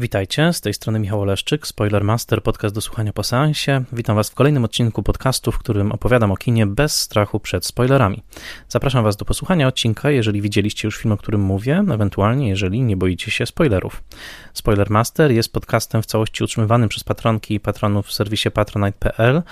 Witajcie, 0.00 0.52
z 0.52 0.60
tej 0.60 0.74
strony 0.74 0.98
Michał 0.98 1.20
Oleszczyk, 1.20 1.66
Spoilermaster, 1.66 2.42
podcast 2.42 2.74
do 2.74 2.80
słuchania 2.80 3.12
po 3.12 3.22
seansie. 3.22 3.84
Witam 3.92 4.16
Was 4.16 4.30
w 4.30 4.34
kolejnym 4.34 4.64
odcinku 4.64 5.02
podcastu, 5.02 5.52
w 5.52 5.58
którym 5.58 5.92
opowiadam 5.92 6.32
o 6.32 6.36
kinie 6.36 6.66
bez 6.66 7.00
strachu 7.00 7.40
przed 7.40 7.66
spoilerami. 7.66 8.22
Zapraszam 8.68 9.04
Was 9.04 9.16
do 9.16 9.24
posłuchania 9.24 9.68
odcinka, 9.68 10.10
jeżeli 10.10 10.42
widzieliście 10.42 10.88
już 10.88 10.98
film, 10.98 11.12
o 11.12 11.16
którym 11.16 11.40
mówię, 11.40 11.84
ewentualnie 11.92 12.48
jeżeli 12.48 12.80
nie 12.80 12.96
boicie 12.96 13.30
się 13.30 13.46
spoilerów. 13.46 14.02
Spoilermaster 14.52 15.32
jest 15.32 15.52
podcastem 15.52 16.02
w 16.02 16.06
całości 16.06 16.44
utrzymywanym 16.44 16.88
przez 16.88 17.04
patronki 17.04 17.54
i 17.54 17.60
patronów 17.60 18.06
w 18.06 18.12
serwisie 18.12 18.50
patronite.pl. 18.50 19.42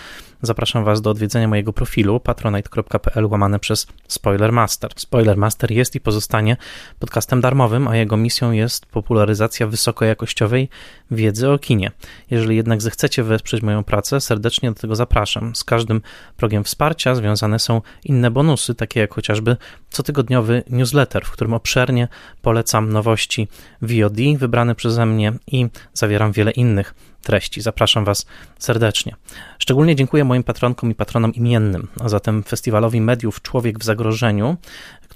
Zapraszam 0.42 0.84
Was 0.84 1.00
do 1.00 1.10
odwiedzenia 1.10 1.48
mojego 1.48 1.72
profilu 1.72 2.20
patronite.pl 2.20 3.26
łamane 3.26 3.58
przez 3.58 3.86
Spoilermaster. 4.08 4.90
Spoilermaster 4.96 5.70
jest 5.70 5.94
i 5.94 6.00
pozostanie 6.00 6.56
podcastem 6.98 7.40
darmowym, 7.40 7.88
a 7.88 7.96
jego 7.96 8.16
misją 8.16 8.52
jest 8.52 8.86
popularyzacja 8.86 9.66
wysokojakościowej 9.66 10.68
wiedzy 11.10 11.50
o 11.50 11.58
kinie. 11.58 11.90
Jeżeli 12.30 12.56
jednak 12.56 12.82
zechcecie 12.82 13.22
wesprzeć 13.22 13.62
moją 13.62 13.84
pracę, 13.84 14.20
serdecznie 14.20 14.70
do 14.70 14.80
tego 14.80 14.96
zapraszam. 14.96 15.56
Z 15.56 15.64
każdym 15.64 16.02
progiem 16.36 16.64
wsparcia 16.64 17.14
związane 17.14 17.58
są 17.58 17.82
inne 18.04 18.30
bonusy, 18.30 18.74
takie 18.74 19.00
jak 19.00 19.14
chociażby 19.14 19.56
cotygodniowy 19.90 20.62
newsletter, 20.70 21.24
w 21.24 21.30
którym 21.30 21.54
obszernie 21.54 22.08
polecam 22.42 22.92
nowości 22.92 23.48
VOD 23.82 24.16
wybrane 24.38 24.74
przeze 24.74 25.06
mnie 25.06 25.32
i 25.46 25.66
zawieram 25.94 26.32
wiele 26.32 26.50
innych 26.50 26.94
treści. 27.22 27.60
Zapraszam 27.60 28.04
Was 28.04 28.26
serdecznie. 28.58 29.16
Szczególnie 29.58 29.96
dziękuję 29.96 30.24
moim 30.24 30.42
patronkom 30.42 30.90
i 30.90 30.94
patronom 30.94 31.34
imiennym, 31.34 31.88
a 32.00 32.08
zatem 32.08 32.42
Festiwalowi 32.42 33.00
Mediów 33.00 33.42
Człowiek 33.42 33.78
w 33.78 33.84
Zagrożeniu, 33.84 34.56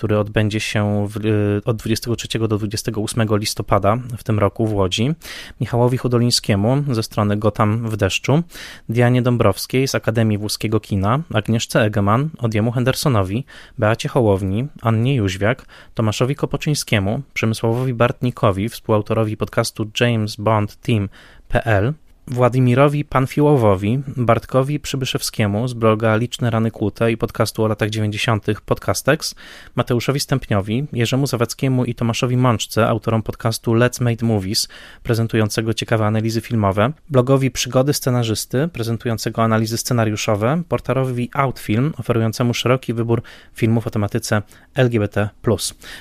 który 0.00 0.18
odbędzie 0.18 0.60
się 0.60 1.08
w, 1.08 1.16
y, 1.16 1.60
od 1.64 1.76
23 1.76 2.38
do 2.38 2.58
28 2.58 3.28
listopada 3.38 3.96
w 4.18 4.24
tym 4.24 4.38
roku 4.38 4.66
w 4.66 4.74
Łodzi, 4.74 5.14
Michałowi 5.60 5.98
Hudolińskiemu 5.98 6.84
ze 6.90 7.02
strony 7.02 7.36
Gotam 7.36 7.88
w 7.88 7.96
deszczu, 7.96 8.42
Dianie 8.88 9.22
Dąbrowskiej 9.22 9.88
z 9.88 9.94
Akademii 9.94 10.38
Włoskiego 10.38 10.80
Kina, 10.80 11.20
Agnieszce 11.34 11.82
Egeman, 11.82 12.30
Odiemu 12.38 12.72
Hendersonowi, 12.72 13.44
Beacie 13.78 14.08
Hołowni, 14.08 14.66
Annie 14.82 15.14
Jóźwiak, 15.14 15.66
Tomaszowi 15.94 16.34
Kopoczyńskiemu, 16.34 17.22
Przemysławowi 17.34 17.94
Bartnikowi, 17.94 18.68
współautorowi 18.68 19.36
podcastu 19.36 19.90
James 20.00 20.36
Bond 20.36 20.76
Team 20.76 21.08
PL, 21.48 21.94
Władimirowi 22.30 23.04
Panfiłowowi, 23.04 24.02
Bartkowi 24.16 24.80
Przybyszewskiemu 24.80 25.68
z 25.68 25.74
bloga 25.74 26.16
Liczne 26.16 26.50
Rany 26.50 26.70
Kłute 26.70 27.12
i 27.12 27.16
podcastu 27.16 27.64
o 27.64 27.68
latach 27.68 27.90
90. 27.90 28.46
Podcastex, 28.66 29.34
Mateuszowi 29.74 30.20
Stępniowi, 30.20 30.86
Jerzemu 30.92 31.26
Zawackiemu 31.26 31.84
i 31.84 31.94
Tomaszowi 31.94 32.36
Mączce, 32.36 32.88
autorom 32.88 33.22
podcastu 33.22 33.72
Let's 33.72 34.02
Made 34.02 34.26
Movies, 34.26 34.68
prezentującego 35.02 35.74
ciekawe 35.74 36.06
analizy 36.06 36.40
filmowe, 36.40 36.92
blogowi 37.08 37.50
Przygody 37.50 37.92
Scenarzysty, 37.92 38.68
prezentującego 38.72 39.42
analizy 39.42 39.78
scenariuszowe, 39.78 40.62
portalowi 40.68 41.30
Outfilm, 41.34 41.92
oferującemu 41.98 42.54
szeroki 42.54 42.94
wybór 42.94 43.22
filmów 43.54 43.86
o 43.86 43.90
tematyce 43.90 44.42
LGBT+. 44.74 45.28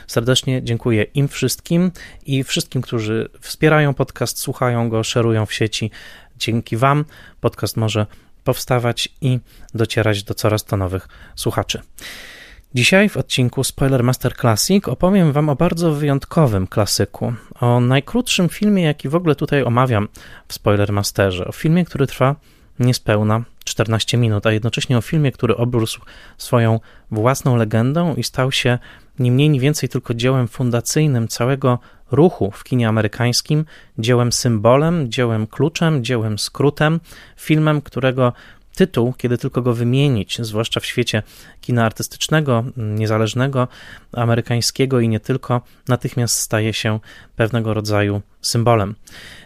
Serdecznie 0.08 0.64
dziękuję 0.64 1.04
im 1.04 1.28
wszystkim 1.28 1.92
i 2.26 2.44
wszystkim, 2.44 2.82
którzy 2.82 3.30
wspierają 3.40 3.94
podcast, 3.94 4.38
słuchają 4.38 4.90
go, 4.90 5.04
szerują 5.04 5.46
w 5.46 5.54
sieci, 5.54 5.92
Dzięki 6.40 6.78
Wam 6.78 7.06
podcast 7.42 7.78
może 7.78 8.06
powstawać 8.44 9.10
i 9.22 9.40
docierać 9.74 10.24
do 10.24 10.34
coraz 10.34 10.66
to 10.66 10.78
nowych 10.78 11.08
słuchaczy. 11.36 11.82
Dzisiaj 12.74 13.10
w 13.10 13.18
odcinku 13.18 13.64
Spoiler 13.64 14.04
Master 14.04 14.36
Classic 14.36 14.88
opowiem 14.88 15.32
Wam 15.32 15.50
o 15.50 15.56
bardzo 15.56 15.92
wyjątkowym 15.92 16.68
klasyku, 16.68 17.34
o 17.60 17.80
najkrótszym 17.80 18.50
filmie, 18.50 18.84
jaki 18.84 19.10
w 19.10 19.16
ogóle 19.16 19.36
tutaj 19.36 19.64
omawiam 19.64 20.08
w 20.48 20.54
Spoiler 20.54 20.94
Masterze, 20.94 21.48
o 21.48 21.52
filmie, 21.52 21.86
który 21.86 22.08
trwa 22.08 22.36
niespełna 22.80 23.44
14 23.66 24.18
minut, 24.18 24.46
a 24.46 24.52
jednocześnie 24.52 24.98
o 24.98 25.02
filmie, 25.02 25.32
który 25.32 25.58
obrósł 25.58 26.02
swoją 26.38 26.80
własną 27.12 27.56
legendą 27.56 28.16
i 28.16 28.24
stał 28.24 28.52
się 28.52 28.80
nie 29.20 29.32
mniej, 29.32 29.50
nie 29.50 29.60
więcej 29.60 29.90
tylko 29.90 30.14
dziełem 30.14 30.48
fundacyjnym 30.48 31.28
całego 31.28 31.80
ruchu 32.12 32.52
w 32.52 32.64
kinie 32.64 32.88
amerykańskim, 32.88 33.66
dziełem 33.98 34.32
symbolem, 34.32 35.12
dziełem 35.12 35.48
kluczem, 35.48 36.04
dziełem 36.04 36.40
skrótem, 36.40 37.00
filmem, 37.38 37.82
którego 37.82 38.34
tytuł, 38.76 39.14
kiedy 39.14 39.38
tylko 39.38 39.62
go 39.62 39.74
wymienić, 39.74 40.38
zwłaszcza 40.42 40.80
w 40.80 40.86
świecie 40.86 41.24
kina 41.62 41.86
artystycznego, 41.86 42.64
niezależnego, 42.78 43.68
amerykańskiego 44.14 45.00
i 45.00 45.10
nie 45.10 45.20
tylko, 45.20 45.62
natychmiast 45.88 46.36
staje 46.36 46.74
się 46.74 47.00
pewnego 47.36 47.74
rodzaju 47.74 48.22
symbolem. 48.42 48.96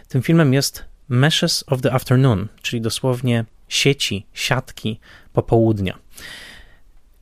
Tym 0.08 0.22
filmem 0.22 0.54
jest 0.54 0.84
Meshes 1.08 1.64
of 1.66 1.80
the 1.80 1.92
Afternoon, 1.92 2.48
czyli 2.62 2.82
dosłownie 2.82 3.44
sieci, 3.68 4.26
siatki 4.34 5.00
popołudnia. 5.32 5.98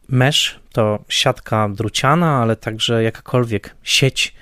Mesh 0.08 0.60
to 0.72 1.04
siatka 1.08 1.68
druciana, 1.68 2.42
ale 2.42 2.56
także 2.56 3.02
jakakolwiek 3.02 3.76
sieć. 3.82 4.34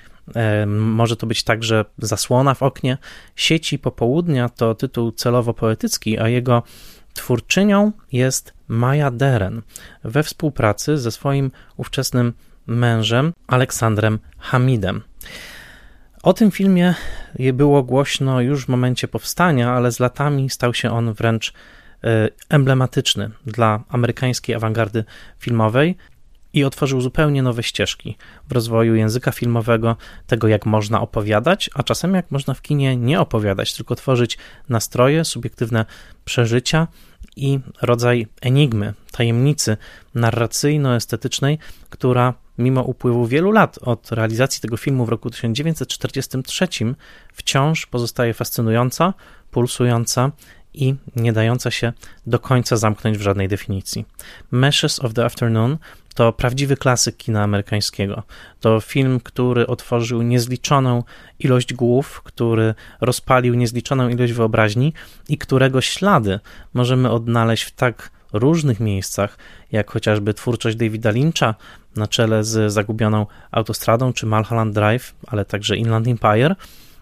Może 0.67 1.15
to 1.15 1.27
być 1.27 1.43
także 1.43 1.85
zasłona 1.97 2.53
w 2.53 2.63
oknie. 2.63 2.97
Sieci 3.35 3.79
popołudnia 3.79 4.49
to 4.49 4.75
tytuł 4.75 5.11
celowo 5.11 5.53
poetycki, 5.53 6.19
a 6.19 6.29
jego 6.29 6.63
twórczynią 7.13 7.91
jest 8.11 8.53
Maja 8.67 9.11
Deren 9.11 9.61
we 10.03 10.23
współpracy 10.23 10.97
ze 10.97 11.11
swoim 11.11 11.51
ówczesnym 11.77 12.33
mężem 12.67 13.33
Aleksandrem 13.47 14.19
Hamidem. 14.39 15.01
O 16.23 16.33
tym 16.33 16.51
filmie 16.51 16.95
było 17.53 17.83
głośno 17.83 18.41
już 18.41 18.65
w 18.65 18.69
momencie 18.69 19.07
powstania, 19.07 19.71
ale 19.71 19.91
z 19.91 19.99
latami 19.99 20.49
stał 20.49 20.73
się 20.73 20.91
on 20.91 21.13
wręcz 21.13 21.53
e, 22.03 22.29
emblematyczny 22.49 23.31
dla 23.45 23.83
amerykańskiej 23.89 24.55
awangardy 24.55 25.03
filmowej 25.39 25.97
i 26.53 26.63
otworzył 26.63 27.01
zupełnie 27.01 27.43
nowe 27.43 27.63
ścieżki 27.63 28.17
w 28.47 28.51
rozwoju 28.51 28.95
języka 28.95 29.31
filmowego, 29.31 29.95
tego 30.27 30.47
jak 30.47 30.65
można 30.65 31.01
opowiadać, 31.01 31.69
a 31.73 31.83
czasem 31.83 32.13
jak 32.13 32.31
można 32.31 32.53
w 32.53 32.61
kinie 32.61 32.97
nie 32.97 33.19
opowiadać, 33.19 33.73
tylko 33.73 33.95
tworzyć 33.95 34.37
nastroje, 34.69 35.25
subiektywne 35.25 35.85
przeżycia 36.25 36.87
i 37.35 37.59
rodzaj 37.81 38.27
enigmy, 38.41 38.93
tajemnicy 39.11 39.77
narracyjno-estetycznej, 40.15 41.57
która 41.89 42.33
mimo 42.57 42.81
upływu 42.81 43.27
wielu 43.27 43.51
lat 43.51 43.79
od 43.81 44.11
realizacji 44.11 44.61
tego 44.61 44.77
filmu 44.77 45.05
w 45.05 45.09
roku 45.09 45.29
1943 45.29 46.67
wciąż 47.33 47.85
pozostaje 47.85 48.33
fascynująca, 48.33 49.13
pulsująca 49.51 50.31
i 50.73 50.95
nie 51.15 51.33
dająca 51.33 51.71
się 51.71 51.93
do 52.27 52.39
końca 52.39 52.77
zamknąć 52.77 53.17
w 53.17 53.21
żadnej 53.21 53.47
definicji. 53.47 54.05
Meshes 54.51 54.99
of 54.99 55.13
the 55.13 55.25
Afternoon 55.25 55.77
to 56.13 56.33
prawdziwy 56.33 56.77
klasyk 56.77 57.17
kina 57.17 57.43
amerykańskiego. 57.43 58.23
To 58.59 58.79
film, 58.79 59.19
który 59.19 59.67
otworzył 59.67 60.21
niezliczoną 60.21 61.03
ilość 61.39 61.73
głów, 61.73 62.21
który 62.23 62.73
rozpalił 63.01 63.55
niezliczoną 63.55 64.09
ilość 64.09 64.33
wyobraźni 64.33 64.93
i 65.29 65.37
którego 65.37 65.81
ślady 65.81 66.39
możemy 66.73 67.11
odnaleźć 67.11 67.63
w 67.63 67.71
tak 67.71 68.11
różnych 68.33 68.79
miejscach, 68.79 69.37
jak 69.71 69.91
chociażby 69.91 70.33
twórczość 70.33 70.77
Davida 70.77 71.11
Lyncha 71.11 71.55
na 71.95 72.07
czele 72.07 72.43
z 72.43 72.73
Zagubioną 72.73 73.25
Autostradą 73.51 74.13
czy 74.13 74.25
Mulholland 74.25 74.75
Drive, 74.75 75.15
ale 75.27 75.45
także 75.45 75.77
Inland 75.77 76.07
Empire 76.07 76.55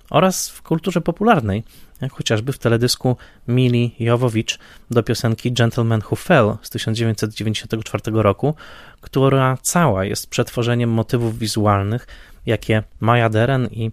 oraz 0.09 0.49
w 0.49 0.61
kulturze 0.61 1.01
popularnej, 1.01 1.63
jak 2.01 2.11
chociażby 2.11 2.53
w 2.53 2.57
teledysku 2.57 3.17
Mili 3.47 3.95
Jowowicz 3.99 4.59
do 4.91 5.03
piosenki 5.03 5.51
Gentleman 5.51 6.01
Who 6.11 6.15
Fell 6.15 6.57
z 6.61 6.69
1994 6.69 8.01
roku, 8.13 8.55
która 9.01 9.57
cała 9.61 10.05
jest 10.05 10.29
przetworzeniem 10.29 10.89
motywów 10.89 11.39
wizualnych, 11.39 12.07
jakie 12.45 12.83
Maya 12.99 13.29
Deren 13.29 13.67
i 13.71 13.91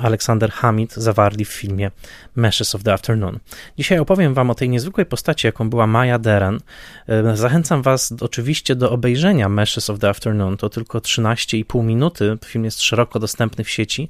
Aleksander 0.00 0.50
Hamid 0.50 0.94
zawarli 0.94 1.44
w 1.44 1.52
filmie 1.52 1.90
Meshes 2.36 2.74
of 2.74 2.82
the 2.82 2.92
Afternoon. 2.92 3.38
Dzisiaj 3.78 3.98
opowiem 3.98 4.34
Wam 4.34 4.50
o 4.50 4.54
tej 4.54 4.68
niezwykłej 4.68 5.06
postaci, 5.06 5.46
jaką 5.46 5.70
była 5.70 5.86
Maya 5.86 6.18
Deren. 6.18 6.60
E, 7.08 7.36
zachęcam 7.36 7.82
Was 7.82 8.14
oczywiście 8.20 8.76
do 8.76 8.90
obejrzenia 8.90 9.48
Meshes 9.48 9.90
of 9.90 9.98
the 9.98 10.08
Afternoon. 10.08 10.56
To 10.56 10.68
tylko 10.68 10.98
13,5 10.98 11.84
minuty. 11.84 12.38
Film 12.44 12.64
jest 12.64 12.82
szeroko 12.82 13.18
dostępny 13.18 13.64
w 13.64 13.70
sieci. 13.70 14.08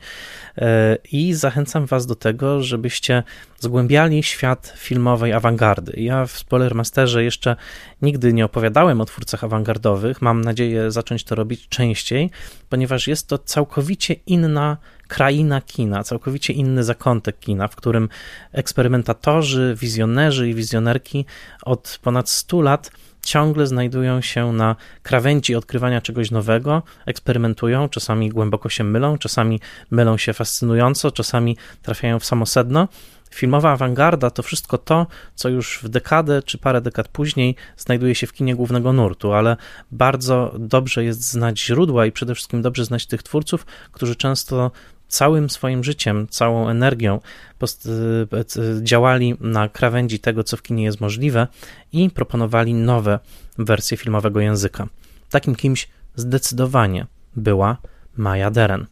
E, 0.58 0.96
I 1.12 1.34
zachęcam 1.34 1.86
Was 1.86 2.06
do 2.06 2.14
tego, 2.14 2.62
żebyście 2.62 3.22
zgłębiali 3.58 4.22
świat 4.22 4.74
filmowej 4.76 5.32
awangardy. 5.32 5.92
Ja 5.96 6.26
w 6.26 6.32
Spoilermasterze 6.32 7.24
jeszcze 7.24 7.56
nigdy 8.02 8.32
nie 8.32 8.44
opowiadałem 8.44 9.00
o 9.00 9.04
twórcach 9.04 9.44
awangardowych. 9.44 10.22
Mam 10.22 10.40
nadzieję 10.40 10.90
zacząć 10.90 11.24
to 11.24 11.34
robić 11.34 11.68
częściej, 11.68 12.30
ponieważ 12.70 13.08
jest 13.08 13.28
to 13.28 13.38
całkowicie 13.38 14.14
inna 14.26 14.76
kraina 15.08 15.60
kina, 15.60 16.04
całkowicie 16.04 16.52
inny 16.52 16.84
zakątek 16.84 17.38
kina, 17.38 17.68
w 17.68 17.76
którym 17.76 18.08
eksperymentatorzy, 18.52 19.76
wizjonerzy 19.78 20.48
i 20.48 20.54
wizjonerki 20.54 21.24
od 21.62 21.98
ponad 22.02 22.28
100 22.28 22.60
lat 22.60 22.90
ciągle 23.22 23.66
znajdują 23.66 24.20
się 24.20 24.52
na 24.52 24.76
krawędzi 25.02 25.54
odkrywania 25.54 26.00
czegoś 26.00 26.30
nowego, 26.30 26.82
eksperymentują, 27.06 27.88
czasami 27.88 28.28
głęboko 28.28 28.68
się 28.68 28.84
mylą, 28.84 29.18
czasami 29.18 29.60
mylą 29.90 30.16
się 30.16 30.32
fascynująco, 30.32 31.10
czasami 31.10 31.56
trafiają 31.82 32.18
w 32.18 32.24
samosedno. 32.24 32.88
Filmowa 33.30 33.72
awangarda 33.72 34.30
to 34.30 34.42
wszystko 34.42 34.78
to, 34.78 35.06
co 35.34 35.48
już 35.48 35.80
w 35.82 35.88
dekadę 35.88 36.42
czy 36.42 36.58
parę 36.58 36.80
dekad 36.80 37.08
później 37.08 37.56
znajduje 37.76 38.14
się 38.14 38.26
w 38.26 38.32
kinie 38.32 38.56
głównego 38.56 38.92
nurtu, 38.92 39.32
ale 39.32 39.56
bardzo 39.90 40.54
dobrze 40.58 41.04
jest 41.04 41.30
znać 41.30 41.60
źródła 41.60 42.06
i 42.06 42.12
przede 42.12 42.34
wszystkim 42.34 42.62
dobrze 42.62 42.84
znać 42.84 43.06
tych 43.06 43.22
twórców, 43.22 43.66
którzy 43.92 44.16
często 44.16 44.70
całym 45.08 45.50
swoim 45.50 45.84
życiem, 45.84 46.26
całą 46.30 46.68
energią 46.68 47.20
e, 47.62 48.44
działali 48.82 49.36
na 49.40 49.68
krawędzi 49.68 50.18
tego, 50.18 50.44
co 50.44 50.56
w 50.56 50.62
kinie 50.62 50.84
jest 50.84 51.00
możliwe 51.00 51.46
i 51.92 52.10
proponowali 52.10 52.74
nowe 52.74 53.18
wersje 53.58 53.96
filmowego 53.96 54.40
języka. 54.40 54.88
Takim 55.30 55.54
kimś 55.56 55.88
zdecydowanie 56.16 57.06
była 57.36 57.76
Maja 58.16 58.50
Deren 58.50 58.86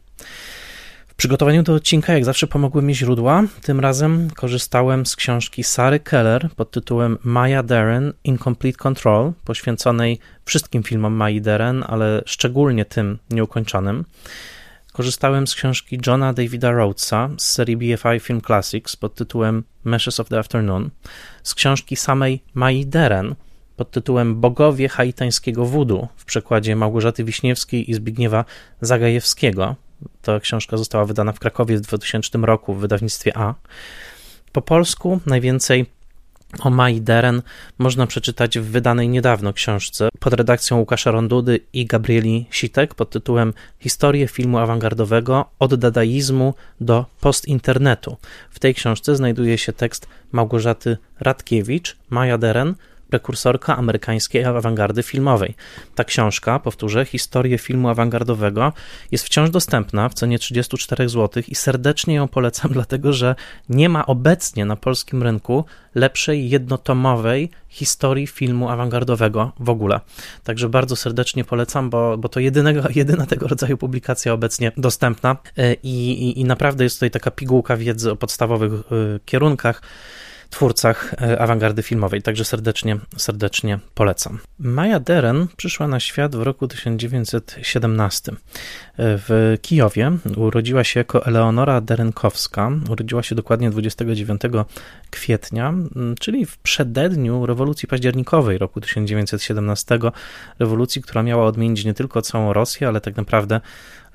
przygotowaniu 1.19 1.63
do 1.63 1.73
odcinka, 1.73 2.13
jak 2.13 2.25
zawsze, 2.25 2.47
pomogły 2.47 2.81
mi 2.81 2.95
źródła. 2.95 3.43
Tym 3.61 3.79
razem 3.79 4.29
korzystałem 4.35 5.05
z 5.05 5.15
książki 5.15 5.63
Sary 5.63 5.99
Keller 5.99 6.49
pod 6.55 6.71
tytułem 6.71 7.17
Maya 7.23 7.63
Deren 7.63 8.13
Incomplete 8.23 8.77
Control, 8.77 9.31
poświęconej 9.45 10.19
wszystkim 10.45 10.83
filmom 10.83 11.13
Mai 11.13 11.41
Deren, 11.41 11.83
ale 11.87 12.21
szczególnie 12.25 12.85
tym 12.85 13.19
nieukończonym. 13.29 14.05
Korzystałem 14.93 15.47
z 15.47 15.55
książki 15.55 15.99
Johna 16.07 16.33
Davida 16.33 16.71
Rhodesa 16.71 17.29
z 17.37 17.51
serii 17.51 17.77
BFI 17.77 18.19
Film 18.19 18.41
Classics 18.41 18.95
pod 18.95 19.15
tytułem 19.15 19.63
Meshes 19.83 20.19
of 20.19 20.29
the 20.29 20.39
Afternoon, 20.39 20.89
z 21.43 21.55
książki 21.55 21.95
samej 21.95 22.43
Mai 22.53 22.85
Deren 22.85 23.35
pod 23.75 23.91
tytułem 23.91 24.41
Bogowie 24.41 24.89
haitańskiego 24.89 25.65
wudu 25.65 26.07
w 26.15 26.25
przekładzie 26.25 26.75
Małgorzaty 26.75 27.23
Wiśniewskiej 27.23 27.91
i 27.91 27.93
Zbigniewa 27.93 28.45
Zagajewskiego 28.81 29.75
ta 30.21 30.39
książka 30.39 30.77
została 30.77 31.05
wydana 31.05 31.31
w 31.31 31.39
Krakowie 31.39 31.77
w 31.77 31.81
2000 31.81 32.37
roku 32.37 32.73
w 32.73 32.79
wydawnictwie 32.79 33.37
A. 33.37 33.53
Po 34.51 34.61
polsku 34.61 35.19
najwięcej 35.25 35.85
o 36.59 36.69
Mai 36.69 37.01
Deren 37.01 37.41
można 37.77 38.07
przeczytać 38.07 38.59
w 38.59 38.63
wydanej 38.63 39.09
niedawno 39.09 39.53
książce 39.53 40.09
pod 40.19 40.33
redakcją 40.33 40.77
Łukasza 40.77 41.11
Rondudy 41.11 41.59
i 41.73 41.85
Gabrieli 41.85 42.45
Sitek 42.51 42.95
pod 42.95 43.09
tytułem 43.09 43.53
Historię 43.79 44.27
filmu 44.27 44.57
awangardowego 44.57 45.45
od 45.59 45.75
dadaizmu 45.75 46.53
do 46.81 47.05
postinternetu. 47.21 48.17
W 48.49 48.59
tej 48.59 48.75
książce 48.75 49.15
znajduje 49.15 49.57
się 49.57 49.73
tekst 49.73 50.07
Małgorzaty 50.31 50.97
Radkiewicz, 51.19 51.97
Maja 52.09 52.37
Deren, 52.37 52.75
prekursorka 53.09 53.77
amerykańskiej 53.77 54.45
awangardy 54.45 55.03
filmowej. 55.03 55.55
Ta 55.95 56.03
książka, 56.03 56.59
powtórzę, 56.59 57.05
historię 57.05 57.57
filmu 57.57 57.89
awangardowego, 57.89 58.73
jest 59.11 59.25
wciąż 59.25 59.49
dostępna 59.49 60.09
w 60.09 60.13
cenie 60.13 60.39
34 60.39 61.09
zł 61.09 61.43
i 61.47 61.55
serdecznie 61.55 62.15
ją 62.15 62.27
polecam, 62.27 62.71
dlatego 62.79 63.13
że 63.13 63.35
nie 63.69 63.89
ma 63.89 64.05
obecnie 64.05 64.65
na 64.65 64.75
polskim 64.75 65.23
rynku 65.23 65.65
lepszej 65.95 66.49
jednotomowej 66.49 67.49
historii 67.69 68.27
filmu 68.27 68.69
awangardowego 68.69 69.51
w 69.59 69.69
ogóle. 69.69 69.99
Także 70.43 70.69
bardzo 70.69 70.95
serdecznie 70.95 71.43
polecam, 71.43 71.89
bo, 71.89 72.17
bo 72.17 72.29
to 72.29 72.39
jedynego, 72.39 72.81
jedyna 72.95 73.25
tego 73.25 73.47
rodzaju 73.47 73.77
publikacja 73.77 74.33
obecnie 74.33 74.71
dostępna 74.77 75.37
e, 75.57 75.73
i, 75.73 76.11
i, 76.11 76.39
i 76.39 76.45
naprawdę 76.45 76.83
jest 76.83 76.95
tutaj 76.95 77.11
taka 77.11 77.31
pigułka 77.31 77.77
wiedzy 77.77 78.11
o 78.11 78.15
podstawowych 78.15 78.73
e, 78.73 78.79
kierunkach 79.25 79.81
twórcach 80.49 81.15
e, 81.21 81.39
awangardy 81.39 81.83
filmowej, 81.83 82.21
także 82.21 82.45
serdecznie, 82.45 82.97
serdecznie 83.17 83.79
polecam. 83.93 84.39
Maja 84.59 84.99
Deren 84.99 85.47
przyszła 85.57 85.87
na 85.87 85.99
świat 85.99 86.35
w 86.35 86.41
roku 86.41 86.67
1917. 86.67 88.31
E, 88.31 88.35
w 88.97 89.57
Kijowie 89.61 90.11
urodziła 90.35 90.83
się 90.83 90.99
jako 90.99 91.25
Eleonora 91.25 91.81
Derenkowska. 91.81 92.71
Urodziła 92.89 93.23
się 93.23 93.35
dokładnie 93.35 93.69
29 93.69 94.41
kwietnia, 95.09 95.73
czyli 96.19 96.45
w 96.45 96.57
przededniu 96.57 97.45
rewolucji 97.45 97.87
październikowej 97.87 98.57
roku 98.57 98.81
1917, 98.81 99.99
rewolucji, 100.59 101.01
która 101.01 101.23
miała 101.23 101.45
odmienić 101.45 101.85
nie 101.85 101.93
tylko 101.93 102.21
całą 102.21 102.53
Rosję, 102.53 102.87
ale 102.87 103.01
tak 103.01 103.17
naprawdę 103.17 103.61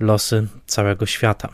losy 0.01 0.47
całego 0.67 1.07
świata. 1.07 1.49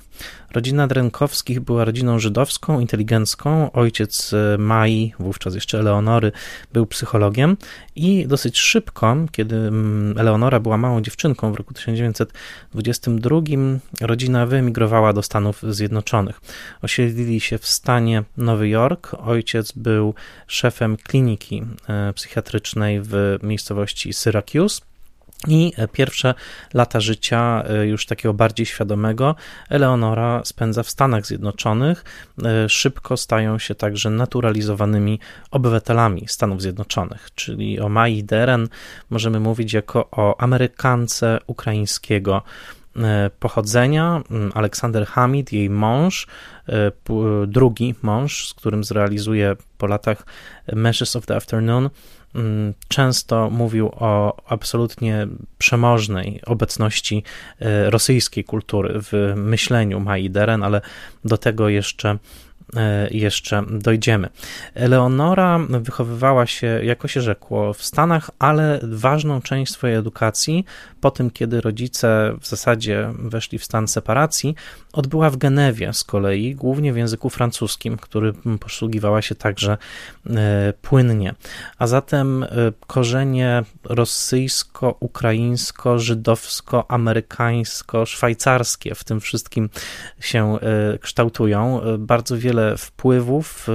Rodzina 0.53 0.87
Drenkowskich 0.87 1.61
była 1.61 1.85
rodziną 1.85 2.19
żydowską, 2.19 2.81
inteligencką. 2.81 3.73
Ojciec 3.73 4.33
e, 4.33 4.59
Mai, 4.59 5.15
wówczas 5.19 5.55
jeszcze 5.55 5.79
Eleonory, 5.79 6.33
był 6.73 6.87
psychologiem 6.87 7.57
i 7.97 8.27
dosyć 8.27 8.59
szybko, 8.59 9.17
kiedy 9.33 9.57
mm, 9.57 10.19
Eleonora 10.19 10.61
była 10.61 10.77
małą 10.77 11.01
dziewczynką 11.01 11.53
w 11.53 11.55
roku 11.55 11.75
1922, 11.75 13.41
rodzina 14.01 14.47
wyemigrowała 14.47 15.13
do 15.13 15.23
Stanów 15.23 15.63
Zjednoczonych. 15.69 16.41
Osiedlili 16.83 17.41
się 17.41 17.59
w 17.59 17.67
stanie 17.67 18.25
Nowy 18.37 18.69
Jork. 18.69 19.15
Ojciec 19.19 19.73
był 19.73 20.15
szefem 20.47 20.97
kliniki 20.97 21.63
e, 21.89 22.13
psychiatrycznej 22.13 23.01
w 23.03 23.39
miejscowości 23.43 24.13
Syracuse 24.13 24.90
i 25.49 25.73
pierwsze 25.93 26.35
lata 26.75 27.01
życia, 27.01 27.65
e, 27.69 27.87
już 27.87 28.07
takiego 28.07 28.35
bardziej 28.35 28.67
świadomego, 28.67 29.35
Eleonora 29.69 30.43
spędza 30.45 30.83
w 30.83 30.91
Stanach 30.91 31.27
Zjednoczonych. 31.27 32.05
E, 32.45 32.69
szybko 32.69 33.17
stają 33.17 33.59
się 33.59 33.75
także 33.75 34.11
naturalizowanymi 34.11 35.21
obywatelami 35.51 36.25
Stanów 36.29 36.63
Zjednoczonych, 36.63 37.29
czyli 37.35 37.81
o 37.81 37.89
Mai 37.89 38.25
Deren 38.25 38.69
możemy 39.11 39.41
mówić 39.41 39.73
jako 39.73 40.11
o 40.11 40.41
Amerykance 40.41 41.39
ukraińskiego 41.47 42.43
e, 42.97 43.31
pochodzenia. 43.39 44.23
Aleksander 44.55 45.07
Hamid, 45.07 45.53
jej 45.53 45.71
mąż, 45.71 46.27
drugi 47.47 47.95
mąż, 48.03 48.49
z 48.49 48.55
którym 48.55 48.85
zrealizuje 48.85 49.57
po 49.79 49.87
latach 49.87 50.27
Meshes 50.73 51.17
of 51.17 51.27
the 51.27 51.37
Afternoon, 51.37 51.85
Mm, 51.85 52.20
często 52.88 53.50
mówił 53.50 53.91
o 53.94 54.37
absolutnie 54.47 55.27
przemożnej 55.59 56.41
obecności 56.47 57.23
e, 57.61 57.91
rosyjskiej 57.91 58.44
kultury 58.44 58.94
w 58.94 59.32
myśleniu 59.37 60.00
Mai 60.00 60.31
Deren, 60.31 60.62
ale 60.62 60.81
do 61.25 61.38
tego 61.38 61.69
jeszcze 61.69 62.19
jeszcze 63.11 63.62
dojdziemy. 63.71 64.29
Eleonora 64.75 65.59
wychowywała 65.69 66.47
się, 66.47 66.67
jako 66.67 67.09
się 67.09 67.21
rzekło, 67.21 67.73
w 67.73 67.83
Stanach, 67.83 68.31
ale 68.39 68.81
ważną 68.83 69.41
część 69.41 69.73
swojej 69.73 69.97
edukacji, 69.97 70.65
po 71.00 71.11
tym 71.11 71.31
kiedy 71.31 71.61
rodzice 71.61 72.37
w 72.41 72.47
zasadzie 72.47 73.12
weszli 73.19 73.59
w 73.59 73.65
stan 73.65 73.89
separacji, 73.89 74.55
odbyła 74.93 75.31
w 75.31 75.37
Genewie 75.37 75.93
z 75.93 76.05
kolei, 76.05 76.55
głównie 76.55 76.93
w 76.93 76.97
języku 76.97 77.31
francuskim, 77.31 77.97
który 77.97 78.33
posługiwała 78.61 79.23
się 79.23 79.35
także 79.35 79.79
e, 80.27 80.73
płynnie. 80.83 81.35
A 81.79 81.87
zatem 81.87 82.43
e, 82.43 82.49
korzenie 82.87 83.62
rosyjsko, 83.85 84.97
ukraińsko, 85.00 85.99
żydowsko, 85.99 86.91
amerykańsko, 86.91 88.07
szwajcarskie 88.07 88.95
w 88.95 89.05
tym 89.05 89.21
wszystkim 89.21 89.69
się 90.21 90.59
kształtują. 91.00 91.81
Bardzo 91.99 92.39
wiele 92.39 92.60
wiele 92.61 92.76
wpływów. 92.76 93.67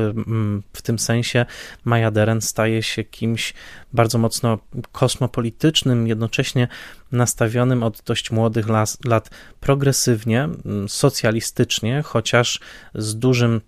W 0.73 0.81
tym 0.81 0.99
sensie 0.99 1.45
Maja 1.85 2.11
Deren 2.11 2.41
staje 2.41 2.83
się 2.83 3.03
kimś 3.03 3.53
bardzo 3.93 4.17
mocno 4.17 4.59
kosmopolitycznym, 4.91 6.07
jednocześnie 6.07 6.67
nastawionym 7.11 7.83
od 7.83 8.01
dość 8.05 8.31
młodych 8.31 8.65
lat, 9.05 9.29
progresywnie, 9.59 10.49
socjalistycznie, 10.87 12.01
chociaż 12.01 12.59
z 12.95 13.15
dużym 13.15 13.61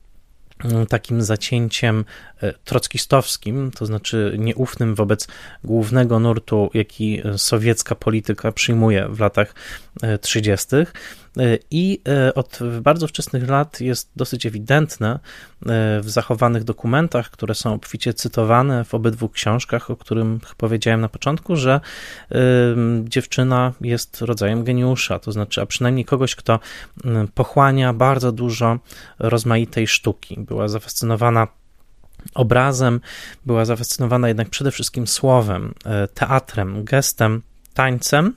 takim 0.90 1.22
zacięciem 1.22 2.06
trockistowskim, 2.64 3.72
to 3.72 3.86
znaczy 3.86 4.36
nieufnym 4.40 4.96
wobec 4.96 5.28
głównego 5.64 6.20
nurtu, 6.20 6.70
jaki 6.74 7.22
sowiecka 7.38 7.96
polityka 7.96 8.52
przyjmuje 8.52 9.08
w 9.10 9.20
latach 9.20 9.56
30. 10.22 10.76
E, 11.40 11.58
I 11.72 12.02
e, 12.08 12.34
od 12.34 12.60
bardzo 12.82 13.08
wczesnych 13.08 13.50
lat 13.50 13.82
jest 13.82 14.12
dosyć 14.16 14.46
ewidentne 14.46 15.10
e, 15.10 15.20
w 16.02 16.10
zachowanych 16.10 16.64
dokumentach, 16.64 17.30
które 17.30 17.56
są 17.56 17.74
obficie 17.74 18.14
cytowane 18.14 18.84
w 18.84 18.94
obydwu 18.94 19.30
książkach, 19.30 19.92
o 19.92 19.96
którym 19.96 20.40
powiedziałem 20.58 21.02
na 21.02 21.10
początku, 21.10 21.56
że 21.56 21.80
dziewczyna 23.04 23.74
jest 23.82 24.22
rodzajem 24.22 24.64
geniusza, 24.64 25.20
to 25.20 25.32
znaczy, 25.32 25.62
a 25.62 25.66
przynajmniej 25.66 26.06
kogoś, 26.06 26.36
kto 26.36 26.60
pochłania 27.34 27.94
bardzo 27.94 28.32
dużo 28.32 28.80
rozmaitej 29.20 29.88
sztuki. 29.88 30.36
Była 30.40 30.68
zafascynowana 30.68 31.48
obrazem, 32.34 33.02
była 33.46 33.66
zafascynowana 33.66 34.28
jednak 34.28 34.50
przede 34.50 34.72
wszystkim 34.72 35.08
słowem, 35.08 35.74
teatrem, 36.14 36.84
gestem, 36.84 37.42
tańcem. 37.74 38.34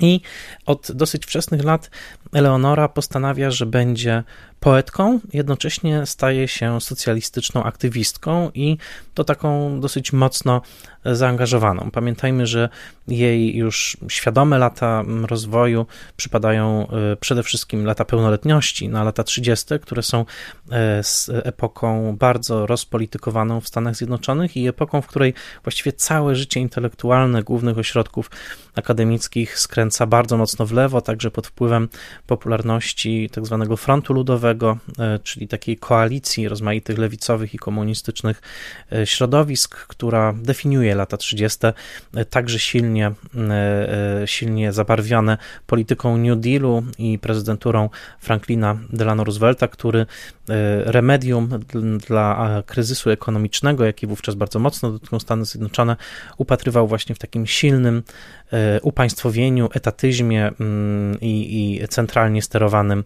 I 0.00 0.20
od 0.66 0.92
dosyć 0.92 1.26
wczesnych 1.26 1.64
lat 1.64 1.90
Eleonora 2.32 2.88
postanawia, 2.88 3.50
że 3.50 3.66
będzie 3.66 4.22
poetką, 4.60 5.20
jednocześnie 5.32 6.06
staje 6.06 6.48
się 6.48 6.80
socjalistyczną 6.80 7.62
aktywistką 7.62 8.50
i 8.54 8.76
to 9.14 9.24
taką 9.24 9.80
dosyć 9.80 10.12
mocno 10.12 10.62
zaangażowaną. 11.04 11.90
Pamiętajmy, 11.92 12.46
że 12.46 12.68
jej 13.08 13.56
już 13.56 13.96
świadome 14.08 14.58
lata 14.58 15.04
rozwoju 15.28 15.86
przypadają 16.16 16.88
e, 16.88 17.16
przede 17.16 17.42
wszystkim 17.42 17.84
lata 17.84 18.04
pełnoletności, 18.04 18.88
na 18.88 19.04
lata 19.04 19.24
30., 19.24 19.66
które 19.82 20.02
są 20.02 20.24
e, 20.70 21.02
z 21.02 21.30
epoką 21.32 22.16
bardzo 22.16 22.66
rozpolitykowaną 22.66 23.60
w 23.60 23.68
Stanach 23.68 23.96
Zjednoczonych 23.96 24.56
i 24.56 24.68
epoką, 24.68 25.02
w 25.02 25.06
której 25.06 25.34
właściwie 25.64 25.92
całe 25.92 26.34
życie 26.34 26.60
intelektualne 26.60 27.42
głównych 27.42 27.78
ośrodków 27.78 28.30
akademickich 28.74 29.58
skręca 29.58 30.06
bardzo 30.06 30.36
mocno 30.36 30.66
w 30.66 30.72
lewo, 30.72 31.00
także 31.00 31.30
pod 31.30 31.46
wpływem 31.46 31.88
popularności 32.26 33.30
tak 33.32 33.46
zwanego 33.46 33.76
frontu 33.76 34.12
ludowego, 34.12 34.49
e, 34.50 35.18
czyli 35.18 35.48
takiej 35.48 35.76
koalicji 35.76 36.48
rozmaitych 36.48 36.98
lewicowych 36.98 37.54
i 37.54 37.58
komunistycznych 37.58 38.42
środowisk, 39.04 39.86
która 39.86 40.32
definiuje 40.32 40.94
lata 40.94 41.16
30., 41.16 41.58
e, 42.14 42.24
także 42.24 42.58
silnie, 42.58 43.06
e, 43.06 44.22
e, 44.22 44.26
silnie 44.26 44.72
zabarwione 44.72 45.38
polityką 45.66 46.16
New 46.18 46.38
Dealu 46.38 46.82
i 46.98 47.18
prezydenturą 47.18 47.88
Franklina 48.20 48.78
Delano 48.92 49.24
Roosevelta, 49.24 49.68
który 49.68 50.06
remedium 50.84 51.48
dla 52.08 52.62
kryzysu 52.66 53.10
ekonomicznego, 53.10 53.84
jaki 53.84 54.06
wówczas 54.06 54.34
bardzo 54.34 54.58
mocno 54.58 54.90
dotknął 54.90 55.20
Stany 55.20 55.44
Zjednoczone, 55.44 55.96
upatrywał 56.36 56.88
właśnie 56.88 57.14
w 57.14 57.18
takim 57.18 57.46
silnym 57.46 58.02
upaństwowieniu, 58.82 59.68
etatyzmie 59.74 60.50
mm, 60.60 61.20
i, 61.20 61.80
i 61.82 61.88
centralnie 61.88 62.42
sterowanym 62.42 63.04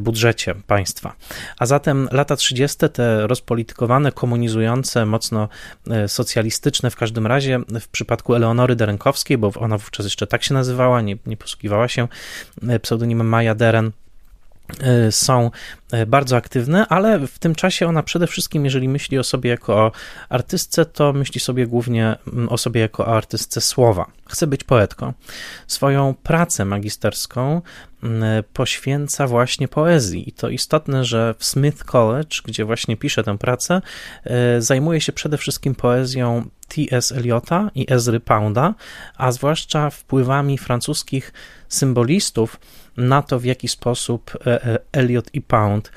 budżecie 0.00 0.54
państwa. 0.66 1.14
A 1.58 1.66
zatem 1.66 2.08
lata 2.12 2.36
30., 2.36 2.78
te 2.92 3.26
rozpolitykowane, 3.26 4.12
komunizujące, 4.12 5.06
mocno 5.06 5.48
socjalistyczne 6.06 6.90
w 6.90 6.96
każdym 6.96 7.26
razie 7.26 7.60
w 7.80 7.88
przypadku 7.88 8.34
Eleonory 8.34 8.76
Derenkowskiej, 8.76 9.38
bo 9.38 9.52
ona 9.60 9.78
wówczas 9.78 10.06
jeszcze 10.06 10.26
tak 10.26 10.42
się 10.42 10.54
nazywała, 10.54 11.00
nie, 11.00 11.16
nie 11.26 11.36
posługiwała 11.36 11.88
się 11.88 12.08
e, 12.68 12.78
pseudonimem 12.78 13.28
Maja 13.28 13.54
Deren, 13.54 13.86
e, 13.86 14.03
są 15.10 15.50
e, 15.92 16.06
bardzo 16.06 16.36
aktywne, 16.36 16.86
ale 16.88 17.26
w 17.26 17.38
tym 17.38 17.54
czasie 17.54 17.86
ona 17.86 18.02
przede 18.02 18.26
wszystkim, 18.26 18.64
jeżeli 18.64 18.88
myśli 18.88 19.18
o 19.18 19.24
sobie 19.24 19.50
jako 19.50 19.76
o 19.76 19.92
artystce, 20.28 20.84
to 20.84 21.12
myśli 21.12 21.40
sobie 21.40 21.66
głównie 21.66 22.16
o 22.48 22.58
sobie 22.58 22.80
jako 22.80 23.06
o 23.06 23.16
artystce 23.16 23.60
słowa. 23.60 24.06
Chce 24.28 24.46
być 24.46 24.64
poetką. 24.64 25.12
Swoją 25.66 26.14
pracę 26.22 26.64
magisterską 26.64 27.62
poświęca 28.52 29.26
właśnie 29.26 29.68
poezji. 29.68 30.28
I 30.28 30.32
to 30.32 30.48
istotne, 30.48 31.04
że 31.04 31.34
w 31.38 31.44
Smith 31.44 31.84
College, 31.84 32.36
gdzie 32.44 32.64
właśnie 32.64 32.96
pisze 32.96 33.24
tę 33.24 33.38
pracę, 33.38 33.82
zajmuje 34.58 35.00
się 35.00 35.12
przede 35.12 35.38
wszystkim 35.38 35.74
poezją 35.74 36.46
T.S. 36.68 37.12
Eliota 37.12 37.70
i 37.74 37.92
Ezry 37.92 38.20
Pounda, 38.20 38.74
a 39.16 39.32
zwłaszcza 39.32 39.90
wpływami 39.90 40.58
francuskich 40.58 41.32
symbolistów 41.68 42.60
na 42.96 43.22
to, 43.22 43.40
w 43.40 43.44
jaki 43.44 43.68
sposób 43.68 44.38
e, 44.46 44.64
e, 44.64 44.78
Eliot 44.92 45.30
i 45.32 45.40
Pound 45.40 45.92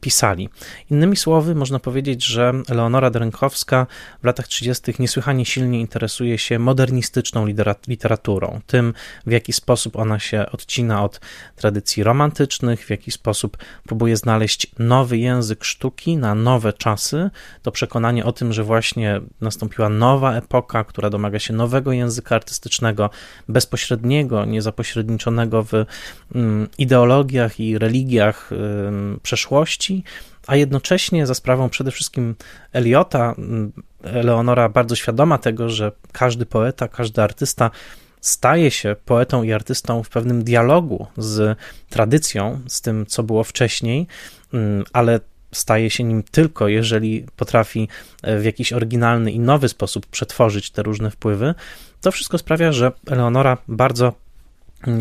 pisali. 0.00 0.48
Innymi 0.90 1.16
słowy, 1.16 1.54
można 1.54 1.78
powiedzieć, 1.78 2.24
że 2.24 2.52
Leonora 2.68 3.10
Drenkowska 3.10 3.86
w 4.22 4.24
latach 4.24 4.48
30. 4.48 4.92
niesłychanie 4.98 5.44
silnie 5.44 5.80
interesuje 5.80 6.38
się 6.38 6.58
modernistyczną 6.58 7.46
literaturą, 7.88 8.60
tym 8.66 8.94
w 9.26 9.30
jaki 9.30 9.52
sposób 9.52 9.96
ona 9.96 10.18
się 10.18 10.46
odcina 10.52 11.04
od 11.04 11.20
tradycji 11.56 12.02
romantycznych, 12.02 12.86
w 12.86 12.90
jaki 12.90 13.10
sposób 13.10 13.56
próbuje 13.86 14.16
znaleźć 14.16 14.66
nowy 14.78 15.18
język 15.18 15.64
sztuki 15.64 16.16
na 16.16 16.34
nowe 16.34 16.72
czasy. 16.72 17.30
To 17.62 17.72
przekonanie 17.72 18.24
o 18.24 18.32
tym, 18.32 18.52
że 18.52 18.64
właśnie 18.64 19.20
nastąpiła 19.40 19.88
nowa 19.88 20.34
epoka, 20.34 20.84
która 20.84 21.10
domaga 21.10 21.38
się 21.38 21.52
nowego 21.52 21.92
języka 21.92 22.34
artystycznego, 22.34 23.10
bezpośredniego, 23.48 24.44
niezapośredniczonego 24.44 25.62
w 25.62 25.72
mm, 26.34 26.68
ideologiach 26.78 27.60
i 27.60 27.78
religiach 27.78 28.50
przeszłości 29.22 29.47
przeszłości, 29.48 30.04
a 30.46 30.56
jednocześnie 30.56 31.26
za 31.26 31.34
sprawą 31.34 31.68
przede 31.68 31.90
wszystkim 31.90 32.34
Eliota, 32.72 33.34
Eleonora 34.02 34.68
bardzo 34.68 34.96
świadoma 34.96 35.38
tego, 35.38 35.68
że 35.68 35.92
każdy 36.12 36.46
poeta, 36.46 36.88
każdy 36.88 37.22
artysta 37.22 37.70
staje 38.20 38.70
się 38.70 38.96
poetą 39.04 39.42
i 39.42 39.52
artystą 39.52 40.02
w 40.02 40.08
pewnym 40.08 40.44
dialogu 40.44 41.06
z 41.16 41.58
tradycją, 41.88 42.60
z 42.66 42.80
tym, 42.80 43.06
co 43.06 43.22
było 43.22 43.44
wcześniej, 43.44 44.06
ale 44.92 45.20
staje 45.52 45.90
się 45.90 46.04
nim 46.04 46.22
tylko, 46.22 46.68
jeżeli 46.68 47.26
potrafi 47.36 47.88
w 48.22 48.44
jakiś 48.44 48.72
oryginalny 48.72 49.32
i 49.32 49.38
nowy 49.38 49.68
sposób 49.68 50.06
przetworzyć 50.06 50.70
te 50.70 50.82
różne 50.82 51.10
wpływy. 51.10 51.54
To 52.00 52.12
wszystko 52.12 52.38
sprawia, 52.38 52.72
że 52.72 52.92
Eleonora 53.06 53.56
bardzo 53.68 54.12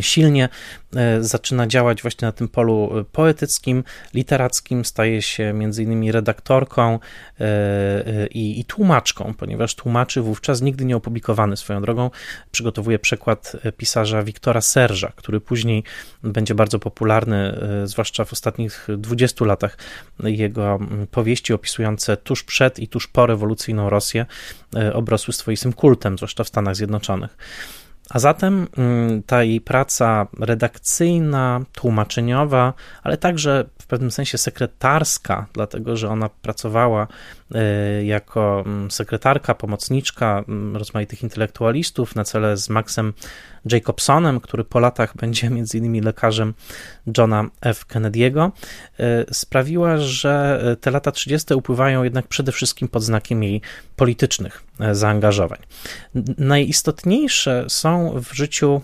silnie 0.02 0.50
e, 0.96 1.24
zaczyna 1.24 1.68
działać 1.68 2.02
właśnie 2.02 2.26
na 2.26 2.32
tym 2.32 2.48
polu 2.48 3.00
e, 3.00 3.04
poetyckim, 3.04 3.84
literackim, 4.14 4.86
staje 4.86 5.22
się 5.22 5.54
między 5.54 5.84
innymi 5.84 6.12
redaktorką 6.12 7.00
e, 7.40 8.28
i, 8.28 8.60
i, 8.60 8.66
tłumaczką, 8.66 9.34
ponieważ 9.34 9.76
tłumaczy 9.76 10.22
wówczas 10.22 10.62
nigdy 10.62 10.86
nie 10.86 10.96
opublikowany 10.96 11.58
swoją 11.58 11.82
drogą. 11.82 12.10
Przygotowuje 12.52 13.00
przekład 13.00 13.54
pisarza 13.78 14.24
Wiktora 14.24 14.62
Serża, 14.62 15.12
który 15.16 15.42
później 15.42 15.84
będzie 16.24 16.56
bardzo 16.56 16.80
popularny, 16.80 17.60
zwłaszcza 17.84 18.26
w 18.26 18.34
ostatnich 18.34 18.88
20 18.98 19.46
latach. 19.46 19.78
Jego 20.24 20.80
powieści 21.12 21.54
opisujące 21.54 22.18
tuż 22.18 22.44
przed 22.44 22.80
i 22.80 22.88
tuż 22.88 23.08
po 23.08 23.26
rewolucyjną 23.26 23.90
Rosję 23.90 24.26
obrosły 24.94 25.34
swoistym 25.34 25.74
kultem, 25.74 26.18
zwłaszcza 26.18 26.44
w 26.44 26.48
Stanach 26.48 26.76
Zjednoczonych. 26.76 27.38
A 28.10 28.20
zatem 28.20 28.68
mm, 28.78 29.24
ta 29.24 29.44
jej 29.44 29.62
praca 29.62 30.28
redakcyjna, 30.40 31.62
tłumaczeniowa, 31.74 32.74
ale 33.04 33.18
także 33.18 33.66
w 33.82 33.88
pewnym 33.88 34.12
sensie 34.12 34.38
sekretarska, 34.38 35.46
dlatego 35.54 35.98
że 35.98 36.10
ona 36.10 36.30
pracowała 36.30 37.08
jako 38.04 38.64
mm, 38.66 38.92
sekretarka, 38.92 39.56
pomocniczka 39.56 40.44
mm, 40.48 40.78
rozmaitych 40.78 41.24
intelektualistów 41.24 42.16
na 42.16 42.24
czele 42.24 42.58
z 42.58 42.70
Maxem 42.70 43.14
Jacobsonem, 43.72 44.40
który 44.40 44.64
po 44.64 44.80
latach 44.80 45.16
będzie 45.22 45.50
między 45.50 45.78
innymi 45.78 46.02
lekarzem 46.02 46.54
Johna 47.18 47.46
F. 47.62 47.86
Kennedy'ego, 47.86 48.52
y, 49.00 49.34
sprawiła, 49.34 49.98
że 49.98 50.64
y, 50.74 50.76
te 50.76 50.92
lata 50.92 51.12
30. 51.12 51.54
upływają 51.54 52.04
jednak 52.04 52.28
przede 52.28 52.52
wszystkim 52.52 52.88
pod 52.88 53.04
znakiem 53.04 53.44
jej 53.44 53.62
politycznych 53.96 54.64
zaangażowań. 54.92 55.60
Najistotniejsze 56.38 57.66
są 57.68 58.22
w 58.22 58.36
życiu 58.36 58.82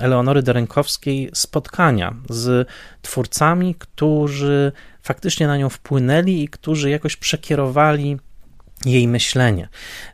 Eleonory 0.00 0.42
Derenkowskiej 0.42 1.30
spotkania 1.34 2.14
z 2.30 2.68
twórcami, 3.02 3.74
którzy 3.74 4.72
faktycznie 5.08 5.46
na 5.46 5.56
nią 5.56 5.68
wpłynęli 5.68 6.42
i 6.42 6.48
którzy 6.48 6.90
jakoś 6.90 7.16
przekierowali 7.16 8.18
jej 8.84 9.08
myślenie. 9.08 9.68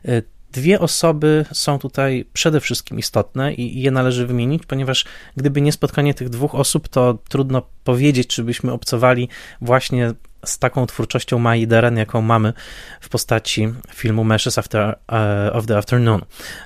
Y, 0.05 0.23
dwie 0.51 0.79
osoby 0.79 1.45
są 1.53 1.79
tutaj 1.79 2.25
przede 2.33 2.59
wszystkim 2.59 2.99
istotne 2.99 3.53
i 3.53 3.81
je 3.81 3.91
należy 3.91 4.27
wymienić, 4.27 4.65
ponieważ 4.65 5.05
gdyby 5.37 5.61
nie 5.61 5.71
spotkanie 5.71 6.13
tych 6.13 6.29
dwóch 6.29 6.55
osób, 6.55 6.87
to 6.87 7.17
trudno 7.29 7.61
powiedzieć, 7.83 8.27
czy 8.27 8.43
byśmy 8.43 8.71
obcowali 8.71 9.29
właśnie 9.61 10.13
z 10.45 10.59
taką 10.59 10.85
twórczością 10.85 11.39
Mai 11.39 11.67
Deren, 11.67 11.97
jaką 11.97 12.21
mamy 12.21 12.53
w 13.01 13.09
postaci 13.09 13.67
filmu 13.93 14.23
Meshes 14.23 14.57
After, 14.57 14.89
uh, 14.89 15.55
of 15.55 15.65
the 15.65 15.77
Afternoon. 15.77 16.21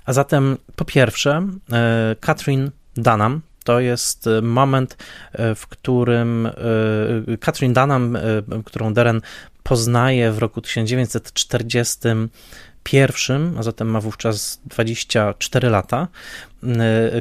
A 0.06 0.14
zatem 0.14 0.58
po 0.76 0.86
pierwsze, 0.86 1.40
uh, 1.40 2.20
Catherine 2.20 2.72
Dunham, 2.96 3.42
to 3.70 3.80
jest 3.80 4.28
e, 4.28 4.42
moment, 4.42 4.98
e, 5.34 5.56
w 5.56 5.68
którym 5.68 6.46
e, 6.46 6.52
Catherine 7.38 7.74
Dunham, 7.74 8.18
którą 8.66 8.94
Deren 8.94 9.22
poznaje 9.64 10.32
w 10.32 10.38
roku 10.38 10.62
1941, 10.62 13.58
a 13.58 13.64
zatem 13.64 13.88
ma 13.88 14.02
wówczas 14.02 14.62
24 14.66 15.70
lata. 15.70 16.08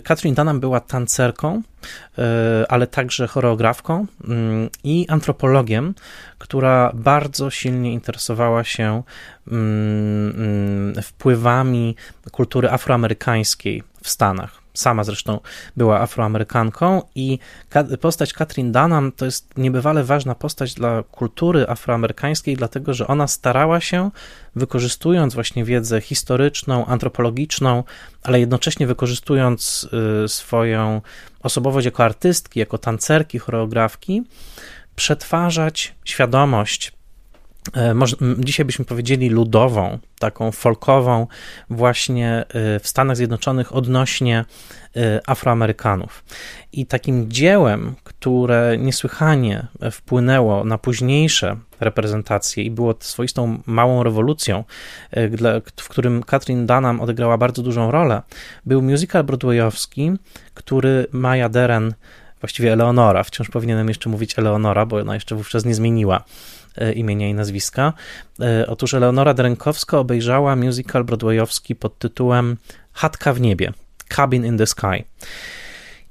Catherine 0.05 0.35
Dunham 0.35 0.61
była 0.61 0.81
tancerką, 0.81 1.62
ale 2.69 2.87
także 2.87 3.26
choreografką 3.26 4.07
mm, 4.25 4.69
i 4.85 5.07
antropologiem, 5.09 5.95
która 6.38 6.93
bardzo 6.95 7.50
silnie 7.50 7.93
interesowała 7.93 8.64
się 8.64 9.02
mm, 9.49 10.31
mm, 10.31 11.02
wpływami 11.02 11.97
kultury 12.33 12.71
afroamerykańskiej 12.71 13.83
w 14.02 14.09
Stanach 14.09 14.68
sama 14.78 15.04
zresztą 15.04 15.40
była 15.76 16.00
Afroamerykanką 16.00 17.02
i 17.14 17.38
postać 18.00 18.32
Katrin 18.32 18.73
Dunham 18.73 19.12
to 19.12 19.25
jest 19.25 19.58
niebywale 19.58 20.04
ważna 20.04 20.35
postać 20.35 20.75
dla 20.75 21.02
kultury 21.02 21.66
afroamerykańskiej, 21.68 22.56
dlatego 22.56 22.94
że 22.94 23.06
ona 23.06 23.26
starała 23.26 23.80
się, 23.80 24.11
wykorzystując 24.56 25.35
właśnie 25.35 25.64
wiedzę 25.64 26.00
historyczną, 26.00 26.87
antropologiczną, 26.87 27.85
ale 28.23 28.40
jednocześnie 28.40 28.87
wykorzystując 28.87 29.88
y, 30.25 30.28
swoją 30.28 31.00
osobowość 31.40 31.85
jako 31.85 32.04
artystki, 32.04 32.61
jako 32.61 32.78
tancerki, 32.78 33.38
choreografki, 33.38 34.23
przetwarzać 34.97 35.94
świadomość 36.04 36.98
dzisiaj 38.39 38.67
byśmy 38.67 38.85
powiedzieli 38.85 39.29
ludową, 39.29 39.99
taką 40.19 40.53
folkową, 40.53 41.27
właśnie 41.71 42.45
e, 42.49 42.81
w 42.81 42.89
Stanach 42.89 43.17
Zjednoczonych 43.17 43.75
odnośnie 43.75 44.45
e, 44.97 45.21
Afroamerykanów. 45.27 46.25
I 46.73 46.87
takim 46.87 47.31
dziełem, 47.31 47.95
które 48.05 48.77
niesłychanie 48.79 49.67
wpłynęło 49.93 50.65
na 50.65 50.79
późniejsze 50.79 51.57
reprezentacje 51.81 52.65
i 52.65 52.71
było 52.71 52.95
swoistą 53.01 53.59
małą 53.67 54.03
rewolucją, 54.03 54.65
w 55.77 55.89
którym 55.89 56.23
Katrin 56.23 56.67
Dunham 56.67 57.01
odegrała 57.01 57.39
bardzo 57.39 57.63
dużą 57.63 57.91
rolę, 57.91 58.23
był 58.67 58.83
musical 58.83 59.25
broadwayowski, 59.25 60.13
który 60.55 61.07
Maya 61.13 61.49
Deren, 61.49 61.95
właściwie 62.41 62.73
Eleonora, 62.73 63.25
wciąż 63.25 63.49
powinienem 63.49 63.89
jeszcze 63.89 64.11
mówić 64.11 64.39
Eleonora, 64.39 64.87
bo 64.87 64.97
ona 64.97 65.15
jeszcze 65.15 65.35
wówczas 65.35 65.65
nie 65.65 65.75
zmieniła 65.75 66.25
E, 66.25 66.58
imienia 66.94 67.28
i 67.28 67.35
nazwiska. 67.35 67.92
E, 68.40 68.66
otóż 68.66 68.94
Eleonora 68.94 69.35
Drenkowska 69.35 69.99
obejrzała 69.99 70.56
musical 70.56 71.04
broadwayowski 71.04 71.76
pod 71.76 71.99
tytułem 71.99 72.56
Chatka 72.92 73.32
w 73.32 73.40
niebie, 73.40 73.73
Cabin 74.08 74.44
in 74.44 74.58
the 74.58 74.66
Sky. 74.66 75.04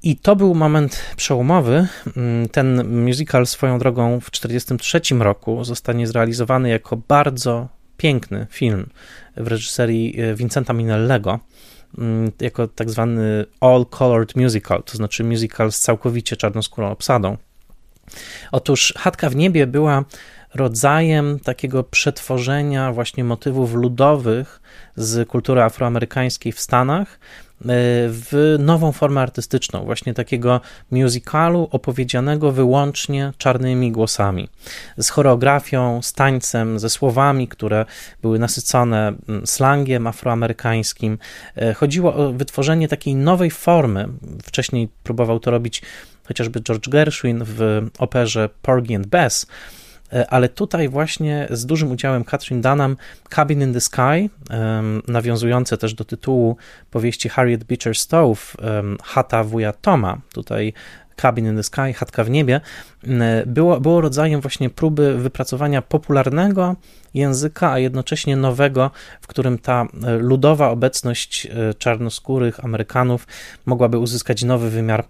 I 0.04 0.16
to 0.16 0.36
był 0.36 0.56
moment 0.56 1.06
przełomowy. 1.16 1.88
Mm, 2.18 2.50
ten 2.50 3.02
musical 3.04 3.48
swoją 3.48 3.80
drogą 3.80 4.20
w 4.20 4.32
1943 4.32 5.16
roku 5.16 5.64
zostanie 5.64 6.08
zrealizowany 6.08 6.70
jako 6.70 6.98
bardzo 6.98 7.68
piękny 7.98 8.48
film 8.50 8.90
w 9.38 9.48
reżyserii 9.48 10.22
e, 10.22 10.36
Vincenta 10.36 10.74
Minellego 10.74 11.40
mm, 11.98 12.32
jako 12.42 12.68
tak 12.68 12.90
zwany 12.90 13.46
all-colored 13.60 14.36
musical, 14.36 14.84
to 14.84 14.98
znaczy 14.98 15.24
musical 15.24 15.72
z 15.72 15.80
całkowicie 15.80 16.36
czarnoskórą 16.36 16.92
obsadą. 16.92 17.38
Otóż 18.52 18.94
Chatka 18.98 19.30
w 19.30 19.36
niebie 19.36 19.68
była 19.68 20.04
rodzajem 20.58 21.40
takiego 21.40 21.84
przetworzenia 21.84 22.94
właśnie 22.94 23.24
motywów 23.24 23.74
ludowych 23.74 24.62
z 24.96 25.30
kultury 25.30 25.62
afroamerykańskiej 25.62 26.52
w 26.52 26.60
Stanach 26.60 27.08
e, 27.10 27.66
w 28.10 28.56
nową 28.60 28.92
formę 28.92 29.22
artystyczną, 29.22 29.86
właśnie 29.86 30.14
takiego 30.14 30.62
musicalu 30.92 31.68
opowiedzianego 31.72 32.52
wyłącznie 32.52 33.34
czarnymi 33.38 33.92
głosami, 33.92 34.50
z 34.98 35.10
choreografią, 35.10 36.02
z 36.02 36.14
tańcem, 36.14 36.80
ze 36.80 36.90
słowami, 36.90 37.48
które 37.48 37.86
były 38.22 38.40
nasycone 38.40 39.14
mm, 39.30 39.48
slangiem 39.48 40.08
afroamerykańskim. 40.08 41.18
E, 41.56 41.74
chodziło 41.74 42.14
o 42.14 42.32
wytworzenie 42.32 42.88
takiej 42.88 43.16
nowej 43.16 43.52
formy. 43.52 44.08
Wcześniej 44.44 44.90
próbował 45.04 45.40
to 45.40 45.52
robić 45.52 45.82
chociażby 46.28 46.62
George 46.62 46.90
Gershwin 46.90 47.44
w 47.46 47.88
operze 48.00 48.50
Porgy 48.62 48.96
and 48.96 49.08
Bess, 49.08 49.48
ale 50.30 50.50
tutaj 50.50 50.90
właśnie 50.90 51.48
z 51.50 51.66
dużym 51.66 51.92
udziałem 51.92 52.24
Catherine 52.24 52.62
Dunham 52.62 52.98
Cabin 53.30 53.62
in 53.62 53.74
the 53.74 53.82
Sky, 53.82 54.30
nawiązujące 55.08 55.78
też 55.78 55.94
do 55.94 56.06
tytułu 56.06 56.58
powieści 56.92 57.30
Harriet 57.30 57.64
Beecher 57.64 57.96
Stowe 57.96 58.42
Chata 59.04 59.44
wuja 59.44 59.74
Toma, 59.74 60.18
tutaj 60.34 60.74
Cabin 61.18 61.46
in 61.46 61.56
the 61.56 61.64
Sky, 61.64 61.94
chatka 61.96 62.24
w 62.24 62.30
niebie, 62.30 62.62
było, 63.46 63.82
było 63.82 64.02
rodzajem 64.02 64.42
właśnie 64.42 64.70
próby 64.70 65.18
wypracowania 65.18 65.82
popularnego 65.82 66.76
języka, 67.14 67.72
a 67.72 67.80
jednocześnie 67.80 68.36
nowego, 68.36 68.92
w 69.22 69.28
którym 69.28 69.60
ta 69.60 69.86
e, 70.04 70.18
ludowa 70.18 70.70
obecność 70.70 71.46
e, 71.46 71.74
czarnoskórych 71.74 72.66
Amerykanów 72.66 73.28
mogłaby 73.66 73.98
uzyskać 73.98 74.44
nowy 74.44 74.70
wymiar 74.70 75.06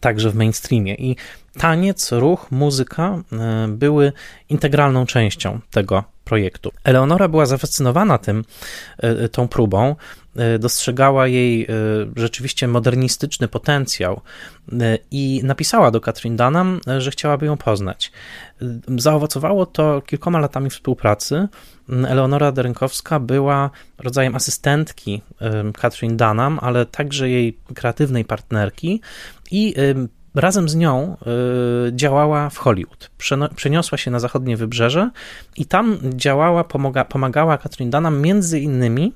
także 0.00 0.30
w 0.30 0.34
mainstreamie. 0.34 0.94
I 0.94 1.16
taniec, 1.58 2.12
ruch, 2.12 2.50
muzyka 2.50 3.22
e, 3.32 3.68
były 3.68 4.12
integralną 4.48 5.06
częścią 5.06 5.60
tego 5.70 6.04
projektu. 6.24 6.72
Eleonora 6.84 7.28
była 7.28 7.46
zafascynowana 7.46 8.18
tym, 8.18 8.44
e, 8.98 9.28
tą 9.28 9.48
próbą, 9.48 9.96
e, 10.36 10.58
dostrzegała 10.58 11.26
jej 11.26 11.66
rzeczywiście 12.16 12.68
modernistyczny 12.68 13.48
potencjał 13.48 14.20
i 15.10 15.40
napisała 15.44 15.90
do 15.90 16.00
Katrin 16.00 16.36
Dunham, 16.36 16.80
że 16.98 17.10
chciałaby 17.10 17.46
ją 17.46 17.56
poznać. 17.56 18.12
Zaowocowało 18.98 19.66
to 19.66 20.02
kilkoma 20.02 20.38
latami 20.38 20.70
współpracy. 20.70 21.48
Eleonora 22.08 22.52
Derenkowska 22.52 23.20
była 23.20 23.70
rodzajem 23.98 24.36
asystentki 24.36 25.22
Katrin 25.78 26.16
Dunham, 26.16 26.58
ale 26.62 26.86
także 26.86 27.30
jej 27.30 27.58
kreatywnej 27.74 28.24
partnerki 28.24 29.00
i 29.50 29.74
razem 30.34 30.68
z 30.68 30.76
nią 30.76 31.16
y, 31.88 31.92
działała 31.92 32.50
w 32.50 32.58
Hollywood. 32.58 33.10
Przeniosła 33.56 33.98
się 33.98 34.10
na 34.10 34.20
zachodnie 34.20 34.56
wybrzeże 34.56 35.10
i 35.56 35.66
tam 35.66 35.98
działała, 36.14 36.64
pomaga, 36.64 37.04
pomagała 37.04 37.58
Katrin 37.58 37.90
Dunham 37.90 38.20
między 38.20 38.60
innymi 38.60 39.12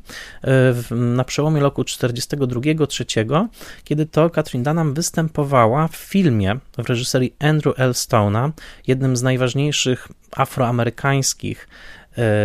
y, 0.91 0.95
na 0.95 1.25
przełomie 1.25 1.61
roku 1.61 1.83
42-3, 1.83 3.47
kiedy 3.85 4.07
to 4.07 4.31
Katrin 4.31 4.63
Dunham 4.63 4.95
występowała 4.95 5.89
w 5.89 5.97
filmie 5.97 6.59
w 6.79 6.89
reżyserii 6.89 7.35
Andrew 7.39 7.81
L. 7.81 7.93
Stone'a, 7.93 8.51
jednym 8.87 9.17
z 9.17 9.23
najważniejszych 9.23 10.09
afroamerykańskich 10.37 11.69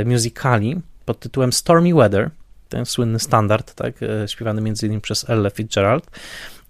musicali 0.05 0.81
pod 1.05 1.19
tytułem 1.19 1.53
Stormy 1.53 1.93
Weather, 1.93 2.29
ten 2.69 2.85
słynny 2.85 3.19
standard, 3.19 3.73
tak, 3.73 3.95
śpiewany 4.27 4.61
między 4.61 4.85
innymi 4.85 5.01
przez 5.01 5.29
Ella 5.29 5.49
Fitzgerald. 5.49 6.11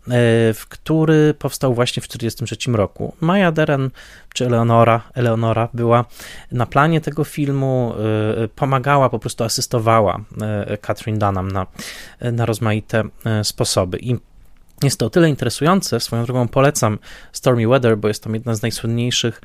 E, 0.07 0.53
w 0.53 0.65
który 0.69 1.33
powstał 1.33 1.73
właśnie 1.73 2.01
w 2.03 2.07
1943 2.07 2.77
roku. 2.77 3.15
Maja 3.21 3.51
Deren, 3.51 3.89
czy 4.33 4.45
Eleonora, 4.45 5.01
Eleonora 5.13 5.69
była 5.73 6.05
na 6.51 6.65
planie 6.65 7.01
tego 7.01 7.23
filmu, 7.23 7.93
e, 8.43 8.47
pomagała, 8.47 9.09
po 9.09 9.19
prostu 9.19 9.43
asystowała 9.43 10.19
e, 10.41 10.77
Catherine 10.77 11.19
Dunham 11.19 11.51
na, 11.51 11.67
na 12.21 12.45
rozmaite 12.45 13.03
sposoby. 13.43 13.97
I 14.01 14.15
jest 14.83 14.99
to 14.99 15.05
o 15.05 15.09
tyle 15.09 15.29
interesujące, 15.29 15.99
swoją 15.99 16.25
drogą 16.25 16.47
polecam 16.47 16.99
Stormy 17.31 17.67
Weather, 17.67 17.97
bo 17.97 18.07
jest 18.07 18.23
tam 18.23 18.33
jedna 18.33 18.55
z 18.55 18.61
najsłynniejszych 18.61 19.41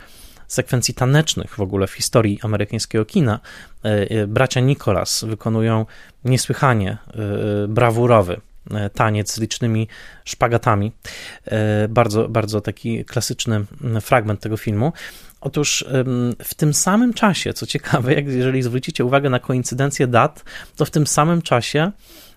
sekwencji 0.52 0.94
tanecznych 0.94 1.54
w 1.54 1.60
ogóle 1.60 1.86
w 1.86 1.92
historii 1.92 2.38
amerykańskiego 2.42 3.04
kina. 3.04 3.40
Bracia 4.28 4.60
Nicholas 4.60 5.24
wykonują 5.24 5.86
niesłychanie 6.24 6.98
brawurowy 7.68 8.40
E, 8.70 8.90
taniec 8.90 9.32
z 9.32 9.38
licznymi 9.38 9.88
szpagatami. 10.24 10.92
E, 11.46 11.88
bardzo, 11.88 12.28
bardzo 12.28 12.60
taki 12.60 13.04
klasyczny 13.04 13.64
fragment 14.00 14.40
tego 14.40 14.56
filmu. 14.56 14.92
Otóż 15.40 15.84
w 16.44 16.54
tym 16.54 16.74
samym 16.74 17.14
czasie, 17.14 17.52
co 17.52 17.66
ciekawe, 17.66 18.14
jak 18.14 18.26
jeżeli 18.26 18.62
zwrócicie 18.62 19.04
uwagę 19.04 19.30
na 19.30 19.38
koincydencję 19.38 20.06
dat, 20.06 20.44
to 20.76 20.84
w 20.84 20.90
tym 20.90 21.06
samym 21.06 21.42
czasie 21.42 21.92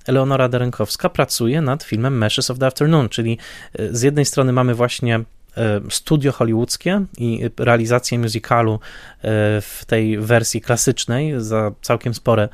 Eleonora 0.06 0.50
Derenkowska 0.50 1.10
pracuje 1.10 1.62
nad 1.62 1.84
filmem 1.84 2.18
Meshes 2.18 2.50
of 2.50 2.60
the 2.60 2.66
Afternoon, 2.66 3.10
czyli 3.10 3.38
e, 3.74 3.96
z 3.96 4.02
jednej 4.02 4.26
strony 4.26 4.54
mamy 4.54 4.76
właśnie 4.76 5.20
studio 5.90 6.32
hollywoodzkie 6.32 7.02
i 7.18 7.50
realizację 7.58 8.20
musicalu 8.20 8.80
w 9.62 9.82
tej 9.88 10.18
wersji 10.18 10.62
klasycznej 10.62 11.34
za 11.38 11.72
całkiem 11.82 12.14
spore 12.14 12.50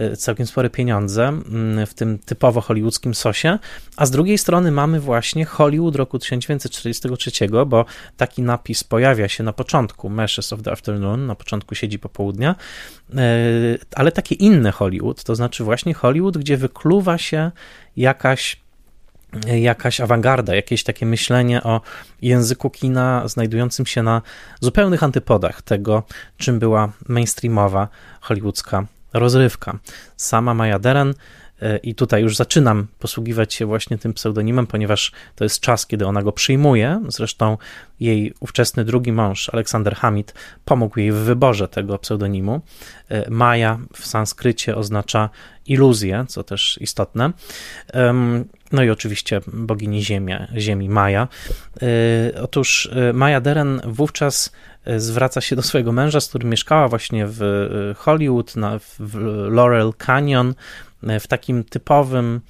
Y, 0.00 0.16
całkiem 0.16 0.46
spore 0.46 0.70
pieniądze 0.70 1.40
w 1.86 1.94
tym 1.94 2.18
typowo 2.18 2.60
hollywoodzkim 2.60 3.14
sosie, 3.14 3.58
a 3.96 4.06
z 4.06 4.10
drugiej 4.10 4.38
strony 4.38 4.70
mamy 4.70 5.00
właśnie 5.00 5.44
Hollywood 5.44 5.96
roku 5.96 6.18
1943, 6.18 7.30
bo 7.66 7.84
taki 8.16 8.42
napis 8.42 8.84
pojawia 8.84 9.28
się 9.28 9.44
na 9.44 9.52
początku 9.52 10.08
Meshes 10.08 10.52
of 10.52 10.62
the 10.62 10.72
Afternoon, 10.72 11.26
na 11.26 11.34
początku 11.34 11.74
siedzi 11.74 11.98
popołudnia, 11.98 12.54
ale 13.94 14.12
takie 14.12 14.34
inne 14.34 14.70
Hollywood, 14.70 15.24
to 15.24 15.34
znaczy 15.34 15.64
właśnie 15.64 15.94
Hollywood, 15.94 16.38
gdzie 16.38 16.56
wykluwa 16.56 17.18
się 17.18 17.50
jakaś 17.96 18.60
jakaś 19.46 20.00
awangarda, 20.00 20.54
jakieś 20.54 20.84
takie 20.84 21.06
myślenie 21.06 21.62
o 21.62 21.80
języku 22.22 22.70
kina 22.70 23.28
znajdującym 23.28 23.86
się 23.86 24.02
na 24.02 24.22
zupełnych 24.60 25.02
antypodach 25.02 25.62
tego, 25.62 26.02
czym 26.36 26.58
była 26.58 26.92
mainstreamowa 27.08 27.88
hollywoodzka 28.20 28.86
rozrywka. 29.12 29.78
Sama 30.16 30.54
Maja 30.54 30.78
Deren 30.78 31.14
i 31.82 31.94
tutaj 31.94 32.22
już 32.22 32.36
zaczynam 32.36 32.86
posługiwać 32.98 33.54
się 33.54 33.66
właśnie 33.66 33.98
tym 33.98 34.14
pseudonimem, 34.14 34.66
ponieważ 34.66 35.12
to 35.34 35.44
jest 35.44 35.60
czas, 35.60 35.86
kiedy 35.86 36.06
ona 36.06 36.22
go 36.22 36.32
przyjmuje. 36.32 37.02
Zresztą 37.08 37.58
jej 38.00 38.34
ówczesny 38.40 38.84
drugi 38.84 39.12
mąż, 39.12 39.48
Aleksander 39.48 39.96
Hamid, 39.96 40.34
pomógł 40.64 40.98
jej 40.98 41.12
w 41.12 41.16
wyborze 41.16 41.68
tego 41.68 41.98
pseudonimu. 41.98 42.60
Maja 43.28 43.78
w 43.92 44.06
sanskrycie 44.06 44.76
oznacza 44.76 45.30
iluzję, 45.66 46.24
co 46.28 46.42
też 46.42 46.78
istotne. 46.80 47.32
No 48.72 48.82
i 48.82 48.90
oczywiście 48.90 49.40
bogini 49.46 50.04
ziemia, 50.04 50.48
ziemi 50.56 50.88
Maja. 50.88 51.28
Otóż 52.42 52.90
Maja 53.14 53.40
Deren 53.40 53.80
wówczas 53.84 54.52
zwraca 54.96 55.40
się 55.40 55.56
do 55.56 55.62
swojego 55.62 55.92
męża, 55.92 56.20
z 56.20 56.28
którym 56.28 56.50
mieszkała 56.50 56.88
właśnie 56.88 57.24
w 57.28 57.40
Hollywood, 57.96 58.56
na, 58.56 58.78
w 58.98 59.14
Laurel 59.50 59.92
Canyon, 60.06 60.54
w 61.20 61.26
takim 61.26 61.64
typowym 61.64 62.40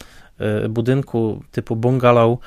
budynku 0.68 1.42
typu 1.52 1.76
bungalow, 1.76 2.38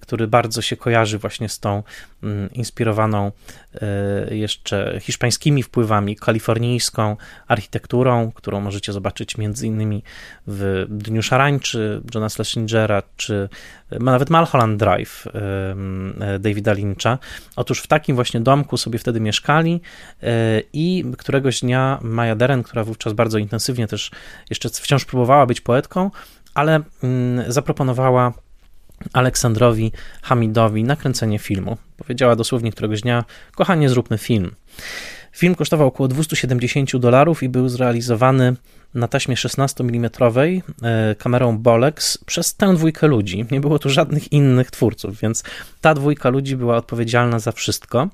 który 0.00 0.26
bardzo 0.28 0.62
się 0.62 0.76
kojarzy 0.76 1.18
właśnie 1.18 1.48
z 1.48 1.60
tą 1.60 1.82
mm, 2.22 2.52
inspirowaną 2.52 3.32
e, 3.74 4.34
jeszcze 4.34 4.98
hiszpańskimi 5.00 5.62
wpływami, 5.62 6.16
kalifornijską 6.16 7.16
architekturą, 7.48 8.32
którą 8.32 8.60
możecie 8.60 8.92
zobaczyć 8.92 9.38
między 9.38 9.66
innymi 9.66 10.02
w 10.46 10.86
Dniu 10.88 11.22
Szarańczy 11.22 12.02
Johna 12.14 12.28
Schlesingera, 12.28 13.02
czy 13.16 13.48
nawet 14.00 14.30
Malholland 14.30 14.78
Drive 14.80 15.26
e, 15.26 16.38
Davida 16.38 16.72
Lyncha. 16.72 17.18
Otóż 17.56 17.80
w 17.80 17.86
takim 17.86 18.16
właśnie 18.16 18.40
domku 18.40 18.76
sobie 18.76 18.98
wtedy 18.98 19.20
mieszkali 19.20 19.80
i 20.72 21.04
któregoś 21.18 21.60
dnia 21.60 21.98
Maja 22.02 22.36
Deren, 22.36 22.62
która 22.62 22.84
wówczas 22.84 23.12
bardzo 23.12 23.38
intensywnie 23.38 23.86
też 23.86 24.10
jeszcze 24.50 24.68
wciąż 24.68 25.04
próbowała 25.04 25.46
być 25.46 25.60
poetką, 25.60 26.10
ale 26.54 26.80
mm, 27.02 27.52
zaproponowała 27.52 28.32
Aleksandrowi 29.12 29.92
Hamidowi 30.22 30.84
nakręcenie 30.84 31.38
filmu. 31.38 31.76
Powiedziała 31.96 32.36
dosłownie 32.36 32.72
któregoś 32.72 33.00
dnia: 33.00 33.24
Kochanie, 33.54 33.88
zróbmy 33.88 34.18
film. 34.18 34.54
Film 35.32 35.54
kosztował 35.54 35.86
około 35.88 36.08
270 36.08 36.96
dolarów 36.96 37.42
i 37.42 37.48
był 37.48 37.68
zrealizowany 37.68 38.56
na 38.94 39.08
taśmie 39.08 39.36
16 39.36 39.84
mm 39.84 40.10
e, 40.82 41.14
kamerą 41.18 41.58
Bolex 41.58 42.18
przez 42.26 42.54
tę 42.54 42.74
dwójkę 42.74 43.06
ludzi. 43.06 43.46
Nie 43.50 43.60
było 43.60 43.78
tu 43.78 43.90
żadnych 43.90 44.32
innych 44.32 44.70
twórców, 44.70 45.20
więc 45.20 45.44
ta 45.80 45.94
dwójka 45.94 46.28
ludzi 46.28 46.56
była 46.56 46.76
odpowiedzialna 46.76 47.38
za 47.38 47.52
wszystko. 47.52 48.08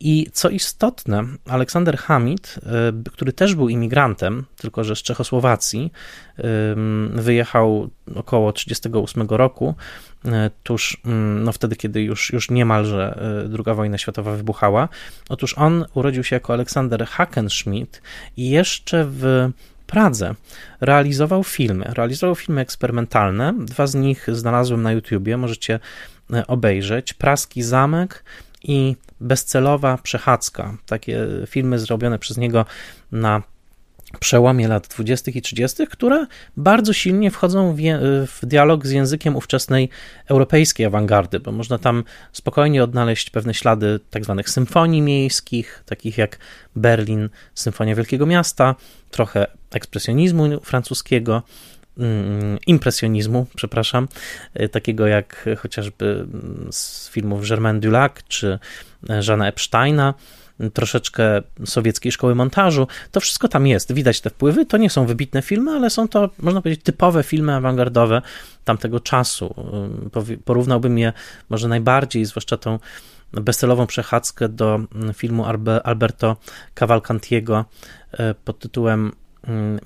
I 0.00 0.26
co 0.32 0.48
istotne, 0.48 1.24
Aleksander 1.48 1.98
Hamid, 1.98 2.60
e, 3.06 3.10
który 3.12 3.32
też 3.32 3.54
był 3.54 3.68
imigrantem, 3.68 4.44
tylko 4.56 4.84
że 4.84 4.96
z 4.96 5.02
Czechosłowacji, 5.02 5.92
wyjechał 7.14 7.90
około 8.14 8.52
1938 8.52 9.36
roku, 9.36 9.74
e, 10.24 10.50
tuż 10.62 10.96
no 11.44 11.52
wtedy, 11.52 11.76
kiedy 11.76 12.02
już, 12.02 12.32
już 12.32 12.50
niemalże 12.50 13.18
II 13.66 13.76
wojna 13.76 13.98
światowa 13.98 14.36
wybuchała. 14.36 14.88
Otóż 15.28 15.58
on 15.58 15.84
urodził 15.94 16.24
się 16.24 16.36
jako 16.36 16.52
Aleksander 16.52 17.06
Hackenschmidt 17.06 18.02
i 18.36 18.50
jeszcze 18.50 19.06
w 19.08 19.50
Pradze 19.90 20.34
realizował 20.80 21.44
filmy. 21.44 21.84
Realizował 21.94 22.34
filmy 22.34 22.60
eksperymentalne. 22.60 23.54
Dwa 23.58 23.86
z 23.86 23.94
nich 23.94 24.26
znalazłem 24.32 24.82
na 24.82 24.92
YouTubie, 24.92 25.36
możecie 25.36 25.80
obejrzeć. 26.46 27.12
Praski 27.12 27.62
Zamek 27.62 28.24
i 28.62 28.96
Bezcelowa 29.20 29.98
Przechadzka. 29.98 30.76
Takie 30.86 31.26
filmy 31.46 31.78
zrobione 31.78 32.18
przez 32.18 32.36
niego 32.36 32.64
na 33.12 33.42
przełomie 34.18 34.68
lat 34.68 34.88
20. 34.88 35.30
i 35.30 35.42
30., 35.42 35.86
które 35.86 36.26
bardzo 36.56 36.92
silnie 36.92 37.30
wchodzą 37.30 37.74
w, 37.74 37.78
w, 38.26 38.46
dialog 38.46 38.86
z 38.86 38.90
językiem 38.90 39.36
ówczesnej 39.36 39.88
europejskiej 40.28 40.86
awangardy, 40.86 41.40
bo 41.40 41.52
można 41.52 41.78
tam 41.78 42.04
spokojnie 42.32 42.84
odnaleźć 42.84 43.30
pewne 43.30 43.54
ślady 43.54 44.00
tak 44.10 44.24
zwanych 44.24 44.50
symfonii 44.50 45.02
miejskich, 45.02 45.82
takich 45.86 46.18
jak 46.18 46.38
Berlin, 46.76 47.28
Symfonia 47.54 47.94
Wielkiego 47.94 48.26
Miasta, 48.26 48.74
trochę 49.10 49.46
ekspresjonizmu 49.70 50.60
francuskiego, 50.60 51.42
mm, 51.98 52.58
impresjonizmu, 52.66 53.46
przepraszam, 53.56 54.08
e, 54.54 54.68
takiego 54.68 55.06
jak 55.06 55.48
chociażby 55.58 56.26
z 56.70 57.10
filmów 57.10 57.48
Germain 57.48 57.80
Dulac 57.80 58.12
czy 58.28 58.58
Jeana 59.28 59.48
Epsteina, 59.48 60.14
troszeczkę 60.74 61.42
sowieckiej 61.64 62.12
szkoły 62.12 62.34
montażu. 62.34 62.86
To 63.10 63.20
wszystko 63.20 63.48
tam 63.48 63.66
jest, 63.66 63.92
widać 63.92 64.20
te 64.20 64.30
wpływy. 64.30 64.66
To 64.66 64.76
nie 64.76 64.90
są 64.90 65.06
wybitne 65.06 65.42
filmy, 65.42 65.70
ale 65.70 65.90
są 65.90 66.08
to, 66.08 66.30
można 66.38 66.62
powiedzieć, 66.62 66.84
typowe 66.84 67.22
filmy 67.22 67.54
awangardowe 67.54 68.22
tamtego 68.64 69.00
czasu. 69.00 69.54
Porównałbym 70.44 70.98
je 70.98 71.12
może 71.48 71.68
najbardziej, 71.68 72.24
zwłaszcza 72.24 72.56
tą 72.56 72.78
bezcelową 73.32 73.86
przechadzkę 73.86 74.48
do 74.48 74.80
filmu 75.14 75.44
Alberto 75.84 76.36
Cavalcantiego 76.74 77.64
e, 78.12 78.34
pod 78.34 78.58
tytułem 78.58 79.12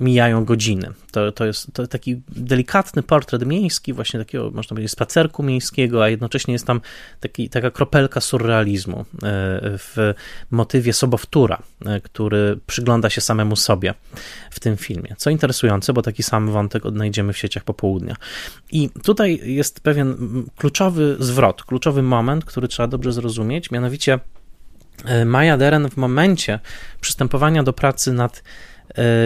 mijają 0.01 0.45
godziny. 0.45 0.91
To, 1.13 1.33
to 1.33 1.45
jest 1.45 1.73
to 1.73 1.87
taki 1.87 2.21
delikatny 2.29 3.03
portret 3.03 3.47
miejski, 3.47 3.93
właśnie 3.93 4.21
takiego, 4.21 4.51
można 4.51 4.69
powiedzieć, 4.69 4.93
spacerku 4.93 5.43
miejskiego, 5.43 6.05
a 6.05 6.09
jednocześnie 6.09 6.53
jest 6.53 6.67
tam 6.67 6.81
taki, 7.21 7.49
taka 7.49 7.71
kropelka 7.71 8.21
surrealizmu 8.21 9.01
e, 9.01 9.05
w 9.79 10.15
motywie 10.51 10.93
sobowtóra, 10.93 11.63
e, 11.87 12.01
który 12.01 12.59
przygląda 12.67 13.11
się 13.11 13.21
samemu 13.21 13.57
sobie 13.57 13.95
w 14.51 14.61
tym 14.61 14.77
filmie. 14.77 15.15
Co 15.17 15.31
interesujące, 15.31 15.93
bo 15.93 16.03
taki 16.03 16.23
sam 16.23 16.51
wątek 16.51 16.87
odnajdziemy 16.87 17.33
w 17.33 17.39
sieciach 17.39 17.65
popołudnia. 17.65 18.17
I 18.73 18.91
tutaj 19.03 19.41
jest 19.45 19.81
pewien 19.81 20.17
kluczowy 20.57 21.17
zwrot, 21.19 21.63
kluczowy 21.63 22.03
moment, 22.03 22.45
który 22.45 22.69
trzeba 22.69 22.87
dobrze 22.87 23.13
zrozumieć, 23.13 23.71
mianowicie 23.71 24.19
e, 25.05 25.25
Maja 25.25 25.57
Deren 25.57 25.91
w 25.91 25.97
momencie 25.97 26.61
przystępowania 27.01 27.63
do 27.63 27.73
pracy 27.73 28.13
nad 28.13 28.43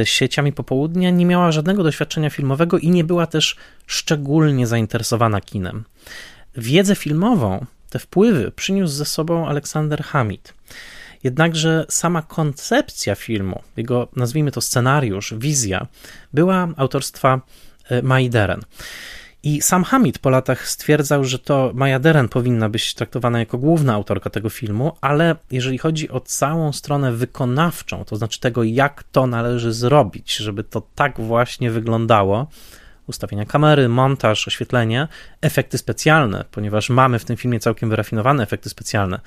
sieciami 0.05 0.53
popołudnia, 0.53 1.11
nie 1.11 1.27
miała 1.27 1.53
żadnego 1.53 1.83
doświadczenia 1.83 2.31
filmowego 2.31 2.79
i 2.79 2.91
nie 2.91 3.05
była 3.05 3.27
też 3.27 3.57
szczególnie 3.87 4.67
zainteresowana 4.67 5.41
kinem. 5.41 5.85
Wiedzę 6.57 6.95
filmową, 6.95 7.67
te 7.91 7.99
wpływy 7.99 8.53
przyniósł 8.57 8.95
ze 8.95 9.05
sobą 9.05 9.49
Aleksander 9.49 10.03
Hamid. 10.03 10.55
Jednakże 11.25 11.87
sama 11.89 12.23
koncepcja 12.23 13.15
filmu, 13.15 13.63
jego 13.77 14.09
nazwijmy 14.17 14.53
to 14.53 14.61
scenariusz, 14.61 15.35
wizja, 15.39 15.87
była 16.33 16.69
autorstwa 16.77 17.41
e, 17.89 18.03
Maideren. 18.03 18.61
I 19.43 19.63
sam 19.63 19.85
Hamid 19.85 20.19
po 20.19 20.31
latach 20.31 20.69
stwierdzał, 20.69 21.25
że 21.25 21.39
to 21.39 21.71
Maja 21.75 21.99
Deren 21.99 22.29
powinna 22.29 22.69
być 22.69 22.95
traktowana 22.95 23.39
jako 23.39 23.59
główna 23.59 23.95
autorka 23.95 24.31
tego 24.31 24.51
filmu, 24.51 24.93
ale 25.01 25.37
jeżeli 25.51 25.79
chodzi 25.79 26.11
o 26.11 26.21
całą 26.21 26.73
stronę 26.73 27.13
wykonawczą, 27.13 28.05
to 28.05 28.17
znaczy 28.17 28.41
tego, 28.41 28.65
jak 28.65 29.03
to 29.03 29.27
należy 29.27 29.73
zrobić, 29.73 30.37
żeby 30.37 30.65
to 30.65 30.83
tak 30.95 31.21
właśnie 31.21 31.71
wyglądało, 31.71 32.47
ustawienia 33.07 33.47
kamery, 33.47 33.89
montaż, 33.89 34.49
oświetlenie, 34.49 35.09
efekty 35.41 35.79
specjalne, 35.79 36.45
ponieważ 36.51 36.91
mamy 36.91 37.19
w 37.19 37.25
tym 37.25 37.37
filmie 37.37 37.61
całkiem 37.61 37.91
wyrafinowane 37.91 38.43
efekty 38.43 38.69
specjalne, 38.69 39.21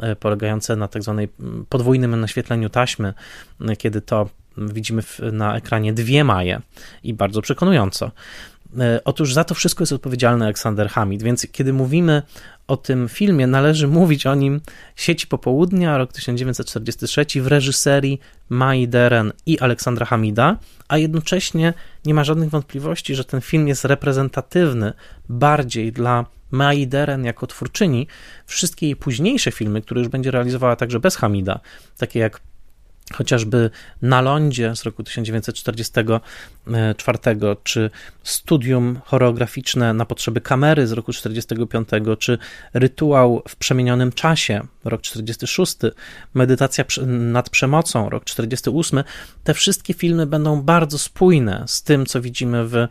e, 0.00 0.16
polegające 0.16 0.76
na 0.76 0.88
tak 0.88 1.02
zwanej 1.02 1.28
podwójnym 1.68 2.20
naświetleniu 2.20 2.68
taśmy, 2.68 3.14
e, 3.60 3.76
kiedy 3.76 4.00
to 4.00 4.28
widzimy 4.56 5.02
na 5.32 5.56
ekranie 5.56 5.92
dwie 5.92 6.24
maje 6.24 6.60
i 7.02 7.14
bardzo 7.14 7.42
przekonująco. 7.42 8.10
E, 8.78 9.00
otóż 9.04 9.34
za 9.34 9.44
to 9.44 9.54
wszystko 9.54 9.82
jest 9.82 9.92
odpowiedzialny 9.92 10.44
Aleksander 10.44 10.88
Hamid, 10.88 11.22
więc 11.22 11.46
kiedy 11.52 11.72
mówimy 11.72 12.22
o 12.66 12.76
tym 12.76 13.08
filmie, 13.08 13.46
należy 13.46 13.88
mówić 13.98 14.26
o 14.26 14.34
nim 14.34 14.60
Sieci 14.96 15.26
Popołudnia, 15.26 15.98
rok 15.98 16.12
1943 16.12 17.42
w 17.42 17.46
reżyserii 17.46 18.20
Mai 18.48 18.88
Deren 18.88 19.32
i 19.46 19.58
Aleksandra 19.58 20.06
Hamida, 20.06 20.56
a 20.88 20.98
jednocześnie 20.98 21.74
nie 22.04 22.14
ma 22.14 22.24
żadnych 22.24 22.50
wątpliwości, 22.50 23.14
że 23.14 23.24
ten 23.24 23.40
film 23.40 23.68
jest 23.68 23.84
reprezentatywny 23.84 24.92
bardziej 25.28 25.92
dla 25.92 26.26
Mai 26.50 26.86
Deren 26.86 27.24
jako 27.24 27.46
twórczyni. 27.46 28.06
Wszystkie 28.46 28.86
jej 28.86 28.96
późniejsze 28.96 29.52
filmy, 29.52 29.82
które 29.82 30.00
już 30.00 30.08
będzie 30.08 30.30
realizowała 30.30 30.76
także 30.76 31.00
bez 31.00 31.16
Hamida, 31.16 31.60
takie 31.98 32.18
jak 32.18 32.40
chociażby 33.14 33.70
na 34.02 34.20
lądzie 34.20 34.76
z 34.76 34.82
roku 34.82 35.02
1944, 35.02 37.18
czy 37.64 37.90
studium 38.22 39.00
choreograficzne 39.04 39.94
na 39.94 40.04
potrzeby 40.04 40.40
kamery 40.40 40.86
z 40.86 40.92
roku 40.92 41.12
1945, 41.12 41.88
czy 42.18 42.38
rytuał 42.74 43.42
w 43.48 43.56
przemienionym 43.56 44.12
czasie 44.12 44.66
rok 44.84 45.02
46, 45.02 45.76
Medytacja 46.34 46.84
nad 47.06 47.50
przemocą, 47.50 48.10
rok 48.10 48.24
48, 48.24 49.04
te 49.44 49.54
wszystkie 49.54 49.94
filmy 49.94 50.26
będą 50.26 50.62
bardzo 50.62 50.98
spójne 50.98 51.64
z 51.66 51.82
tym, 51.82 52.06
co 52.06 52.20
widzimy 52.20 52.68
w 52.68 52.86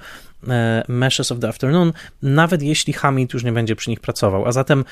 E, 0.48 0.84
Meshes 0.88 1.32
of 1.32 1.40
the 1.40 1.48
Afternoon, 1.48 1.94
nawet 2.22 2.62
jeśli 2.62 2.94
Hamid 2.94 3.34
już 3.34 3.44
nie 3.44 3.52
będzie 3.52 3.76
przy 3.76 3.90
nich 3.90 4.00
pracował. 4.00 4.46
A 4.46 4.52
zatem, 4.52 4.86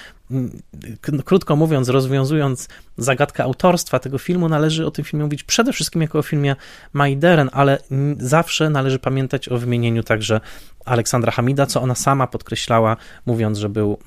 krótko 1.26 1.56
mówiąc, 1.56 1.90
rozwiązując 1.90 2.68
zagadkę 2.98 3.44
autorstwa 3.44 4.00
tego 4.00 4.18
filmu, 4.18 4.50
należy 4.50 4.86
o 4.86 4.92
tym 4.92 5.06
filmie 5.06 5.24
mówić 5.24 5.44
przede 5.44 5.74
wszystkim 5.74 6.02
jako 6.02 6.20
o 6.20 6.22
filmie 6.22 6.56
Majderen, 6.94 7.50
ale 7.54 7.80
zawsze 8.18 8.70
należy 8.70 9.00
pamiętać 9.00 9.50
o 9.50 9.58
wymienieniu 9.58 10.04
także 10.04 10.42
Aleksandra 10.86 11.32
Hamida, 11.32 11.66
co 11.66 11.82
ona 11.82 11.96
sama 11.96 12.28
podkreślała, 12.28 12.98
mówiąc, 13.26 13.58
że 13.58 13.70
był 13.70 13.98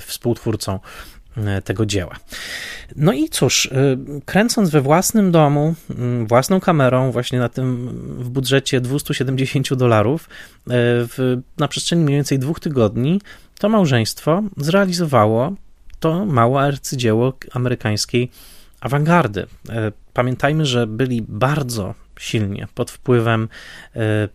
współtwórcą 0.00 0.78
E, 0.78 1.15
tego 1.64 1.86
dzieła. 1.86 2.16
No 2.96 3.12
i 3.12 3.28
cóż, 3.28 3.66
e, 3.66 3.96
kręcąc 4.24 4.70
we 4.70 4.80
własnym 4.80 5.32
domu, 5.32 5.74
własną 6.26 6.60
kamerą, 6.60 7.12
właśnie 7.12 7.38
na 7.38 7.48
tym 7.48 7.88
w 8.18 8.28
budżecie 8.28 8.80
270 8.80 9.74
dolarów, 9.74 10.28
e, 10.70 10.72
na 11.58 11.68
przestrzeni 11.68 12.04
mniej 12.04 12.16
więcej 12.16 12.38
dwóch 12.38 12.60
tygodni, 12.60 13.20
to 13.58 13.68
małżeństwo 13.68 14.42
zrealizowało 14.56 15.52
to 16.00 16.26
małe 16.26 16.60
arcydzieło 16.60 17.32
amerykańskiej 17.52 18.30
awangardy. 18.80 19.46
Pamiętajmy, 20.12 20.66
że 20.66 20.86
byli 20.86 21.24
bardzo 21.28 21.94
silnie 22.18 22.68
pod 22.74 22.90
wpływem 22.90 23.48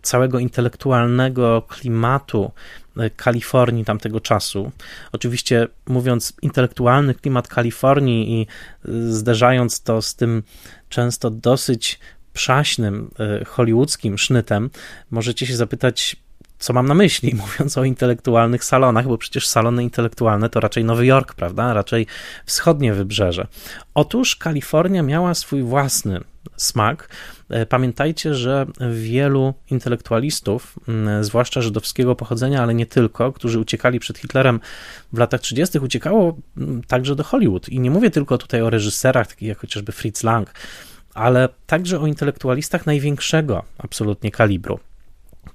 całego 0.02 0.38
intelektualnego 0.38 1.62
klimatu 1.68 2.50
E, 2.81 2.81
Kalifornii 3.16 3.84
tamtego 3.84 4.20
czasu. 4.20 4.72
Oczywiście 5.12 5.68
mówiąc 5.86 6.32
intelektualny 6.42 7.14
klimat 7.14 7.48
Kalifornii 7.48 8.40
i 8.40 8.42
e, 8.42 8.46
zderzając 9.12 9.82
to 9.82 10.02
z 10.02 10.14
tym 10.14 10.42
często 10.88 11.30
dosyć 11.30 11.98
przaśnym 12.32 13.10
e, 13.18 13.44
hollywoodzkim 13.44 14.18
sznytem, 14.18 14.70
możecie 15.10 15.46
się 15.46 15.56
zapytać, 15.56 16.16
co 16.58 16.72
mam 16.72 16.88
na 16.88 16.94
myśli, 16.94 17.34
mówiąc 17.46 17.78
o 17.78 17.84
intelektualnych 17.84 18.64
salonach, 18.64 19.08
bo 19.08 19.18
przecież 19.18 19.46
salony 19.46 19.82
intelektualne 19.82 20.48
to 20.48 20.60
raczej 20.60 20.84
Nowy 20.84 21.06
Jork, 21.06 21.34
prawda? 21.34 21.74
Raczej 21.74 22.06
wschodnie 22.46 22.94
wybrzeże. 22.94 23.46
Otóż 23.94 24.36
Kalifornia 24.36 25.02
miała 25.02 25.34
swój 25.34 25.62
własny 25.62 26.20
smak. 26.56 27.08
E, 27.48 27.66
pamiętajcie, 27.66 28.34
że 28.34 28.66
wielu 28.92 29.54
intelektualistów, 29.70 30.78
zwłaszcza 31.20 31.60
żydowskiego 31.60 32.16
pochodzenia, 32.16 32.62
ale 32.62 32.74
nie 32.74 32.86
tylko, 32.86 33.32
którzy 33.32 33.60
uciekali 33.60 34.00
przed 34.00 34.18
Hitlerem 34.18 34.60
w 35.12 35.18
latach 35.18 35.40
30., 35.40 35.78
uciekało 35.78 36.36
także 36.86 37.16
do 37.16 37.24
Hollywood. 37.24 37.68
I 37.68 37.80
nie 37.80 37.90
mówię 37.90 38.10
tylko 38.10 38.38
tutaj 38.38 38.62
o 38.62 38.70
reżyserach, 38.70 39.26
takich 39.26 39.48
jak 39.48 39.58
chociażby 39.58 39.92
Fritz 39.92 40.22
Lang, 40.22 40.54
ale 41.14 41.48
także 41.66 42.00
o 42.00 42.06
intelektualistach 42.06 42.86
największego 42.86 43.64
absolutnie 43.78 44.30
kalibru. 44.30 44.80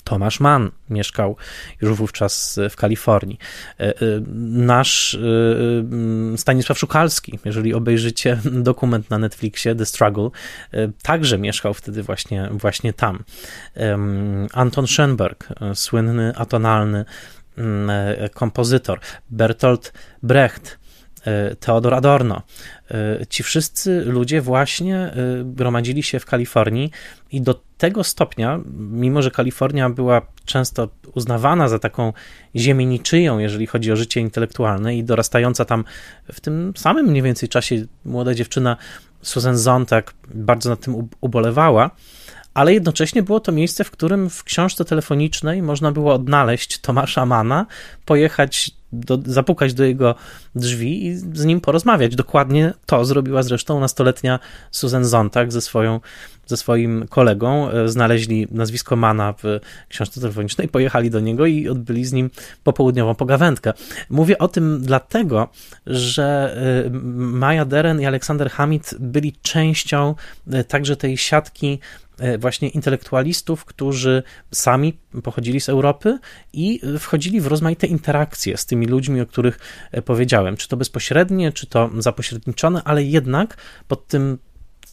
Tomasz 0.04 0.40
Mann 0.40 0.72
mieszkał 0.90 1.36
już 1.82 1.94
wówczas 1.98 2.60
w 2.70 2.76
Kalifornii. 2.76 3.38
E, 3.80 3.84
e, 3.84 3.94
nasz 4.42 5.16
e, 5.16 6.38
Stanisław 6.38 6.80
Szukalski, 6.80 7.40
jeżeli 7.46 7.74
obejrzycie 7.74 8.40
dokument 8.70 9.10
na 9.10 9.18
Netflixie 9.18 9.76
The 9.76 9.86
Struggle, 9.86 10.30
także 11.02 11.38
mieszkał 11.38 11.74
wtedy 11.74 12.04
właśnie, 12.04 12.50
właśnie 12.52 12.94
tam. 12.94 13.24
Anton 14.54 14.88
Schoenberg, 14.88 15.48
słynny 15.74 16.36
atonalny 16.36 17.06
kompozytor, 18.34 19.00
Bertolt 19.30 19.94
Brecht, 20.24 20.80
Theodor 21.60 21.94
Adorno. 21.94 22.42
Ci 23.30 23.44
wszyscy 23.44 24.04
ludzie 24.06 24.42
właśnie 24.42 25.14
gromadzili 25.44 26.04
się 26.04 26.20
w 26.20 26.26
Kalifornii 26.26 26.92
i 27.32 27.42
do 27.42 27.62
tego 27.78 28.04
stopnia, 28.04 28.60
mimo 28.76 29.22
że 29.22 29.32
Kalifornia 29.32 29.90
była 29.90 30.22
często 30.46 30.90
uznawana 31.16 31.68
za 31.68 31.80
taką 31.80 32.14
ziemię 32.56 32.86
niczyją, 32.86 33.40
jeżeli 33.40 33.68
chodzi 33.68 33.92
o 33.92 33.96
życie 33.96 34.22
intelektualne 34.22 34.96
i 34.96 35.04
dorastająca 35.04 35.66
tam 35.66 35.84
w 36.32 36.40
tym 36.40 36.74
samym 36.76 37.06
mniej 37.06 37.24
więcej 37.24 37.50
czasie 37.50 37.86
młoda 38.06 38.34
dziewczyna 38.34 38.78
Susan 39.22 39.58
Zontag 39.58 40.14
bardzo 40.34 40.70
nad 40.70 40.80
tym 40.80 41.10
ubolewała, 41.22 41.92
ale 42.58 42.74
jednocześnie 42.74 43.24
było 43.24 43.40
to 43.40 43.52
miejsce, 43.52 43.84
w 43.84 43.92
którym 43.92 44.30
w 44.30 44.44
książce 44.44 44.86
telefonicznej 44.86 45.62
można 45.62 45.92
było 45.92 46.14
odnaleźć 46.14 46.80
Tomasza 46.80 47.26
Mana, 47.26 47.66
pojechać, 48.06 48.72
do, 48.92 49.20
zapukać 49.26 49.74
do 49.74 49.84
jego 49.84 50.16
drzwi 50.56 51.06
i 51.06 51.16
z 51.16 51.46
nim 51.46 51.62
porozmawiać. 51.62 52.16
Dokładnie 52.16 52.74
to 52.86 53.06
zrobiła 53.06 53.44
zresztą 53.44 53.80
nastoletnia 53.80 54.40
Susan 54.72 55.06
Zontag 55.06 55.52
ze 55.52 55.62
swoją 55.62 56.00
ze 56.46 56.58
swoim 56.58 57.08
kolegą, 57.10 57.70
e, 57.70 57.88
znaleźli 57.88 58.48
nazwisko 58.52 58.96
Mana 58.96 59.34
w 59.44 59.60
książce 59.90 60.22
telefonicznej, 60.22 60.68
pojechali 60.68 61.10
do 61.10 61.20
niego 61.20 61.46
i 61.46 61.70
odbyli 61.70 62.06
z 62.06 62.14
nim 62.14 62.30
popołudniową 62.64 63.16
pogawędkę. 63.16 63.74
Mówię 64.10 64.38
o 64.38 64.48
tym 64.48 64.82
dlatego, 64.82 65.50
że 65.86 66.58
e, 66.86 66.90
Maja 67.14 67.66
Deren 67.66 68.02
i 68.02 68.06
Aleksander 68.06 68.50
Hamid 68.50 68.96
byli 69.00 69.36
częścią 69.42 70.16
e, 70.52 70.64
także 70.64 70.96
tej 70.96 71.18
siatki 71.18 71.80
właśnie 72.40 72.70
intelektualistów, 72.70 73.66
którzy 73.66 74.24
sami 74.52 75.00
pochodzili 75.24 75.62
z 75.62 75.70
Europy 75.70 76.20
i 76.54 76.82
wchodzili 77.00 77.42
w 77.42 77.48
rozmaite 77.48 77.88
interakcje 77.88 78.58
z 78.58 78.66
tymi 78.66 78.86
ludźmi, 78.86 79.22
o 79.22 79.26
których 79.26 79.60
powiedziałem, 80.06 80.58
czy 80.58 80.68
to 80.68 80.78
bezpośrednie, 80.78 81.52
czy 81.52 81.68
to 81.68 81.90
zapośredniczone, 81.98 82.82
ale 82.84 83.04
jednak 83.04 83.58
pod 83.88 84.08
tym 84.08 84.38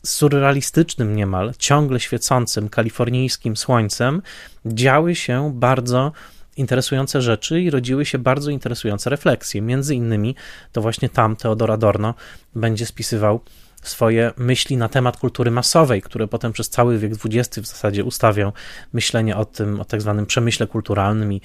surrealistycznym 0.07 1.17
niemal, 1.17 1.53
ciągle 1.59 2.01
świecącym 2.01 2.69
kalifornijskim 2.69 3.57
słońcem 3.57 4.23
działy 4.67 5.15
się 5.15 5.53
bardzo 5.55 6.13
interesujące 6.57 7.23
rzeczy 7.23 7.61
i 7.61 7.71
rodziły 7.71 8.05
się 8.05 8.19
bardzo 8.19 8.51
interesujące 8.51 9.11
refleksje. 9.11 9.63
Między 9.63 9.95
innymi 9.95 10.35
to 10.73 10.81
właśnie 10.83 11.09
tam 11.09 11.37
Teodor 11.37 11.71
Adorno 11.71 12.15
będzie 12.55 12.87
spisywał 12.87 13.41
swoje 13.85 14.33
myśli 14.37 14.77
na 14.77 14.88
temat 14.88 15.16
kultury 15.16 15.51
masowej, 15.51 16.03
które 16.03 16.29
potem 16.29 16.53
przez 16.53 16.70
cały 16.70 16.99
wiek 16.99 17.12
XX 17.25 17.59
w 17.59 17.66
zasadzie 17.66 18.05
ustawią 18.05 18.53
myślenie 18.92 19.37
o 19.37 19.44
tym, 19.44 19.81
o 19.81 19.85
tak 19.85 20.03
zwanym 20.03 20.27
przemyśle 20.27 20.66
kulturalnym 20.66 21.33
i, 21.33 21.40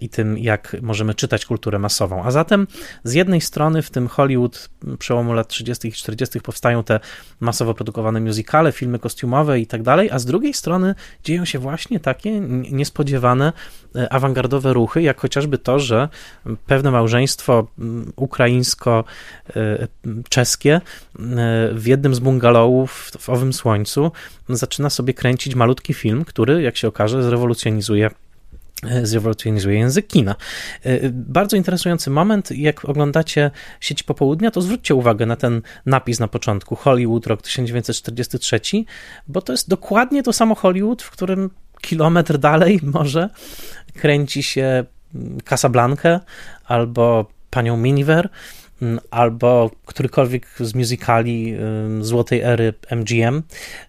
i 0.00 0.08
tym, 0.08 0.38
jak 0.38 0.76
możemy 0.82 1.14
czytać 1.14 1.46
kulturę 1.46 1.78
masową. 1.78 2.24
A 2.24 2.30
zatem 2.30 2.66
z 3.04 3.12
jednej 3.12 3.40
strony 3.40 3.82
w 3.82 3.90
tym 3.90 4.08
Hollywood 4.08 4.70
przełomu 4.98 5.32
lat 5.32 5.48
30. 5.48 5.88
i 5.88 5.92
40. 5.92 6.40
powstają 6.40 6.84
te 6.84 7.00
masowo 7.40 7.74
produkowane 7.74 8.20
musicale, 8.20 8.72
filmy 8.72 8.98
kostiumowe 8.98 9.60
i 9.60 9.66
tak 9.66 9.82
dalej, 9.82 10.10
a 10.10 10.18
z 10.18 10.24
drugiej 10.24 10.54
strony 10.54 10.94
dzieją 11.24 11.44
się 11.44 11.58
właśnie 11.58 12.00
takie 12.00 12.40
niespodziewane 12.70 13.52
e, 13.96 14.12
awangardowe 14.12 14.72
ruchy, 14.72 15.02
jak 15.02 15.20
chociażby 15.20 15.58
to, 15.58 15.78
że 15.78 16.08
pewne 16.66 16.90
małżeństwo 16.90 17.66
ukraińsko-czeskie 18.16 20.74
e, 20.74 20.80
w 21.72 21.86
jednym 21.86 22.14
z 22.14 22.18
bungalowów 22.18 23.10
w 23.18 23.28
owym 23.28 23.52
słońcu 23.52 24.12
zaczyna 24.48 24.90
sobie 24.90 25.14
kręcić 25.14 25.54
malutki 25.54 25.94
film, 25.94 26.24
który, 26.24 26.62
jak 26.62 26.76
się 26.76 26.88
okaże, 26.88 27.22
zrewolucjonizuje 27.22 28.10
zrewolucjonizuje 29.02 29.78
język 29.78 30.06
kina. 30.06 30.34
Bardzo 31.12 31.56
interesujący 31.56 32.10
moment, 32.10 32.50
jak 32.50 32.84
oglądacie 32.84 33.50
sieci 33.80 34.04
popołudnia, 34.04 34.50
to 34.50 34.62
zwróćcie 34.62 34.94
uwagę 34.94 35.26
na 35.26 35.36
ten 35.36 35.62
napis 35.86 36.20
na 36.20 36.28
początku, 36.28 36.76
Hollywood, 36.76 37.26
rok 37.26 37.42
1943, 37.42 38.60
bo 39.28 39.42
to 39.42 39.52
jest 39.52 39.68
dokładnie 39.68 40.22
to 40.22 40.32
samo 40.32 40.54
Hollywood, 40.54 41.02
w 41.02 41.10
którym 41.10 41.50
kilometr 41.80 42.38
dalej 42.38 42.80
może 42.82 43.28
kręci 43.94 44.42
się 44.42 44.84
Casablanca 45.44 46.20
albo 46.64 47.26
Panią 47.50 47.76
Miniver, 47.76 48.28
albo 49.10 49.70
którykolwiek 49.86 50.46
z 50.60 50.74
musicali 50.74 51.56
złotej 52.00 52.40
ery 52.40 52.74
MGM. 52.90 53.42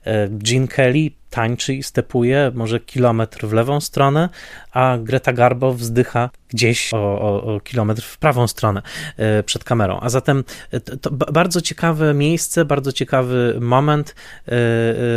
E, 0.03 0.29
Gene 0.29 0.67
Kelly 0.67 1.11
tańczy 1.29 1.73
i 1.73 1.83
stepuje 1.83 2.51
może 2.55 2.79
kilometr 2.79 3.47
w 3.47 3.53
lewą 3.53 3.81
stronę, 3.81 4.29
a 4.71 4.97
Greta 5.01 5.33
Garbo 5.33 5.73
wzdycha 5.73 6.29
gdzieś 6.49 6.93
o, 6.93 6.97
o, 6.97 7.43
o 7.55 7.59
kilometr 7.59 8.01
w 8.01 8.17
prawą 8.17 8.47
stronę 8.47 8.81
e, 9.17 9.43
przed 9.43 9.63
kamerą. 9.63 9.99
A 10.01 10.09
zatem 10.09 10.43
e, 10.71 10.79
to 10.79 11.11
bardzo 11.11 11.61
ciekawe 11.61 12.13
miejsce, 12.13 12.65
bardzo 12.65 12.91
ciekawy 12.91 13.57
moment 13.61 14.15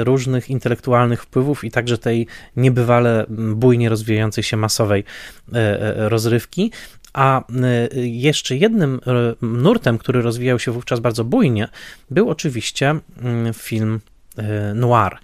różnych 0.05 0.51
intelektualnych 0.51 1.23
wpływów 1.23 1.65
i 1.65 1.71
także 1.71 1.99
tej 1.99 2.27
niebywale 2.57 3.27
bujnie 3.55 3.89
rozwijającej 3.89 4.45
się 4.45 4.57
masowej 4.57 5.05
rozrywki. 5.97 6.71
A 7.15 7.43
y, 7.95 8.09
jeszcze 8.09 8.57
jednym 8.57 9.01
y, 9.43 9.47
nurtem, 9.47 9.99
który 9.99 10.23
rozwijał 10.23 10.59
się 10.59 10.73
wówczas 10.73 11.01
bardzo 11.01 11.25
bujnie, 11.25 11.69
był 12.11 12.31
oczywiście 12.31 12.95
mm, 13.23 13.55
film 13.55 14.01
y, 14.39 14.75
noir, 14.75 15.19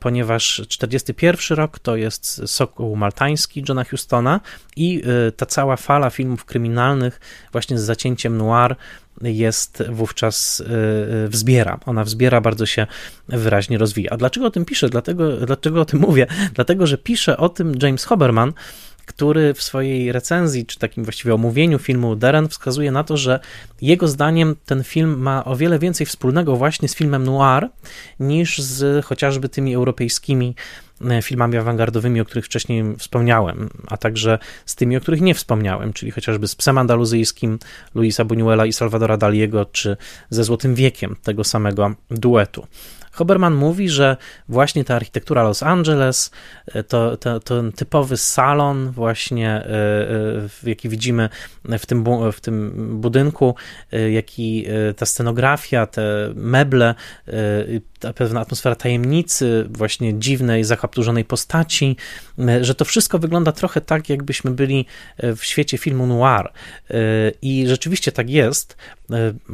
ponieważ 0.00 0.62
41 0.68 1.56
rok 1.56 1.78
to 1.78 1.96
jest 1.96 2.42
Sokół 2.46 2.96
Maltański 2.96 3.64
Johna 3.68 3.84
Hustona 3.84 4.40
i 4.76 5.02
ta 5.36 5.46
cała 5.46 5.76
fala 5.76 6.10
filmów 6.10 6.44
kryminalnych 6.44 7.20
właśnie 7.52 7.78
z 7.78 7.82
zacięciem 7.82 8.36
noir 8.36 8.76
jest 9.22 9.82
wówczas 9.90 10.62
wzbiera. 11.28 11.80
Ona 11.86 12.04
wzbiera, 12.04 12.40
bardzo 12.40 12.66
się 12.66 12.86
wyraźnie 13.28 13.78
rozwija. 13.78 14.10
A 14.10 14.16
dlaczego 14.16 14.46
o 14.46 14.50
tym 14.50 14.64
piszę? 14.64 14.88
Dlatego, 14.88 15.36
dlaczego 15.36 15.80
o 15.80 15.84
tym 15.84 16.00
mówię? 16.00 16.26
Dlatego, 16.54 16.86
że 16.86 16.98
pisze 16.98 17.36
o 17.36 17.48
tym 17.48 17.74
James 17.82 18.04
Hoberman, 18.04 18.52
który 19.06 19.54
w 19.54 19.62
swojej 19.62 20.12
recenzji, 20.12 20.66
czy 20.66 20.78
takim 20.78 21.04
właściwie 21.04 21.34
omówieniu 21.34 21.78
filmu 21.78 22.16
Deren 22.16 22.48
wskazuje 22.48 22.92
na 22.92 23.04
to, 23.04 23.16
że 23.16 23.40
jego 23.80 24.08
zdaniem 24.08 24.56
ten 24.66 24.84
film 24.84 25.18
ma 25.18 25.44
o 25.44 25.56
wiele 25.56 25.78
więcej 25.78 26.06
wspólnego 26.06 26.56
właśnie 26.56 26.88
z 26.88 26.94
filmem 26.94 27.24
noir 27.24 27.68
niż 28.20 28.58
z 28.58 29.04
chociażby 29.04 29.48
tymi 29.48 29.74
europejskimi 29.74 30.54
e, 31.10 31.22
filmami 31.22 31.56
awangardowymi, 31.56 32.20
o 32.20 32.24
których 32.24 32.44
wcześniej 32.44 32.84
wspomniałem, 32.98 33.70
a 33.86 33.96
także 33.96 34.38
z 34.66 34.74
tymi, 34.74 34.96
o 34.96 35.00
których 35.00 35.20
nie 35.20 35.34
wspomniałem, 35.34 35.92
czyli 35.92 36.12
chociażby 36.12 36.48
z 36.48 36.54
Psem 36.54 36.78
Andaluzyjskim 36.78 37.58
Luisa 37.94 38.24
Buñuela 38.24 38.66
i 38.66 38.72
Salvadora 38.72 39.16
Daliego, 39.16 39.64
czy 39.64 39.96
ze 40.30 40.44
Złotym 40.44 40.74
Wiekiem 40.74 41.16
tego 41.22 41.44
samego 41.44 41.94
duetu. 42.10 42.66
Hoberman 43.12 43.54
mówi, 43.54 43.88
że 43.88 44.16
właśnie 44.48 44.84
ta 44.84 44.96
architektura 44.96 45.42
Los 45.42 45.62
Angeles, 45.62 46.30
e, 46.66 46.82
to, 46.82 47.16
to, 47.16 47.40
to 47.40 47.62
typowy 47.76 48.16
salon 48.16 48.90
właśnie, 48.90 49.50
e, 49.50 49.66
e, 50.64 50.70
jaki 50.70 50.88
widzimy 50.88 51.28
w 51.78 51.86
tym, 51.86 52.04
w 52.32 52.40
tym 52.40 52.72
budynku, 53.00 53.54
jaki 54.10 54.66
ta 54.96 55.06
scenografia, 55.06 55.86
te 55.86 56.32
meble, 56.34 56.94
ta 57.98 58.12
pewna 58.12 58.40
atmosfera 58.40 58.76
tajemnicy, 58.76 59.66
właśnie 59.70 60.18
dziwnej, 60.18 60.64
zakapturzonej 60.64 61.24
postaci, 61.24 61.96
że 62.60 62.74
to 62.74 62.84
wszystko 62.84 63.18
wygląda 63.18 63.52
trochę 63.52 63.80
tak, 63.80 64.08
jakbyśmy 64.08 64.50
byli 64.50 64.86
w 65.18 65.44
świecie 65.44 65.78
filmu 65.78 66.06
noir. 66.06 66.52
I 67.42 67.64
rzeczywiście 67.66 68.12
tak 68.12 68.30
jest. 68.30 68.76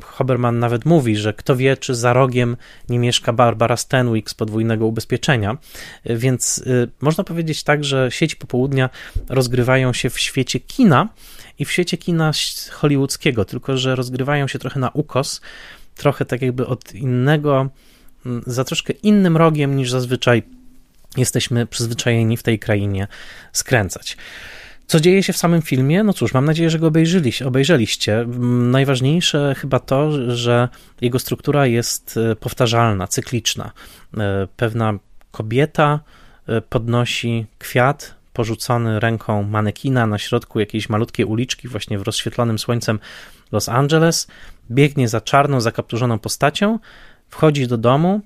Hoberman 0.02 0.58
nawet 0.58 0.84
mówi, 0.84 1.16
że 1.16 1.32
kto 1.32 1.56
wie, 1.56 1.76
czy 1.76 1.94
za 1.94 2.12
rogiem 2.12 2.56
nie 2.88 2.98
mieszka 2.98 3.32
Barbara 3.48 3.76
Stanwyck 3.76 4.30
z 4.30 4.34
podwójnego 4.34 4.86
ubezpieczenia, 4.86 5.58
więc 6.04 6.64
można 7.00 7.24
powiedzieć 7.24 7.62
tak, 7.62 7.84
że 7.84 8.10
sieci 8.10 8.36
popołudnia 8.36 8.90
rozgrywają 9.28 9.92
się 9.92 10.10
w 10.10 10.18
świecie 10.18 10.60
kina 10.60 11.08
i 11.58 11.64
w 11.64 11.72
świecie 11.72 11.96
kina 11.96 12.32
hollywoodzkiego, 12.70 13.44
tylko 13.44 13.76
że 13.76 13.96
rozgrywają 13.96 14.48
się 14.48 14.58
trochę 14.58 14.80
na 14.80 14.90
ukos, 14.90 15.40
trochę 15.96 16.24
tak 16.24 16.42
jakby 16.42 16.66
od 16.66 16.94
innego 16.94 17.68
za 18.46 18.64
troszkę 18.64 18.92
innym 18.92 19.36
rogiem 19.36 19.76
niż 19.76 19.90
zazwyczaj 19.90 20.42
jesteśmy 21.16 21.66
przyzwyczajeni 21.66 22.36
w 22.36 22.42
tej 22.42 22.58
krainie 22.58 23.08
skręcać. 23.52 24.16
Co 24.88 25.00
dzieje 25.00 25.22
się 25.22 25.32
w 25.32 25.36
samym 25.36 25.62
filmie? 25.62 26.02
No 26.02 26.12
cóż, 26.12 26.34
mam 26.34 26.44
nadzieję, 26.44 26.70
że 26.70 26.78
go 26.78 26.86
obejrzeliście. 26.86 27.46
obejrzeliście. 27.46 28.20
Mm, 28.20 28.70
najważniejsze 28.70 29.54
chyba 29.58 29.78
to, 29.78 30.32
że 30.36 30.68
jego 31.00 31.18
struktura 31.18 31.66
jest 31.66 32.16
e, 32.16 32.36
powtarzalna, 32.36 33.06
cykliczna. 33.06 33.72
E, 34.18 34.48
pewna 34.56 34.98
kobieta 35.30 36.00
e, 36.46 36.60
podnosi 36.60 37.46
kwiat 37.58 38.14
porzucony 38.32 39.00
ręką 39.00 39.42
manekina 39.42 40.06
na 40.06 40.18
środku 40.18 40.60
jakiejś 40.60 40.88
malutkiej 40.88 41.26
uliczki, 41.26 41.68
właśnie 41.68 41.98
w 41.98 42.02
rozświetlonym 42.02 42.58
słońcem 42.58 42.98
Los 43.52 43.68
Angeles, 43.68 44.26
biegnie 44.70 45.08
za 45.08 45.20
czarną, 45.20 45.60
zakapturzoną 45.60 46.18
postacią, 46.18 46.78
Wchodzi 47.28 47.66
do 47.66 47.76
domu, 47.76 48.20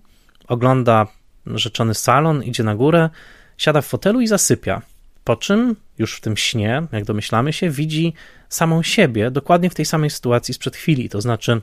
ogląda 0.48 1.06
rzeczony 1.46 1.94
salon, 1.94 2.42
idzie 2.42 2.62
na 2.62 2.74
górę, 2.74 3.10
siada 3.58 3.80
w 3.80 3.86
fotelu 3.86 4.20
i 4.20 4.26
zasypia. 4.26 4.82
Po 5.24 5.36
czym, 5.36 5.76
już 5.98 6.16
w 6.16 6.20
tym 6.20 6.36
śnie, 6.36 6.82
jak 6.92 7.04
domyślamy 7.04 7.52
się, 7.52 7.70
widzi 7.70 8.14
samą 8.48 8.82
siebie 8.82 9.30
dokładnie 9.30 9.70
w 9.70 9.74
tej 9.74 9.84
samej 9.84 10.10
sytuacji 10.10 10.54
sprzed 10.54 10.76
chwili. 10.76 11.08
To 11.08 11.20
znaczy, 11.20 11.60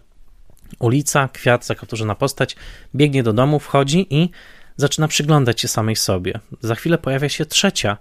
ulica, 0.79 1.29
kwiat, 1.33 1.65
zakapturzona 1.65 2.15
postać, 2.15 2.55
biegnie 2.95 3.23
do 3.23 3.33
domu, 3.33 3.59
wchodzi 3.59 4.07
i 4.09 4.29
zaczyna 4.77 5.07
przyglądać 5.07 5.61
się 5.61 5.67
samej 5.67 5.95
sobie. 5.95 6.39
Za 6.61 6.75
chwilę 6.75 6.97
pojawia 6.97 7.29
się 7.29 7.45
trzecia 7.45 7.97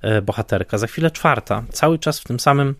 e, 0.00 0.22
bohaterka, 0.22 0.78
za 0.78 0.86
chwilę 0.86 1.10
czwarta, 1.10 1.64
cały 1.72 1.98
czas 1.98 2.20
w 2.20 2.24
tym 2.24 2.40
samym 2.40 2.74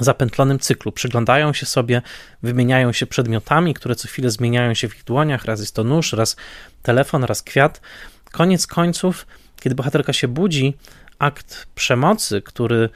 zapętlonym 0.00 0.58
cyklu. 0.58 0.92
Przyglądają 0.92 1.52
się 1.52 1.66
sobie, 1.66 2.02
wymieniają 2.42 2.92
się 2.92 3.06
przedmiotami, 3.06 3.74
które 3.74 3.94
co 3.94 4.08
chwilę 4.08 4.30
zmieniają 4.30 4.74
się 4.74 4.88
w 4.88 4.96
ich 4.96 5.04
dłoniach. 5.04 5.44
Raz 5.44 5.60
jest 5.60 5.74
to 5.74 5.84
nóż, 5.84 6.12
raz 6.12 6.36
telefon, 6.82 7.24
raz 7.24 7.42
kwiat. 7.42 7.80
Koniec 8.32 8.66
końców, 8.66 9.26
kiedy 9.60 9.74
bohaterka 9.74 10.12
się 10.12 10.28
budzi, 10.28 10.74
akt 11.18 11.66
przemocy, 11.74 12.42
który, 12.42 12.88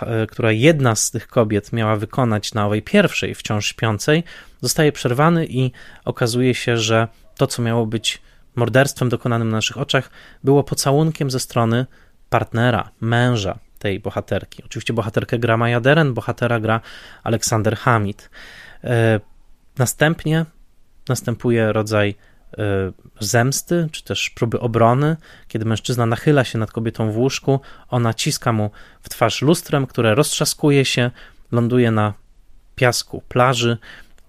e, 0.00 0.26
która 0.26 0.52
jedna 0.52 0.94
z 0.94 1.10
tych 1.10 1.28
kobiet 1.28 1.72
miała 1.72 1.96
wykonać 1.96 2.54
na 2.54 2.66
owej 2.66 2.82
pierwszej, 2.82 3.34
wciąż 3.34 3.66
śpiącej, 3.66 4.24
zostaje 4.60 4.92
przerwany 4.92 5.46
i 5.46 5.72
okazuje 6.04 6.54
się, 6.54 6.76
że 6.76 7.08
to, 7.36 7.46
co 7.46 7.62
miało 7.62 7.86
być 7.86 8.22
morderstwem 8.54 9.08
dokonanym 9.08 9.48
na 9.48 9.56
naszych 9.56 9.78
oczach, 9.78 10.10
było 10.44 10.64
pocałunkiem 10.64 11.30
ze 11.30 11.40
strony 11.40 11.86
partnera, 12.28 12.90
męża, 13.00 13.58
tej 13.78 14.00
bohaterki. 14.00 14.62
Oczywiście 14.64 14.92
bohaterkę 14.92 15.38
gra 15.38 15.56
Maja 15.56 15.80
Deren, 15.80 16.14
bohatera 16.14 16.60
gra 16.60 16.80
Aleksander 17.22 17.76
Hamid. 17.76 18.30
E, 18.84 19.20
następnie 19.78 20.44
następuje 21.08 21.72
rodzaj 21.72 22.14
zemsty, 23.20 23.88
czy 23.92 24.04
też 24.04 24.30
próby 24.30 24.60
obrony, 24.60 25.16
kiedy 25.48 25.64
mężczyzna 25.64 26.06
nachyla 26.06 26.44
się 26.44 26.58
nad 26.58 26.72
kobietą 26.72 27.12
w 27.12 27.18
łóżku, 27.18 27.60
ona 27.88 28.14
ciska 28.14 28.52
mu 28.52 28.70
w 29.02 29.08
twarz 29.08 29.42
lustrem, 29.42 29.86
które 29.86 30.14
roztrzaskuje 30.14 30.84
się, 30.84 31.10
ląduje 31.52 31.90
na 31.90 32.14
piasku 32.76 33.22
plaży 33.28 33.78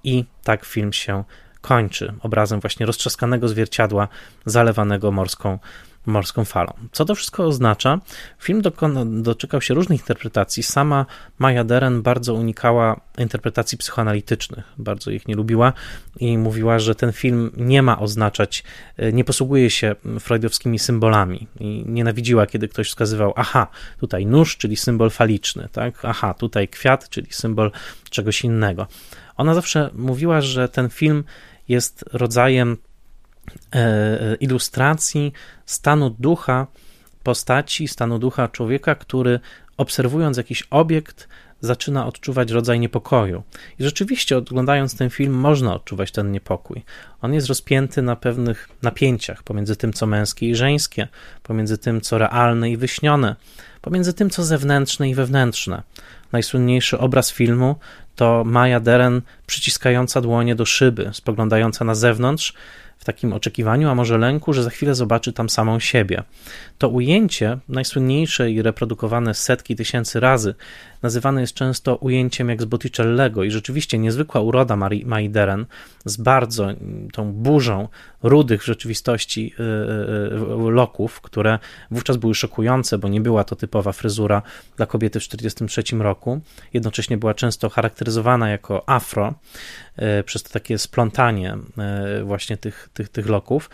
i 0.03 0.25
tak 0.43 0.65
film 0.65 0.93
się 0.93 1.23
kończy 1.61 2.13
obrazem 2.21 2.59
właśnie 2.59 2.85
roztrzaskanego 2.85 3.47
zwierciadła 3.47 4.07
zalewanego 4.45 5.11
morską 5.11 5.59
morską 6.05 6.45
falą. 6.45 6.73
Co 6.91 7.05
to 7.05 7.15
wszystko 7.15 7.45
oznacza? 7.45 7.99
Film 8.39 8.61
doczekał 9.05 9.61
się 9.61 9.73
różnych 9.73 9.99
interpretacji. 9.99 10.63
Sama 10.63 11.05
Maja 11.39 11.63
Deren 11.63 12.01
bardzo 12.01 12.33
unikała 12.33 13.01
interpretacji 13.17 13.77
psychoanalitycznych, 13.77 14.65
bardzo 14.77 15.11
ich 15.11 15.27
nie 15.27 15.35
lubiła 15.35 15.73
i 16.19 16.37
mówiła, 16.37 16.79
że 16.79 16.95
ten 16.95 17.11
film 17.11 17.51
nie 17.57 17.81
ma 17.81 17.99
oznaczać, 17.99 18.63
e, 18.97 19.13
nie 19.13 19.23
posługuje 19.23 19.69
się 19.69 19.95
freudowskimi 20.19 20.79
symbolami 20.79 21.47
i 21.59 21.83
nienawidziła, 21.87 22.47
kiedy 22.47 22.67
ktoś 22.67 22.89
wskazywał, 22.89 23.33
aha, 23.35 23.67
tutaj 23.99 24.25
nóż, 24.25 24.57
czyli 24.57 24.75
symbol 24.75 25.09
faliczny, 25.09 25.69
tak? 25.71 26.05
aha, 26.05 26.33
tutaj 26.33 26.67
kwiat, 26.67 27.09
czyli 27.09 27.27
symbol 27.29 27.71
czegoś 28.09 28.43
innego. 28.43 28.87
Ona 29.37 29.53
zawsze 29.53 29.89
mówiła, 29.93 30.41
że 30.41 30.69
ten 30.69 30.89
film 30.89 31.23
jest 31.71 32.05
rodzajem 32.13 32.77
E, 33.75 34.35
ilustracji 34.35 35.33
stanu 35.65 36.09
ducha 36.09 36.67
postaci, 37.23 37.87
stanu 37.87 38.19
ducha 38.19 38.47
człowieka, 38.47 38.95
który 38.95 39.39
obserwując 39.77 40.37
jakiś 40.37 40.63
obiekt, 40.69 41.27
zaczyna 41.61 42.05
odczuwać 42.05 42.51
rodzaj 42.51 42.79
niepokoju. 42.79 43.43
I 43.79 43.83
rzeczywiście, 43.83 44.37
oglądając 44.37 44.97
ten 44.97 45.09
film, 45.09 45.33
można 45.33 45.75
odczuwać 45.75 46.11
ten 46.11 46.31
niepokój. 46.31 46.83
On 47.21 47.33
jest 47.33 47.47
rozpięty 47.47 48.01
na 48.01 48.15
pewnych 48.15 48.69
napięciach 48.81 49.43
pomiędzy 49.43 49.75
tym, 49.75 49.93
co 49.93 50.05
męskie 50.05 50.49
i 50.49 50.55
żeńskie, 50.55 51.07
pomiędzy 51.43 51.77
tym, 51.77 52.01
co 52.01 52.17
realne 52.17 52.71
i 52.71 52.77
wyśnione, 52.77 53.35
pomiędzy 53.81 54.13
tym, 54.13 54.29
co 54.29 54.43
zewnętrzne 54.43 55.09
i 55.09 55.15
wewnętrzne. 55.15 55.83
Najsłynniejszy 56.31 56.99
obraz 56.99 57.31
filmu 57.31 57.75
to 58.15 58.43
Maja 58.45 58.79
Deren 58.79 59.21
przyciskająca 59.47 60.21
dłonie 60.21 60.55
do 60.55 60.65
szyby, 60.65 61.09
spoglądająca 61.13 61.85
na 61.85 61.95
zewnątrz 61.95 62.53
w 62.97 63.05
takim 63.05 63.33
oczekiwaniu, 63.33 63.89
a 63.89 63.95
może 63.95 64.17
lęku, 64.17 64.53
że 64.53 64.63
za 64.63 64.69
chwilę 64.69 64.95
zobaczy 64.95 65.33
tam 65.33 65.49
samą 65.49 65.79
siebie. 65.79 66.23
To 66.77 66.89
ujęcie, 66.89 67.57
najsłynniejsze 67.69 68.51
i 68.51 68.61
reprodukowane 68.61 69.33
setki 69.33 69.75
tysięcy 69.75 70.19
razy, 70.19 70.55
nazywane 71.01 71.41
jest 71.41 71.53
często 71.53 71.95
ujęciem 71.95 72.49
jak 72.49 72.61
z 72.61 72.65
Botticellego 72.65 73.43
i 73.43 73.51
rzeczywiście 73.51 73.97
niezwykła 73.97 74.41
uroda 74.41 74.75
Marii 74.75 75.31
z 76.05 76.17
bardzo 76.17 76.67
tą 77.13 77.33
burzą 77.33 77.87
rudych 78.23 78.61
w 78.61 78.65
rzeczywistości 78.65 79.53
y, 79.59 79.63
y, 79.63 80.67
y, 80.67 80.71
loków, 80.71 81.21
które 81.21 81.59
wówczas 81.91 82.17
były 82.17 82.35
szokujące, 82.35 82.97
bo 82.97 83.07
nie 83.07 83.21
była 83.21 83.43
to 83.43 83.55
typowa 83.55 83.91
fryzura 83.91 84.41
dla 84.77 84.85
kobiety 84.85 85.19
w 85.19 85.27
1943 85.27 86.03
roku. 86.03 86.41
Jednocześnie 86.73 87.17
była 87.17 87.33
często 87.33 87.69
charakteryzowana 87.69 88.49
jako 88.49 88.89
afro 88.89 89.33
przez 90.25 90.43
to 90.43 90.49
takie 90.49 90.77
splątanie 90.77 91.57
właśnie 92.23 92.57
tych, 92.57 92.89
tych, 92.93 93.09
tych 93.09 93.27
loków. 93.27 93.69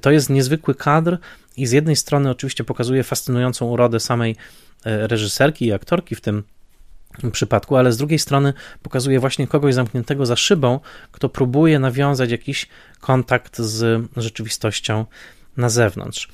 To 0.00 0.10
jest 0.10 0.30
niezwykły 0.30 0.74
kadr 0.74 1.18
i 1.56 1.66
z 1.66 1.72
jednej 1.72 1.96
strony 1.96 2.30
oczywiście 2.30 2.64
pokazuje 2.64 3.02
fascynującą 3.02 3.66
urodę 3.66 4.00
samej 4.00 4.36
reżyserki 4.84 5.66
i 5.66 5.72
aktorki 5.72 6.14
w 6.14 6.20
tym 6.20 6.42
przypadku, 7.32 7.76
ale 7.76 7.92
z 7.92 7.96
drugiej 7.96 8.18
strony 8.18 8.52
pokazuje 8.82 9.20
właśnie 9.20 9.46
kogoś 9.46 9.74
zamkniętego 9.74 10.26
za 10.26 10.36
szybą, 10.36 10.80
kto 11.12 11.28
próbuje 11.28 11.78
nawiązać 11.78 12.30
jakiś 12.30 12.68
kontakt 13.00 13.58
z 13.58 14.04
rzeczywistością 14.16 15.04
na 15.56 15.68
zewnątrz. 15.68 16.28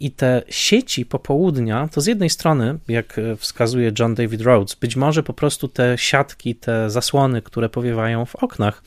I 0.00 0.10
te 0.10 0.42
sieci 0.48 1.06
popołudnia, 1.06 1.88
to 1.92 2.00
z 2.00 2.06
jednej 2.06 2.30
strony, 2.30 2.78
jak 2.88 3.20
wskazuje 3.38 3.92
John 3.98 4.14
David 4.14 4.40
Rhodes, 4.40 4.74
być 4.74 4.96
może 4.96 5.22
po 5.22 5.32
prostu 5.32 5.68
te 5.68 5.98
siatki, 5.98 6.54
te 6.54 6.90
zasłony, 6.90 7.42
które 7.42 7.68
powiewają 7.68 8.24
w 8.24 8.36
oknach, 8.36 8.82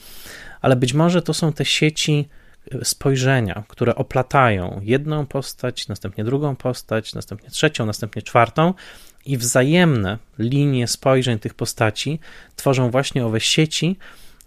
ale 0.62 0.76
być 0.76 0.94
może 0.94 1.22
to 1.22 1.34
są 1.34 1.54
te 1.54 1.66
sieci 1.66 2.30
spojrzenia, 2.84 3.64
które 3.68 3.96
oplatają 3.96 4.80
jedną 4.84 5.26
postać, 5.26 5.88
następnie 5.88 6.24
drugą 6.24 6.56
postać, 6.56 7.14
następnie 7.14 7.50
trzecią, 7.50 7.86
następnie 7.86 8.22
czwartą 8.22 8.74
i 9.26 9.38
wzajemne 9.38 10.18
linie 10.40 10.88
spojrzeń 10.88 11.40
tych 11.40 11.54
postaci 11.54 12.20
tworzą 12.56 12.92
właśnie 12.92 13.26
owe 13.26 13.40
sieci, 13.40 13.98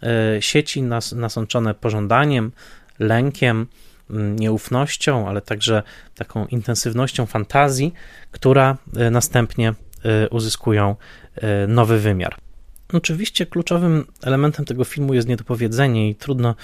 e, 0.02 0.42
sieci 0.42 0.82
nas, 0.82 1.12
nasączone 1.12 1.74
pożądaniem, 1.74 2.52
lękiem, 2.98 3.66
mm, 4.10 4.38
nieufnością, 4.38 5.28
ale 5.28 5.40
także 5.40 5.82
taką 6.14 6.46
intensywnością 6.46 7.26
fantazji, 7.26 7.94
która 8.30 8.76
e, 8.96 9.10
następnie 9.10 9.68
e, 9.68 10.28
uzyskują 10.28 10.96
nowy 11.68 11.98
wymiar. 11.98 12.36
Oczywiście 12.92 13.46
kluczowym 13.46 14.06
elementem 14.22 14.64
tego 14.64 14.84
filmu 14.84 15.14
jest 15.14 15.28
niedopowiedzenie 15.28 16.10
i 16.10 16.14
trudno 16.14 16.54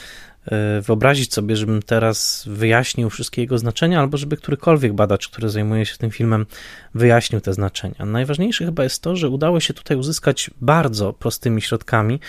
wyobrazić 0.82 1.34
sobie, 1.34 1.57
żebym 1.57 1.82
teraz 1.82 2.45
wyjaśnił 2.47 3.11
wszystkie 3.11 3.42
jego 3.42 3.59
znaczenia, 3.59 4.01
albo 4.01 4.16
żeby 4.16 4.36
którykolwiek 4.36 4.92
badacz, 4.92 5.28
który 5.28 5.49
zajmuje 5.49 5.86
się 5.86 5.97
tym 5.97 6.11
filmem, 6.11 6.47
wyjaśnił 6.95 7.40
te 7.40 7.53
znaczenia. 7.53 8.05
Najważniejsze 8.05 8.64
chyba 8.64 8.82
jest 8.82 9.03
to, 9.03 9.16
że 9.16 9.28
udało 9.28 9.61
się 9.61 9.74
tutaj 9.74 9.97
uzyskać 9.97 10.51
bardzo 10.61 11.12
prostymi 11.12 11.62
środkami 11.62 12.20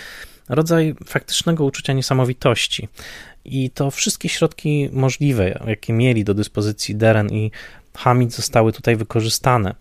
rodzaj 0.49 0.95
faktycznego 1.05 1.65
uczucia 1.65 1.93
niesamowitości. 1.93 2.89
I 3.45 3.69
to 3.69 3.91
wszystkie 3.91 4.29
środki 4.29 4.89
możliwe, 4.91 5.63
jakie 5.67 5.93
mieli 5.93 6.23
do 6.23 6.33
dyspozycji 6.33 6.95
Deren 6.95 7.29
i 7.29 7.51
Hamid, 7.97 8.33
zostały 8.33 8.73
tutaj 8.73 8.95
wykorzystane. 8.95 9.75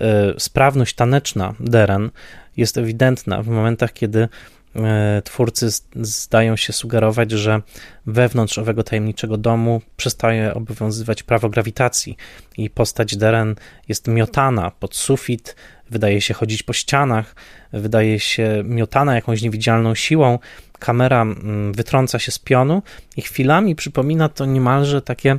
E, 0.00 0.34
sprawność 0.40 0.94
taneczna 0.94 1.54
Deren 1.60 2.10
jest 2.56 2.78
ewidentna 2.78 3.42
w 3.42 3.48
momentach, 3.48 3.92
kiedy 3.92 4.18
E, 4.22 4.28
twórcy 5.24 5.68
zdają 5.96 6.56
się 6.56 6.72
sugerować, 6.72 7.30
że 7.30 7.62
wewnątrz 8.06 8.58
owego 8.58 8.82
tajemniczego 8.82 9.36
domu 9.36 9.80
przestaje 9.96 10.54
obowiązywać 10.54 11.22
prawo 11.22 11.48
grawitacji 11.48 12.16
i 12.58 12.70
postać 12.70 13.16
Deren 13.16 13.54
jest 13.88 14.08
miotana 14.08 14.70
pod 14.70 14.96
sufit, 14.96 15.56
wydaje 15.90 16.20
się 16.20 16.34
chodzić 16.34 16.62
po 16.62 16.72
ścianach, 16.72 17.34
wydaje 17.72 18.20
się 18.20 18.62
miotana 18.64 19.14
jakąś 19.14 19.42
niewidzialną 19.42 19.94
siłą. 19.94 20.38
Kamera 20.78 21.22
mm, 21.22 21.72
wytrąca 21.72 22.18
się 22.18 22.32
z 22.32 22.38
pionu 22.38 22.82
i 23.16 23.22
chwilami 23.22 23.76
przypomina 23.76 24.28
to 24.28 24.44
niemalże 24.44 25.02
takie 25.02 25.38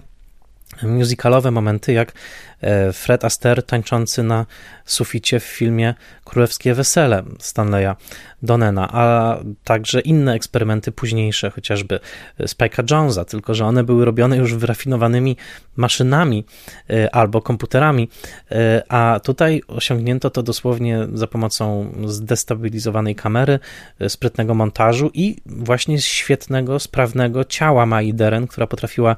musicalowe 0.84 1.52
momenty, 1.52 1.94
jak 1.94 2.14
e, 2.62 2.94
Fred 2.94 3.26
Astaire 3.26 3.64
tańczący 3.64 4.24
na 4.24 4.46
suficie 4.86 5.40
w 5.40 5.44
filmie 5.44 5.94
Królewskie 6.26 6.74
Wesele 6.74 7.24
Stanleya 7.40 7.96
Donena, 8.44 8.90
a 8.92 9.38
także 9.64 10.00
inne 10.00 10.34
eksperymenty 10.34 10.92
późniejsze, 10.92 11.50
chociażby 11.50 12.00
Spike'a 12.40 12.92
Jonesa, 12.92 13.26
tylko 13.26 13.54
że 13.54 13.66
one 13.66 13.84
były 13.84 14.06
robione 14.06 14.38
już 14.38 14.56
wyrafinowanymi 14.56 15.38
maszynami 15.76 16.46
e, 16.90 17.16
albo 17.16 17.42
komputerami, 17.42 18.10
e, 18.52 18.84
a 18.90 19.20
tutaj 19.24 19.62
osiągnięto 19.68 20.30
to 20.30 20.44
dosłownie 20.44 21.08
za 21.14 21.28
pomocą 21.28 21.92
zdestabilizowanej 22.06 23.16
kamery, 23.16 23.60
sprytnego 24.08 24.54
montażu 24.54 25.12
i 25.14 25.36
właśnie 25.46 26.02
świetnego, 26.02 26.80
sprawnego 26.80 27.46
ciała 27.46 27.86
Mai 27.86 28.14
Deren, 28.14 28.48
która 28.48 28.68
potrafiła 28.68 29.16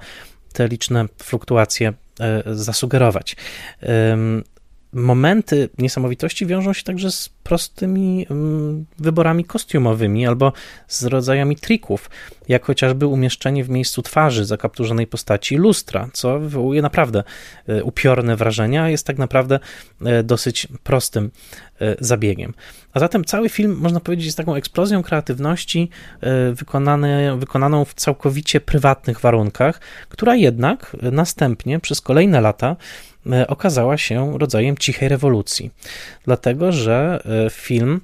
te 0.54 0.68
liczne 0.68 1.06
fluktuacje 1.24 1.94
e, 2.20 2.44
zasugerować. 2.56 3.36
Momenty 4.94 5.70
niesamowitości 5.78 6.46
wiążą 6.46 6.74
się 6.74 6.84
także 6.84 7.12
z 7.12 7.30
prostymi 7.30 8.26
mm, 8.30 8.86
wyborami 9.00 9.46
kostiumowymi 9.46 10.28
albo 10.28 10.54
z 10.88 11.04
rodzajami 11.04 11.56
trików, 11.56 12.10
jak 12.48 12.66
chociażby 12.66 13.06
umieszczenie 13.08 13.64
w 13.64 13.70
miejscu 13.70 14.02
twarzy 14.02 14.46
zakapturzonej 14.46 15.08
postaci 15.08 15.58
lustra, 15.58 16.10
co 16.14 16.40
wywołuje 16.40 16.82
naprawdę 16.82 17.24
e, 17.68 17.84
upiorne 17.84 18.36
wrażenia, 18.36 18.90
jest 18.90 19.08
tak 19.08 19.18
naprawdę 19.18 19.60
e, 20.06 20.24
dosyć 20.24 20.68
prostym 20.84 21.32
e, 21.82 21.96
zabiegiem. 22.00 22.54
A 22.94 23.00
zatem 23.00 23.26
cały 23.26 23.50
film, 23.50 23.78
można 23.82 24.00
powiedzieć, 24.00 24.26
jest 24.26 24.38
taką 24.38 24.56
eksplozją 24.56 25.04
kreatywności 25.04 25.90
wykonane, 26.54 27.38
wykonaną 27.38 27.86
w 27.86 27.94
całkowicie 27.94 28.62
prywatnych 28.62 29.20
warunkach, 29.20 29.82
która 30.10 30.36
jednak 30.36 30.98
następnie 31.02 31.80
przez 31.80 32.02
kolejne 32.02 32.42
lata 32.42 32.76
okazała 33.48 33.98
się 33.98 34.38
rodzajem 34.38 34.78
cichej 34.78 35.10
rewolucji. 35.10 35.72
Dlatego, 36.26 36.72
że 36.72 37.24
film 37.52 38.02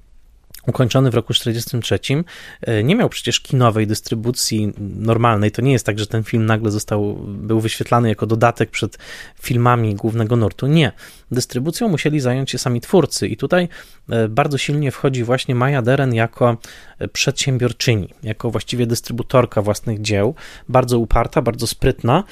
ukończony 0.67 1.11
w 1.11 1.13
roku 1.13 1.33
1943, 1.33 2.23
e, 2.61 2.83
nie 2.83 2.95
miał 2.95 3.09
przecież 3.09 3.39
kinowej 3.39 3.87
dystrybucji 3.87 4.73
normalnej. 4.77 5.51
To 5.51 5.61
nie 5.61 5.71
jest 5.71 5.85
tak, 5.85 5.99
że 5.99 6.07
ten 6.07 6.23
film 6.23 6.45
nagle 6.45 6.71
został, 6.71 7.15
był 7.27 7.59
wyświetlany 7.59 8.09
jako 8.09 8.25
dodatek 8.27 8.69
przed 8.69 8.97
filmami 9.41 9.95
głównego 9.95 10.35
nurtu. 10.35 10.67
Nie. 10.67 10.91
Dystrybucją 11.31 11.89
musieli 11.89 12.19
zająć 12.19 12.51
się 12.51 12.57
sami 12.57 12.81
twórcy 12.81 13.27
i 13.27 13.37
tutaj 13.37 13.67
e, 14.09 14.27
bardzo 14.27 14.57
silnie 14.57 14.91
wchodzi 14.91 15.23
właśnie 15.23 15.55
Maja 15.55 15.81
Deren 15.81 16.13
jako 16.13 16.57
e, 16.99 17.07
przedsiębiorczyni, 17.07 18.13
jako 18.23 18.51
właściwie 18.51 18.87
dystrybutorka 18.87 19.61
własnych 19.61 20.01
dzieł, 20.01 20.35
bardzo 20.69 20.99
uparta, 20.99 21.41
bardzo 21.41 21.67
sprytna 21.67 22.23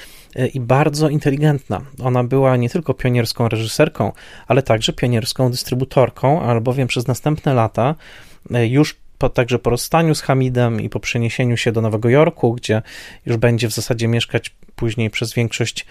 i 0.54 0.60
bardzo 0.60 1.08
inteligentna. 1.08 1.80
Ona 2.02 2.24
była 2.24 2.56
nie 2.56 2.70
tylko 2.70 2.94
pionierską 2.94 3.48
reżyserką, 3.48 4.12
ale 4.48 4.62
także 4.62 4.92
pionierską 4.92 5.50
dystrybutorką, 5.50 6.42
albowiem 6.42 6.88
przez 6.88 7.06
następne 7.06 7.54
lata 7.54 7.94
E, 8.50 8.66
już 8.66 8.96
po, 9.24 9.28
także 9.28 9.58
po 9.58 9.70
rozstaniu 9.70 10.14
z 10.14 10.20
Hamidem 10.20 10.80
i 10.80 10.88
po 10.88 11.00
przeniesieniu 11.00 11.56
się 11.56 11.72
do 11.72 11.80
Nowego 11.80 12.08
Jorku, 12.08 12.52
gdzie 12.52 12.82
już 13.26 13.36
będzie 13.36 13.68
w 13.68 13.72
zasadzie 13.72 14.08
mieszkać 14.08 14.54
później 14.76 15.10
przez 15.10 15.34
większość, 15.34 15.86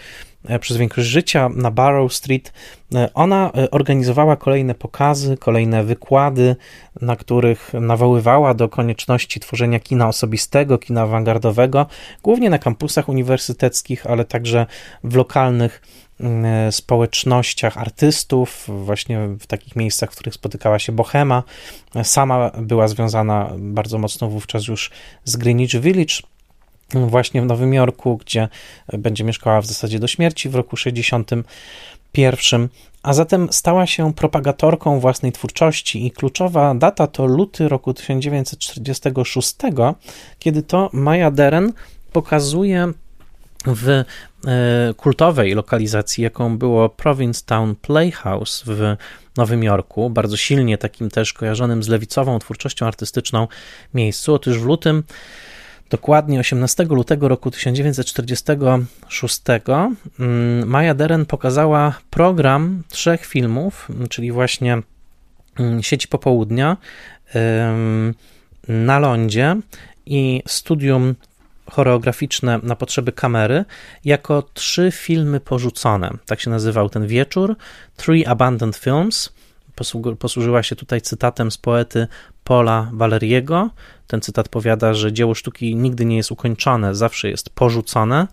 e, 0.45 0.59
przez 0.59 0.77
większość 0.77 1.07
życia 1.07 1.49
na 1.49 1.71
Barrow 1.71 2.13
Street, 2.13 2.53
e, 2.95 3.09
ona 3.13 3.51
organizowała 3.71 4.35
kolejne 4.35 4.75
pokazy, 4.75 5.37
kolejne 5.37 5.83
wykłady, 5.83 6.55
na 7.01 7.15
których 7.15 7.71
nawoływała 7.73 8.53
do 8.53 8.69
konieczności 8.69 9.39
tworzenia 9.39 9.79
kina 9.79 10.07
osobistego, 10.07 10.77
kina 10.77 11.01
awangardowego, 11.01 11.85
głównie 12.23 12.49
na 12.49 12.59
kampusach 12.59 13.09
uniwersyteckich, 13.09 14.05
ale 14.05 14.25
także 14.25 14.65
w 15.03 15.15
lokalnych 15.15 15.81
E, 15.81 16.02
społecznościach 16.71 17.77
artystów, 17.77 18.65
właśnie 18.67 19.27
w 19.39 19.47
takich 19.47 19.75
miejscach, 19.75 20.11
w 20.11 20.15
których 20.15 20.33
spotykała 20.33 20.79
się 20.79 20.91
Bohema. 20.91 21.43
Sama 22.03 22.51
była 22.57 22.87
związana 22.87 23.49
bardzo 23.57 23.97
mocno 23.97 24.29
wówczas 24.29 24.67
już 24.67 24.91
z 25.23 25.35
Greenwich 25.35 25.81
Village, 25.81 26.15
właśnie 26.93 27.41
w 27.41 27.45
Nowym 27.45 27.73
Jorku, 27.73 28.17
gdzie 28.17 28.47
będzie 28.93 29.23
mieszkała 29.23 29.61
w 29.61 29.65
zasadzie 29.65 29.99
do 29.99 30.07
śmierci 30.07 30.49
w 30.49 30.55
roku 30.55 30.77
61. 30.77 32.69
A 33.03 33.13
zatem 33.13 33.47
stała 33.51 33.87
się 33.87 34.13
propagatorką 34.13 34.99
własnej 34.99 35.31
twórczości 35.31 36.05
i 36.05 36.11
kluczowa 36.11 36.75
data 36.75 37.07
to 37.07 37.25
luty 37.25 37.69
roku 37.69 37.93
1946, 37.93 39.55
kiedy 40.39 40.63
to 40.63 40.89
Maya 40.93 41.31
Deren 41.31 41.73
pokazuje 42.11 42.93
w 43.65 43.89
e, 43.89 44.03
kultowej 44.93 45.53
lokalizacji, 45.53 46.23
jaką 46.23 46.57
było 46.57 46.89
Provincetown 46.89 47.75
Playhouse 47.75 48.63
w 48.65 48.95
Nowym 49.37 49.63
Jorku, 49.63 50.09
bardzo 50.09 50.37
silnie 50.37 50.77
takim 50.77 51.09
też 51.09 51.33
kojarzonym 51.33 51.83
z 51.83 51.87
lewicową 51.87 52.39
twórczością 52.39 52.87
artystyczną 52.87 53.47
miejscu. 53.93 54.33
Otóż 54.33 54.59
w 54.59 54.65
lutym, 54.65 55.03
dokładnie 55.89 56.39
18 56.39 56.83
lutego 56.83 57.27
roku 57.27 57.51
1946, 57.51 59.41
mm, 60.19 60.67
Maja 60.69 60.93
Deren 60.93 61.25
pokazała 61.25 61.99
program 62.09 62.83
trzech 62.89 63.25
filmów, 63.25 63.87
czyli 64.09 64.31
właśnie 64.31 64.77
mm, 65.59 65.83
Sieci 65.83 66.07
Popołudnia, 66.07 66.77
na 68.67 68.99
lądzie 68.99 69.55
i 70.05 70.43
studium 70.47 71.15
choreograficzne 71.71 72.59
na 72.63 72.75
potrzeby 72.75 73.11
kamery 73.11 73.65
jako 74.05 74.43
trzy 74.53 74.91
filmy 74.91 75.39
porzucone. 75.39 76.11
Tak 76.25 76.39
się 76.39 76.49
nazywał 76.49 76.89
ten 76.89 77.07
wieczór. 77.07 77.55
Three 77.95 78.25
Abandoned 78.25 78.75
Films. 78.75 79.29
Posłużyła 80.19 80.63
się 80.63 80.75
tutaj 80.75 81.01
cytatem 81.01 81.51
z 81.51 81.57
poety 81.57 82.07
Paula 82.43 82.89
Valeriego. 82.93 83.69
Ten 84.07 84.21
cytat 84.21 84.49
powiada, 84.49 84.93
że 84.93 85.13
dzieło 85.13 85.35
sztuki 85.35 85.75
nigdy 85.75 86.05
nie 86.05 86.17
jest 86.17 86.31
ukończone, 86.31 86.95
zawsze 86.95 87.29
jest 87.29 87.49
porzucone 87.49 88.27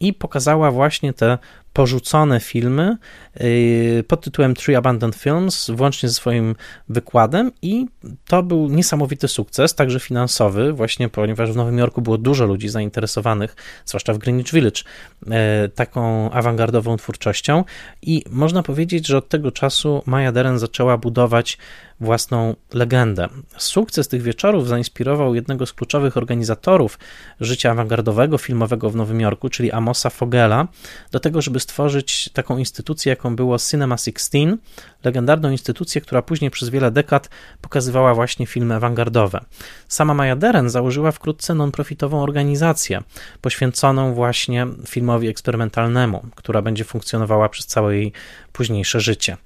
i 0.00 0.12
pokazała 0.12 0.70
właśnie 0.70 1.12
te 1.12 1.38
porzucone 1.76 2.40
filmy 2.40 2.96
y, 3.40 4.04
pod 4.08 4.20
tytułem 4.20 4.54
Three 4.54 4.76
Abandoned 4.76 5.16
Films, 5.16 5.70
włącznie 5.70 6.08
ze 6.08 6.14
swoim 6.14 6.54
wykładem 6.88 7.52
i 7.62 7.86
to 8.26 8.42
był 8.42 8.68
niesamowity 8.68 9.28
sukces, 9.28 9.74
także 9.74 10.00
finansowy, 10.00 10.72
właśnie 10.72 11.08
ponieważ 11.08 11.52
w 11.52 11.56
Nowym 11.56 11.78
Jorku 11.78 12.02
było 12.02 12.18
dużo 12.18 12.46
ludzi 12.46 12.68
zainteresowanych, 12.68 13.56
zwłaszcza 13.84 14.14
w 14.14 14.18
Greenwich 14.18 14.52
Village, 14.52 14.82
y, 15.22 15.68
taką 15.68 16.30
awangardową 16.30 16.96
twórczością. 16.96 17.64
I 18.02 18.24
można 18.30 18.62
powiedzieć, 18.62 19.06
że 19.06 19.18
od 19.18 19.28
tego 19.28 19.52
czasu 19.52 20.02
Maya 20.06 20.32
Deren 20.32 20.58
zaczęła 20.58 20.98
budować 20.98 21.58
własną 22.00 22.54
legendę. 22.74 23.28
Sukces 23.56 24.08
tych 24.08 24.22
wieczorów 24.22 24.68
zainspirował 24.68 25.34
jednego 25.34 25.66
z 25.66 25.72
kluczowych 25.72 26.16
organizatorów 26.16 26.98
życia 27.40 27.70
awangardowego 27.70 28.38
filmowego 28.38 28.90
w 28.90 28.96
Nowym 28.96 29.20
Jorku, 29.20 29.48
czyli 29.48 29.72
Amosa 29.72 30.10
Fogela, 30.10 30.68
do 31.10 31.20
tego, 31.20 31.42
żeby 31.42 31.60
stworzyć 31.60 32.30
taką 32.32 32.58
instytucję, 32.58 33.10
jaką 33.10 33.36
było 33.36 33.58
Cinema 33.58 33.96
16, 33.96 34.56
legendarną 35.04 35.50
instytucję, 35.50 36.00
która 36.00 36.22
później 36.22 36.50
przez 36.50 36.68
wiele 36.68 36.90
dekad 36.90 37.30
pokazywała 37.60 38.14
właśnie 38.14 38.46
filmy 38.46 38.74
awangardowe. 38.74 39.40
Sama 39.88 40.14
Maja 40.14 40.36
Deren 40.36 40.70
założyła 40.70 41.12
wkrótce 41.12 41.54
non-profitową 41.54 42.22
organizację 42.22 43.02
poświęconą 43.40 44.14
właśnie 44.14 44.66
filmowi 44.88 45.28
eksperymentalnemu, 45.28 46.22
która 46.34 46.62
będzie 46.62 46.84
funkcjonowała 46.84 47.48
przez 47.48 47.66
całe 47.66 47.96
jej 47.96 48.12
późniejsze 48.52 49.00
życie. 49.00 49.36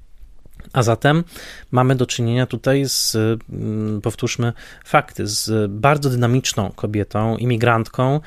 A 0.73 0.83
zatem 0.83 1.25
mamy 1.71 1.95
do 1.95 2.07
czynienia 2.07 2.47
tutaj 2.47 2.85
z, 2.89 3.17
mm, 3.51 4.01
powtórzmy 4.01 4.53
fakty, 4.85 5.27
z 5.27 5.71
bardzo 5.73 6.11
dynamiczną 6.11 6.73
kobietą, 6.77 7.37
imigrantką, 7.37 8.21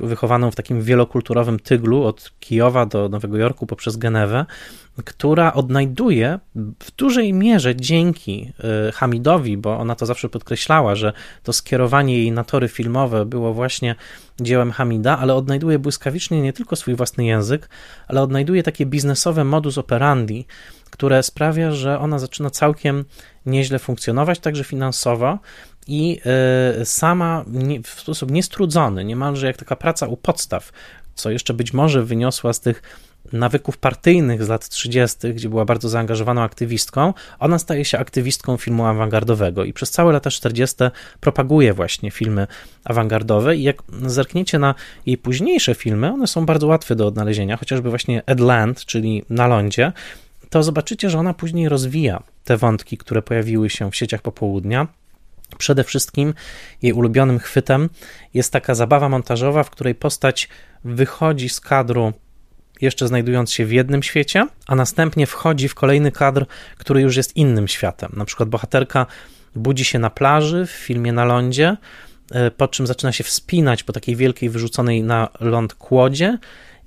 wychowaną 0.00 0.50
w 0.50 0.56
takim 0.56 0.82
wielokulturowym 0.82 1.60
tyglu 1.60 2.04
od 2.04 2.32
Kijowa 2.40 2.86
do 2.86 3.08
Nowego 3.08 3.36
Jorku 3.36 3.66
poprzez 3.66 3.96
Genewę, 3.96 4.46
która 5.04 5.52
odnajduje 5.52 6.38
w 6.82 6.90
dużej 6.96 7.32
mierze 7.32 7.76
dzięki 7.76 8.52
y, 8.88 8.92
Hamidowi, 8.92 9.56
bo 9.56 9.78
ona 9.78 9.94
to 9.94 10.06
zawsze 10.06 10.28
podkreślała, 10.28 10.94
że 10.94 11.12
to 11.42 11.52
skierowanie 11.52 12.18
jej 12.18 12.32
na 12.32 12.44
tory 12.44 12.68
filmowe 12.68 13.26
było 13.26 13.54
właśnie 13.54 13.94
dziełem 14.40 14.72
Hamida, 14.72 15.18
ale 15.18 15.34
odnajduje 15.34 15.78
błyskawicznie 15.78 16.42
nie 16.42 16.52
tylko 16.52 16.76
swój 16.76 16.94
własny 16.94 17.24
język, 17.24 17.68
ale 18.08 18.22
odnajduje 18.22 18.62
takie 18.62 18.86
biznesowe 18.86 19.44
modus 19.44 19.78
operandi, 19.78 20.46
które 20.90 21.22
sprawia, 21.22 21.72
że 21.72 21.98
ona 21.98 22.18
zaczyna 22.18 22.50
całkiem 22.50 23.04
nieźle 23.46 23.78
funkcjonować, 23.78 24.38
także 24.38 24.64
finansowo 24.64 25.38
i 25.86 26.20
y, 26.80 26.84
sama 26.84 27.44
w 27.84 28.00
sposób 28.00 28.30
niestrudzony, 28.30 29.04
niemalże 29.04 29.46
jak 29.46 29.56
taka 29.56 29.76
praca 29.76 30.06
u 30.06 30.16
podstaw, 30.16 30.72
co 31.14 31.30
jeszcze 31.30 31.54
być 31.54 31.72
może 31.72 32.04
wyniosła 32.04 32.52
z 32.52 32.60
tych 32.60 32.82
nawyków 33.32 33.78
partyjnych 33.78 34.44
z 34.44 34.48
lat 34.48 34.68
30., 34.68 35.34
gdzie 35.34 35.48
była 35.48 35.64
bardzo 35.64 35.88
zaangażowaną 35.88 36.42
aktywistką, 36.42 37.14
ona 37.38 37.58
staje 37.58 37.84
się 37.84 37.98
aktywistką 37.98 38.56
filmu 38.56 38.86
awangardowego 38.86 39.64
i 39.64 39.72
przez 39.72 39.90
całe 39.90 40.12
lata 40.12 40.30
40. 40.30 40.76
propaguje 41.20 41.74
właśnie 41.74 42.10
filmy 42.10 42.46
awangardowe 42.84 43.56
i 43.56 43.62
jak 43.62 43.82
zerkniecie 44.06 44.58
na 44.58 44.74
jej 45.06 45.18
późniejsze 45.18 45.74
filmy, 45.74 46.12
one 46.12 46.26
są 46.26 46.46
bardzo 46.46 46.66
łatwe 46.66 46.96
do 46.96 47.06
odnalezienia, 47.06 47.56
chociażby 47.56 47.90
właśnie 47.90 48.22
Ed 48.26 48.40
Land, 48.40 48.84
czyli 48.84 49.24
Na 49.30 49.46
lądzie, 49.46 49.92
to 50.50 50.62
zobaczycie, 50.62 51.10
że 51.10 51.18
ona 51.18 51.34
później 51.34 51.68
rozwija 51.68 52.22
te 52.44 52.56
wątki, 52.56 52.98
które 52.98 53.22
pojawiły 53.22 53.70
się 53.70 53.90
w 53.90 53.96
sieciach 53.96 54.22
popołudnia. 54.22 54.86
Przede 55.58 55.84
wszystkim 55.84 56.34
jej 56.82 56.92
ulubionym 56.92 57.38
chwytem 57.38 57.88
jest 58.34 58.52
taka 58.52 58.74
zabawa 58.74 59.08
montażowa, 59.08 59.62
w 59.62 59.70
której 59.70 59.94
postać 59.94 60.48
wychodzi 60.84 61.48
z 61.48 61.60
kadru 61.60 62.12
jeszcze 62.80 63.08
znajdując 63.08 63.52
się 63.52 63.66
w 63.66 63.72
jednym 63.72 64.02
świecie, 64.02 64.46
a 64.66 64.74
następnie 64.74 65.26
wchodzi 65.26 65.68
w 65.68 65.74
kolejny 65.74 66.12
kadr, 66.12 66.46
który 66.78 67.00
już 67.00 67.16
jest 67.16 67.36
innym 67.36 67.68
światem. 67.68 68.12
Na 68.16 68.24
przykład 68.24 68.48
bohaterka 68.48 69.06
budzi 69.54 69.84
się 69.84 69.98
na 69.98 70.10
plaży 70.10 70.66
w 70.66 70.70
filmie 70.70 71.12
Na 71.12 71.24
lądzie, 71.24 71.76
e, 72.32 72.50
po 72.50 72.68
czym 72.68 72.86
zaczyna 72.86 73.12
się 73.12 73.24
wspinać 73.24 73.82
po 73.82 73.92
takiej 73.92 74.16
wielkiej 74.16 74.50
wyrzuconej 74.50 75.02
na 75.02 75.28
ląd 75.40 75.74
kłodzie 75.74 76.38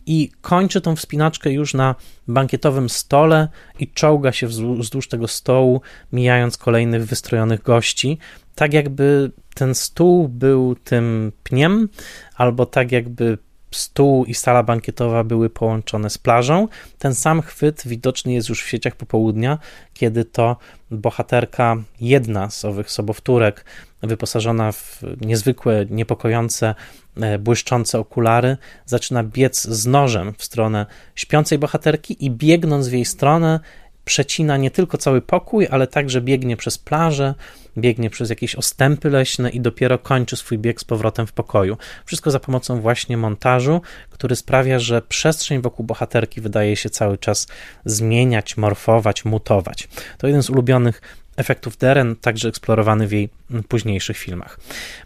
i 0.06 0.32
kończy 0.41 0.82
tą 0.82 0.95
wspinaczkę 0.95 1.52
już 1.52 1.74
na 1.74 1.95
bankietowym 2.28 2.89
stole 2.89 3.47
i 3.80 3.88
czołga 3.88 4.32
się 4.32 4.47
wzdłuż 4.47 5.08
tego 5.08 5.28
stołu, 5.28 5.82
mijając 6.14 6.58
kolejnych 6.58 7.06
wystrojonych 7.06 7.62
gości, 7.62 8.18
tak 8.56 8.74
jakby 8.74 9.32
ten 9.56 9.76
stół 9.76 10.30
był 10.30 10.76
tym 10.76 11.32
pniem, 11.43 11.89
albo 12.36 12.66
tak 12.66 12.91
jakby 12.91 13.38
stół 13.72 14.26
i 14.26 14.34
sala 14.34 14.64
bankietowa 14.64 15.24
były 15.24 15.49
połączone 15.49 16.10
z 16.10 16.18
plażą. 16.18 16.68
Ten 16.97 17.16
sam 17.16 17.41
chwyt 17.41 17.84
widoczny 17.86 18.34
jest 18.34 18.49
już 18.49 18.64
w 18.64 18.68
sieciach 18.68 18.95
popołudnia, 18.95 19.58
kiedy 19.93 20.26
to 20.26 20.58
bohaterka, 20.91 21.78
jedna 22.02 22.49
z 22.49 22.66
owych 22.66 22.91
sobowtórek, 22.91 23.66
wyposażona 24.02 24.72
w 24.72 25.02
niezwykłe, 25.22 25.86
niepokojące, 25.89 26.76
e, 27.22 27.39
błyszczące 27.39 27.99
okulary, 27.99 28.58
zaczyna 28.86 29.24
biec 29.24 29.62
z 29.62 29.86
nożem 29.86 30.34
w 30.38 30.43
stronę 30.43 30.86
śpiącej 31.16 31.58
bohaterki 31.58 32.26
i 32.26 32.32
biegnąc 32.32 32.88
w 32.88 32.93
jej 32.93 33.06
stronę, 33.06 33.60
przecina 34.06 34.58
nie 34.58 34.72
tylko 34.72 34.97
cały 34.97 35.22
pokój, 35.22 35.68
ale 35.72 35.88
także 35.88 36.22
biegnie 36.22 36.58
przez 36.58 36.78
plażę, 36.78 37.34
biegnie 37.78 38.10
przez 38.10 38.30
jakieś 38.30 38.56
ostępy 38.56 39.10
leśne 39.10 39.49
i 39.49 39.62
dopiero 39.62 39.97
kończy 39.97 40.38
swój 40.38 40.58
bieg 40.58 40.82
z 40.82 40.84
powrotem 40.84 41.28
w 41.28 41.34
pokoju. 41.34 41.78
Wszystko 42.06 42.32
za 42.32 42.39
pomocą 42.39 42.82
właśnie 42.82 43.18
montażu, 43.18 43.82
który 44.10 44.36
sprawia, 44.36 44.80
że 44.80 45.02
przestrzeń 45.02 45.62
wokół 45.62 45.86
bohaterki 45.86 46.41
wydaje 46.41 46.76
się 46.76 46.89
cały 46.89 47.18
czas 47.18 47.47
zmieniać, 47.86 48.58
morfować, 48.58 49.26
mutować. 49.26 49.88
To 50.18 50.28
jeden 50.28 50.43
z 50.43 50.49
ulubionych 50.49 51.02
efektów 51.41 51.77
Deren, 51.77 52.15
także 52.15 52.49
eksplorowany 52.49 53.07
w 53.07 53.11
jej 53.11 53.29
późniejszych 53.67 54.17
filmach. 54.17 54.59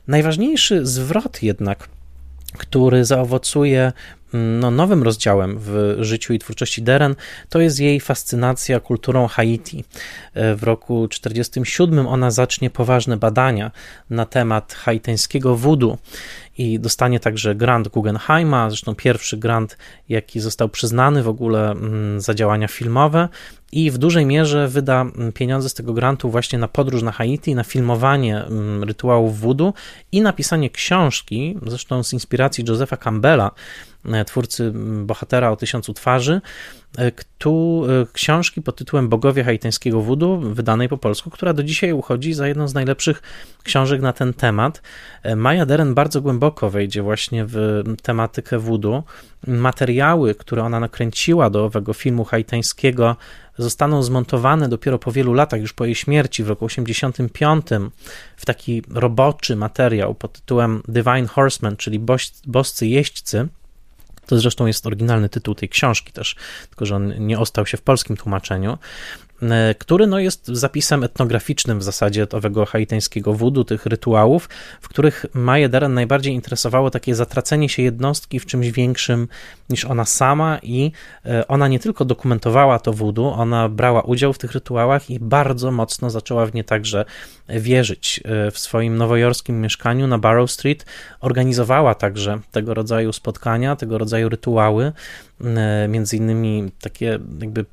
Najważniejszy 0.07 0.85
zwrot 0.85 1.43
jednak 1.43 1.87
który 2.57 3.05
zaowocuje 3.05 3.93
no, 4.33 4.71
nowym 4.71 5.03
rozdziałem 5.03 5.57
w 5.59 5.97
życiu 5.99 6.33
i 6.33 6.39
twórczości 6.39 6.81
Deren, 6.81 7.15
to 7.49 7.59
jest 7.59 7.79
jej 7.79 7.99
fascynacja 7.99 8.79
kulturą 8.79 9.27
Haiti. 9.27 9.83
W 10.35 10.63
roku 10.63 11.07
1947 11.07 12.07
ona 12.07 12.31
zacznie 12.31 12.69
poważne 12.69 13.17
badania 13.17 13.71
na 14.09 14.25
temat 14.25 14.73
haiteńskiego 14.73 15.55
voodoo 15.55 15.97
i 16.57 16.79
dostanie 16.79 17.19
także 17.19 17.55
grant 17.55 17.87
Guggenheima, 17.87 18.69
zresztą 18.69 18.95
pierwszy 18.95 19.37
grant, 19.37 19.77
jaki 20.09 20.39
został 20.39 20.69
przyznany 20.69 21.23
w 21.23 21.27
ogóle 21.27 21.71
mm, 21.71 22.21
za 22.21 22.33
działania 22.33 22.67
filmowe 22.67 23.29
i 23.71 23.91
w 23.91 23.97
dużej 23.97 24.25
mierze 24.25 24.67
wyda 24.67 25.01
mm, 25.01 25.31
pieniądze 25.31 25.69
z 25.69 25.73
tego 25.73 25.93
grantu 25.93 26.29
właśnie 26.29 26.59
na 26.59 26.67
podróż 26.67 27.03
na 27.03 27.11
Haiti, 27.11 27.55
na 27.55 27.63
filmowanie 27.63 28.43
mm, 28.43 28.83
rytuałów 28.83 29.39
voodoo 29.39 29.73
i 30.11 30.21
napisanie 30.21 30.69
książki, 30.69 31.57
zresztą 31.65 32.03
z 32.03 32.13
inspiracji 32.13 32.63
Josepha 32.67 32.97
Campbella, 32.97 33.51
e, 34.05 34.25
twórcy 34.25 34.71
bohatera 35.05 35.51
o 35.51 35.55
tysiącu 35.55 35.93
twarzy, 35.93 36.41
tu 37.37 37.83
e, 37.85 38.05
książki 38.13 38.61
pod 38.61 38.75
tytułem 38.75 39.09
Bogowie 39.09 39.43
haiteńskiego 39.43 40.01
voodoo, 40.01 40.37
wydanej 40.37 40.89
po 40.89 40.97
polsku, 40.97 41.29
która 41.29 41.53
do 41.53 41.63
dzisiaj 41.63 41.93
uchodzi 41.93 42.33
za 42.33 42.47
jedną 42.47 42.67
z 42.67 42.73
najlepszych 42.73 43.21
książek 43.63 44.01
na 44.01 44.13
ten 44.13 44.33
temat. 44.33 44.81
Maja 45.35 45.65
Deren 45.65 45.93
bardzo 45.93 46.21
głęboko 46.21 46.69
wejdzie 46.69 47.01
właśnie 47.01 47.45
w 47.47 47.83
tematykę 48.01 48.59
voodoo. 48.59 49.03
Materiały, 49.47 50.35
które 50.35 50.63
ona 50.63 50.79
nakręciła 50.79 51.49
do 51.49 51.65
owego 51.65 51.93
filmu 51.93 52.23
haiteńskiego, 52.23 53.15
zostaną 53.57 54.03
zmontowane 54.03 54.69
dopiero 54.69 54.99
po 54.99 55.11
wielu 55.11 55.33
latach, 55.33 55.61
już 55.61 55.73
po 55.73 55.85
jej 55.85 55.95
śmierci 55.95 56.43
w 56.43 56.49
roku 56.49 56.65
85, 56.65 57.65
w 58.37 58.45
taki 58.45 58.83
roboczy 58.89 59.55
materiał 59.55 60.15
pod 60.15 60.33
tytułem 60.33 60.81
Divine 60.87 61.27
Horseman, 61.27 61.77
czyli 61.77 61.99
boscy 62.45 62.87
jeźdźcy. 62.87 63.47
To 64.25 64.39
zresztą 64.39 64.65
jest 64.65 64.87
oryginalny 64.87 65.29
tytuł 65.29 65.55
tej 65.55 65.69
książki 65.69 66.11
też, 66.11 66.35
tylko 66.69 66.85
że 66.85 66.95
on 66.95 67.27
nie 67.27 67.39
ostał 67.39 67.65
się 67.65 67.77
w 67.77 67.81
polskim 67.81 68.17
tłumaczeniu. 68.17 68.77
E, 69.41 69.75
który 69.75 70.07
no, 70.07 70.19
jest 70.19 70.47
zapisem 70.47 71.03
etnograficznym 71.03 71.79
w 71.79 71.83
zasadzie 71.83 72.27
owego 72.31 72.65
haiteńskiego 72.65 73.33
wudu, 73.33 73.63
tych 73.63 73.85
rytuałów, 73.85 74.49
w 74.81 74.89
których 74.89 75.25
Maję 75.33 75.69
Deren 75.69 75.93
najbardziej 75.93 76.33
interesowało 76.33 76.89
takie 76.89 77.15
zatracenie 77.15 77.69
się 77.69 77.81
jednostki 77.83 78.39
w 78.39 78.45
czymś 78.45 78.71
większym 78.71 79.27
niż 79.69 79.85
ona 79.85 80.05
sama 80.05 80.59
i 80.63 80.91
e, 81.25 81.47
ona 81.47 81.67
nie 81.67 81.79
tylko 81.79 82.05
dokumentowała 82.05 82.79
to 82.79 82.93
wudu, 82.93 83.25
ona 83.25 83.69
brała 83.69 84.01
udział 84.01 84.33
w 84.33 84.37
tych 84.37 84.51
rytuałach 84.51 85.09
i 85.09 85.19
bardzo 85.19 85.71
mocno 85.71 86.09
zaczęła 86.09 86.45
w 86.45 86.53
nie 86.53 86.63
także 86.63 87.05
wierzyć. 87.49 88.21
E, 88.25 88.51
w 88.51 88.59
swoim 88.59 88.97
nowojorskim 88.97 89.61
mieszkaniu 89.61 90.07
na 90.07 90.17
Barrow 90.17 90.51
Street 90.51 90.85
organizowała 91.19 91.95
także 91.95 92.39
tego 92.51 92.73
rodzaju 92.73 93.13
spotkania, 93.13 93.75
tego 93.75 93.97
rodzaju 93.97 94.29
rytuały, 94.29 94.91
między 95.89 96.17
innymi 96.17 96.71
takie 96.81 97.19
jakby 97.41 97.65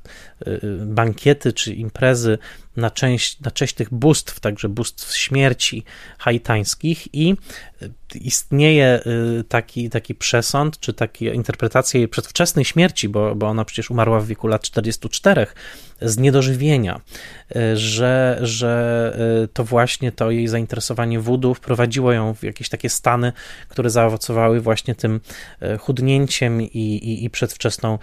bankiety 0.86 1.52
czy 1.52 1.74
imprezy 1.74 2.38
na, 2.76 2.90
część, 2.90 3.40
na 3.40 3.50
cześć 3.50 3.74
tych 3.74 3.94
bóstw, 3.94 4.40
także 4.40 4.68
bóstw 4.68 5.16
śmierci 5.16 5.84
haitańskich 6.18 7.14
i 7.14 7.36
istnieje 8.14 9.00
y, 9.40 9.44
taki, 9.44 9.90
taki 9.90 10.14
przesąd, 10.14 10.80
czy 10.80 10.92
taka 10.92 11.24
interpretacja 11.24 11.98
jej 11.98 12.08
przedwczesnej 12.08 12.64
śmierci, 12.64 13.08
bo, 13.08 13.34
bo 13.34 13.48
ona 13.48 13.64
przecież 13.64 13.90
umarła 13.90 14.20
w 14.20 14.26
wieku 14.26 14.46
lat 14.46 14.62
44, 14.62 15.46
z 16.02 16.18
niedożywienia, 16.18 17.00
y, 17.56 17.76
że, 17.76 18.38
że 18.42 19.16
y, 19.44 19.48
to 19.48 19.64
właśnie 19.64 20.12
to 20.12 20.30
jej 20.30 20.48
zainteresowanie 20.48 21.20
wódu 21.20 21.54
wprowadziło 21.54 22.12
ją 22.12 22.34
w 22.34 22.42
jakieś 22.42 22.68
takie 22.68 22.88
stany, 22.88 23.32
które 23.68 23.90
zaowocowały 23.90 24.60
właśnie 24.60 24.94
tym 24.94 25.20
chudnięciem 25.80 26.62
i, 26.62 26.66
i, 26.66 27.24
i 27.24 27.30
przedwczesną 27.30 27.98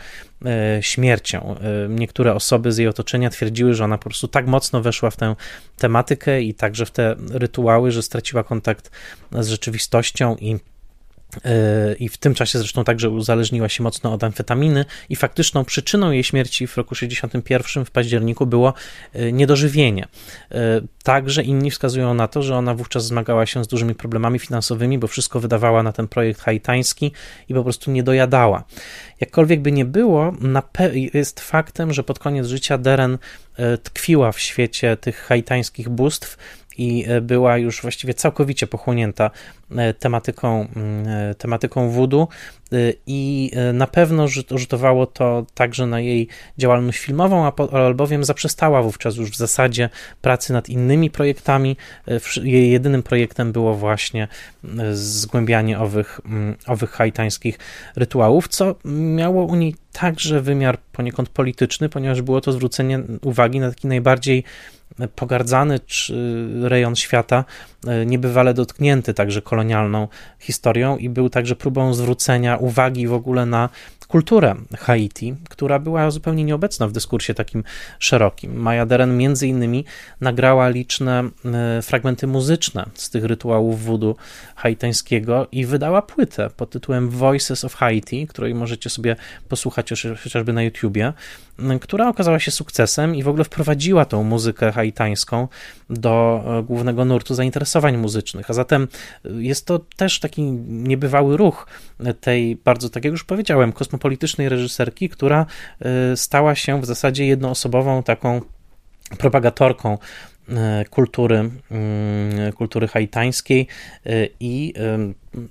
śmiercią. 0.81 1.55
Niektóre 1.89 2.33
osoby 2.33 2.71
z 2.71 2.77
jej 2.77 2.87
otoczenia 2.87 3.29
twierdziły, 3.29 3.73
że 3.73 3.83
ona 3.83 3.97
po 3.97 4.03
prostu 4.03 4.27
tak 4.27 4.47
mocno 4.47 4.81
weszła 4.81 5.09
w 5.09 5.15
tę 5.15 5.35
tematykę 5.77 6.41
i 6.41 6.53
także 6.53 6.85
w 6.85 6.91
te 6.91 7.15
rytuały, 7.31 7.91
że 7.91 8.03
straciła 8.03 8.43
kontakt 8.43 8.91
z 9.31 9.47
rzeczywistością 9.47 10.35
i 10.35 10.53
e, 10.53 10.59
i 11.99 12.09
w 12.09 12.17
tym 12.17 12.33
czasie 12.33 12.59
zresztą 12.59 12.83
także 12.83 13.09
uzależniła 13.09 13.69
się 13.69 13.83
mocno 13.83 14.13
od 14.13 14.23
amfetaminy 14.23 14.85
i 15.09 15.15
faktyczną 15.15 15.65
przyczyną 15.65 16.11
jej 16.11 16.23
śmierci 16.23 16.67
w 16.67 16.77
roku 16.77 16.95
61 16.95 17.85
w 17.85 17.91
październiku 17.91 18.45
było 18.45 18.73
e, 19.13 19.31
niedożywienie. 19.31 20.07
E, 20.51 20.81
także 21.03 21.43
inni 21.43 21.71
wskazują 21.71 22.13
na 22.13 22.27
to, 22.27 22.43
że 22.43 22.55
ona 22.55 22.75
wówczas 22.75 23.05
zmagała 23.05 23.45
się 23.45 23.63
z 23.63 23.67
dużymi 23.67 23.95
problemami 23.95 24.39
finansowymi, 24.39 24.99
bo 24.99 25.07
wszystko 25.07 25.39
wydawała 25.39 25.83
na 25.83 25.91
ten 25.91 26.07
projekt 26.07 26.41
haitański 26.41 27.11
i 27.49 27.53
po 27.53 27.63
prostu 27.63 27.91
nie 27.91 28.03
dojadała. 28.03 28.63
Jakkolwiek 29.19 29.61
by 29.61 29.71
nie 29.71 29.85
było, 29.85 30.33
jest 31.13 31.39
faktem, 31.39 31.93
że 31.93 32.03
pod 32.03 32.19
koniec 32.19 32.47
życia 32.47 32.77
Deren 32.77 33.17
tkwiła 33.83 34.31
w 34.31 34.39
świecie 34.39 34.97
tych 34.97 35.17
haitańskich 35.17 35.89
bóstw 35.89 36.37
i 36.79 37.05
e, 37.07 37.21
była 37.21 37.57
już 37.57 37.81
właściwie 37.81 38.13
całkowicie 38.13 38.67
pochłonięta 38.67 39.31
e, 39.71 39.93
tematyką, 39.93 40.67
mm, 40.75 41.07
e, 41.07 41.35
tematyką 41.35 41.89
voodoo 41.89 42.27
i 43.07 43.51
na 43.73 43.87
pewno 43.87 44.27
rzutowało 44.51 45.05
to 45.05 45.45
także 45.53 45.85
na 45.87 45.99
jej 45.99 46.27
działalność 46.57 46.99
filmową, 46.99 47.51
albowiem 47.71 48.23
zaprzestała 48.23 48.83
wówczas 48.83 49.15
już 49.15 49.31
w 49.31 49.37
zasadzie 49.37 49.89
pracy 50.21 50.53
nad 50.53 50.69
innymi 50.69 51.09
projektami. 51.09 51.77
Jej 52.43 52.71
jedynym 52.71 53.03
projektem 53.03 53.51
było 53.51 53.75
właśnie 53.75 54.27
zgłębianie 54.93 55.79
owych, 55.79 56.19
mm, 56.25 56.55
owych 56.67 56.91
haitańskich 56.91 57.59
rytuałów, 57.95 58.47
co 58.47 58.75
miało 58.85 59.45
u 59.45 59.55
niej 59.55 59.75
także 59.91 60.41
wymiar 60.41 60.79
poniekąd 60.79 61.29
polityczny, 61.29 61.89
ponieważ 61.89 62.21
było 62.21 62.41
to 62.41 62.51
zwrócenie 62.51 62.99
uwagi 63.21 63.59
na 63.59 63.69
taki 63.69 63.87
najbardziej 63.87 64.43
pogardzany 65.15 65.79
rejon 66.61 66.95
świata, 66.95 67.45
e, 67.87 68.05
niebywale 68.05 68.53
dotknięty 68.53 69.13
także 69.13 69.41
kolonialną 69.41 70.07
historią 70.39 70.97
i 70.97 71.09
był 71.09 71.29
także 71.29 71.55
próbą 71.55 71.93
zwrócenia 71.93 72.57
uwagi 72.57 73.07
w 73.07 73.13
ogóle 73.13 73.45
na 73.45 73.69
kulturę 74.09 74.55
Haiti, 74.77 75.35
która 75.49 75.79
była 75.79 76.11
zupełnie 76.11 76.43
nieobecna 76.43 76.87
w 76.87 76.91
dyskursie 76.91 77.33
takim 77.33 77.63
szerokim. 77.99 78.53
Maya 78.61 78.85
Deren 78.85 79.17
między 79.17 79.47
innymi 79.47 79.85
nagrała 80.21 80.69
liczne 80.69 81.29
e, 81.45 81.81
fragmenty 81.81 82.27
muzyczne 82.27 82.85
z 82.93 83.09
tych 83.09 83.23
rytuałów 83.23 83.85
voodoo 83.85 84.15
haitańskiego 84.55 85.47
i 85.51 85.65
wydała 85.65 86.01
płytę 86.01 86.49
pod 86.57 86.69
tytułem 86.69 87.09
Voices 87.09 87.65
of 87.65 87.75
Haiti, 87.75 88.27
której 88.27 88.55
możecie 88.55 88.89
sobie 88.89 89.15
posłuchać 89.49 89.89
chociażby 90.23 90.53
na 90.53 90.63
YouTubie, 90.63 91.13
która 91.81 92.09
okazała 92.09 92.39
się 92.39 92.51
sukcesem 92.51 93.15
i 93.15 93.23
w 93.23 93.27
ogóle 93.27 93.43
wprowadziła 93.43 94.05
tą 94.05 94.23
muzykę 94.23 94.71
haitańską 94.71 95.47
do 95.89 96.43
e, 96.59 96.63
głównego 96.63 97.05
nurtu 97.05 97.35
zainteresowań 97.35 97.97
muzycznych. 97.97 98.49
A 98.49 98.53
zatem 98.53 98.87
jest 99.23 99.65
to 99.65 99.79
też 99.79 100.19
taki 100.19 100.41
niebywały 100.67 101.37
ruch 101.37 101.67
tej 102.21 102.55
bardzo, 102.55 102.89
tak 102.89 103.05
jak 103.05 103.11
już 103.11 103.23
powiedziałem, 103.23 103.71
kosmopolitycznej 103.73 104.49
reżyserki, 104.49 105.09
która 105.09 105.45
e, 105.79 106.17
stała 106.17 106.55
się 106.55 106.81
w 106.81 106.85
zasadzie 106.85 107.25
jednoosobową 107.25 108.03
taką 108.03 108.41
propagatorką 109.17 109.97
e, 110.49 110.85
kultury, 110.89 111.35
mm, 111.71 112.51
kultury 112.53 112.87
haitańskiej 112.87 113.67
i 114.39 114.73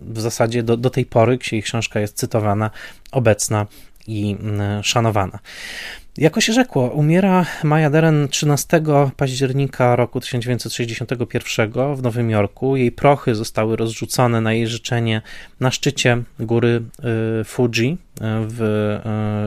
w 0.00 0.20
zasadzie 0.20 0.62
do, 0.62 0.76
do 0.76 0.90
tej 0.90 1.06
pory, 1.06 1.38
jej 1.52 1.62
książka 1.62 2.00
jest 2.00 2.16
cytowana, 2.16 2.70
obecna 3.12 3.66
i 4.08 4.36
mm, 4.40 4.82
szanowana. 4.82 5.38
Jako 6.18 6.40
się 6.40 6.52
rzekło, 6.52 6.90
umiera 6.90 7.46
Maja 7.64 7.90
Deren 7.90 8.28
13 8.28 8.82
października 9.16 9.96
roku 9.96 10.20
1961 10.20 11.96
w 11.96 12.02
Nowym 12.02 12.30
Jorku. 12.30 12.76
Jej 12.76 12.92
prochy 12.92 13.34
zostały 13.34 13.76
rozrzucone 13.76 14.40
na 14.40 14.52
jej 14.52 14.66
życzenie 14.66 15.22
na 15.60 15.70
szczycie 15.70 16.22
góry 16.40 16.82
y, 17.40 17.44
Fuji 17.44 17.98
w 18.20 18.62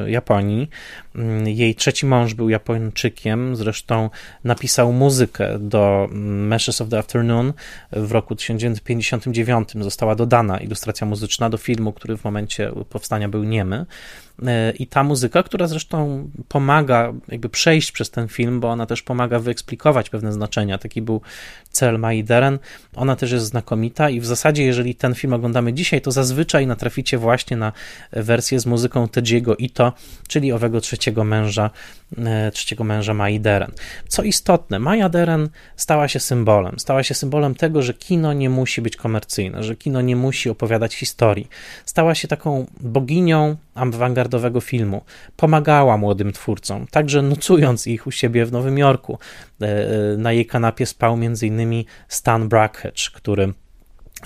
y, 0.07 0.11
Japonii. 0.11 0.69
Mm, 1.15 1.47
jej 1.47 1.75
trzeci 1.75 2.05
mąż 2.05 2.33
był 2.33 2.49
Japończykiem, 2.49 3.55
zresztą 3.55 4.09
napisał 4.43 4.93
muzykę 4.93 5.59
do 5.59 6.09
Meshes 6.11 6.81
of 6.81 6.89
the 6.89 6.97
Afternoon 6.97 7.53
w 7.91 8.11
roku 8.11 8.35
1959. 8.35 9.69
Została 9.79 10.15
dodana 10.15 10.57
ilustracja 10.57 11.07
muzyczna 11.07 11.49
do 11.49 11.57
filmu, 11.57 11.93
który 11.93 12.17
w 12.17 12.23
momencie 12.23 12.71
powstania 12.89 13.29
był 13.29 13.43
niemy. 13.43 13.85
I 14.79 14.87
ta 14.87 15.03
muzyka, 15.03 15.43
która 15.43 15.67
zresztą 15.67 16.29
pomaga 16.47 17.13
jakby 17.27 17.49
przejść 17.49 17.91
przez 17.91 18.11
ten 18.11 18.27
film, 18.27 18.59
bo 18.59 18.69
ona 18.69 18.85
też 18.85 19.01
pomaga 19.01 19.39
wyeksplikować 19.39 20.09
pewne 20.09 20.33
znaczenia. 20.33 20.77
Taki 20.77 21.01
był 21.01 21.21
cel 21.71 21.99
Mai 21.99 22.23
Deren. 22.23 22.59
Ona 22.95 23.15
też 23.15 23.31
jest 23.31 23.45
znakomita 23.45 24.09
i 24.09 24.19
w 24.19 24.25
zasadzie, 24.25 24.63
jeżeli 24.63 24.95
ten 24.95 25.15
film 25.15 25.33
oglądamy 25.33 25.73
dzisiaj, 25.73 26.01
to 26.01 26.11
zazwyczaj 26.11 26.67
natraficie 26.67 27.17
właśnie 27.17 27.57
na 27.57 27.71
wersję 28.11 28.59
z 28.61 28.65
muzyką 28.65 29.07
Tedziego 29.07 29.55
Ito, 29.55 29.93
czyli 30.27 30.51
owego 30.51 30.81
trzeciego 30.81 31.23
męża, 31.23 31.69
e, 32.17 32.51
trzeciego 32.51 32.83
męża 32.83 33.13
Mai 33.13 33.39
Deren. 33.39 33.71
Co 34.07 34.23
istotne, 34.23 34.79
Maja 34.79 35.09
Deren 35.09 35.49
stała 35.75 36.07
się 36.07 36.19
symbolem. 36.19 36.79
Stała 36.79 37.03
się 37.03 37.13
symbolem 37.13 37.55
tego, 37.55 37.81
że 37.81 37.93
kino 37.93 38.33
nie 38.33 38.49
musi 38.49 38.81
być 38.81 38.95
komercyjne, 38.95 39.63
że 39.63 39.75
kino 39.75 40.01
nie 40.01 40.15
musi 40.15 40.49
opowiadać 40.49 40.95
historii. 40.95 41.47
Stała 41.85 42.15
się 42.15 42.27
taką 42.27 42.65
boginią 42.79 43.55
awangardowego 43.75 44.61
filmu. 44.61 45.01
Pomagała 45.35 45.97
młodym 45.97 46.31
twórcom, 46.31 46.87
także 46.91 47.21
nocując 47.21 47.87
ich 47.87 48.07
u 48.07 48.11
siebie 48.11 48.45
w 48.45 48.51
Nowym 48.51 48.77
Jorku. 48.77 49.17
E, 49.61 49.65
e, 49.65 50.17
na 50.17 50.31
jej 50.31 50.45
kanapie 50.45 50.85
spał 50.85 51.13
m.in. 51.13 51.83
Stan 52.07 52.49
Brakhage, 52.49 53.11
który 53.13 53.53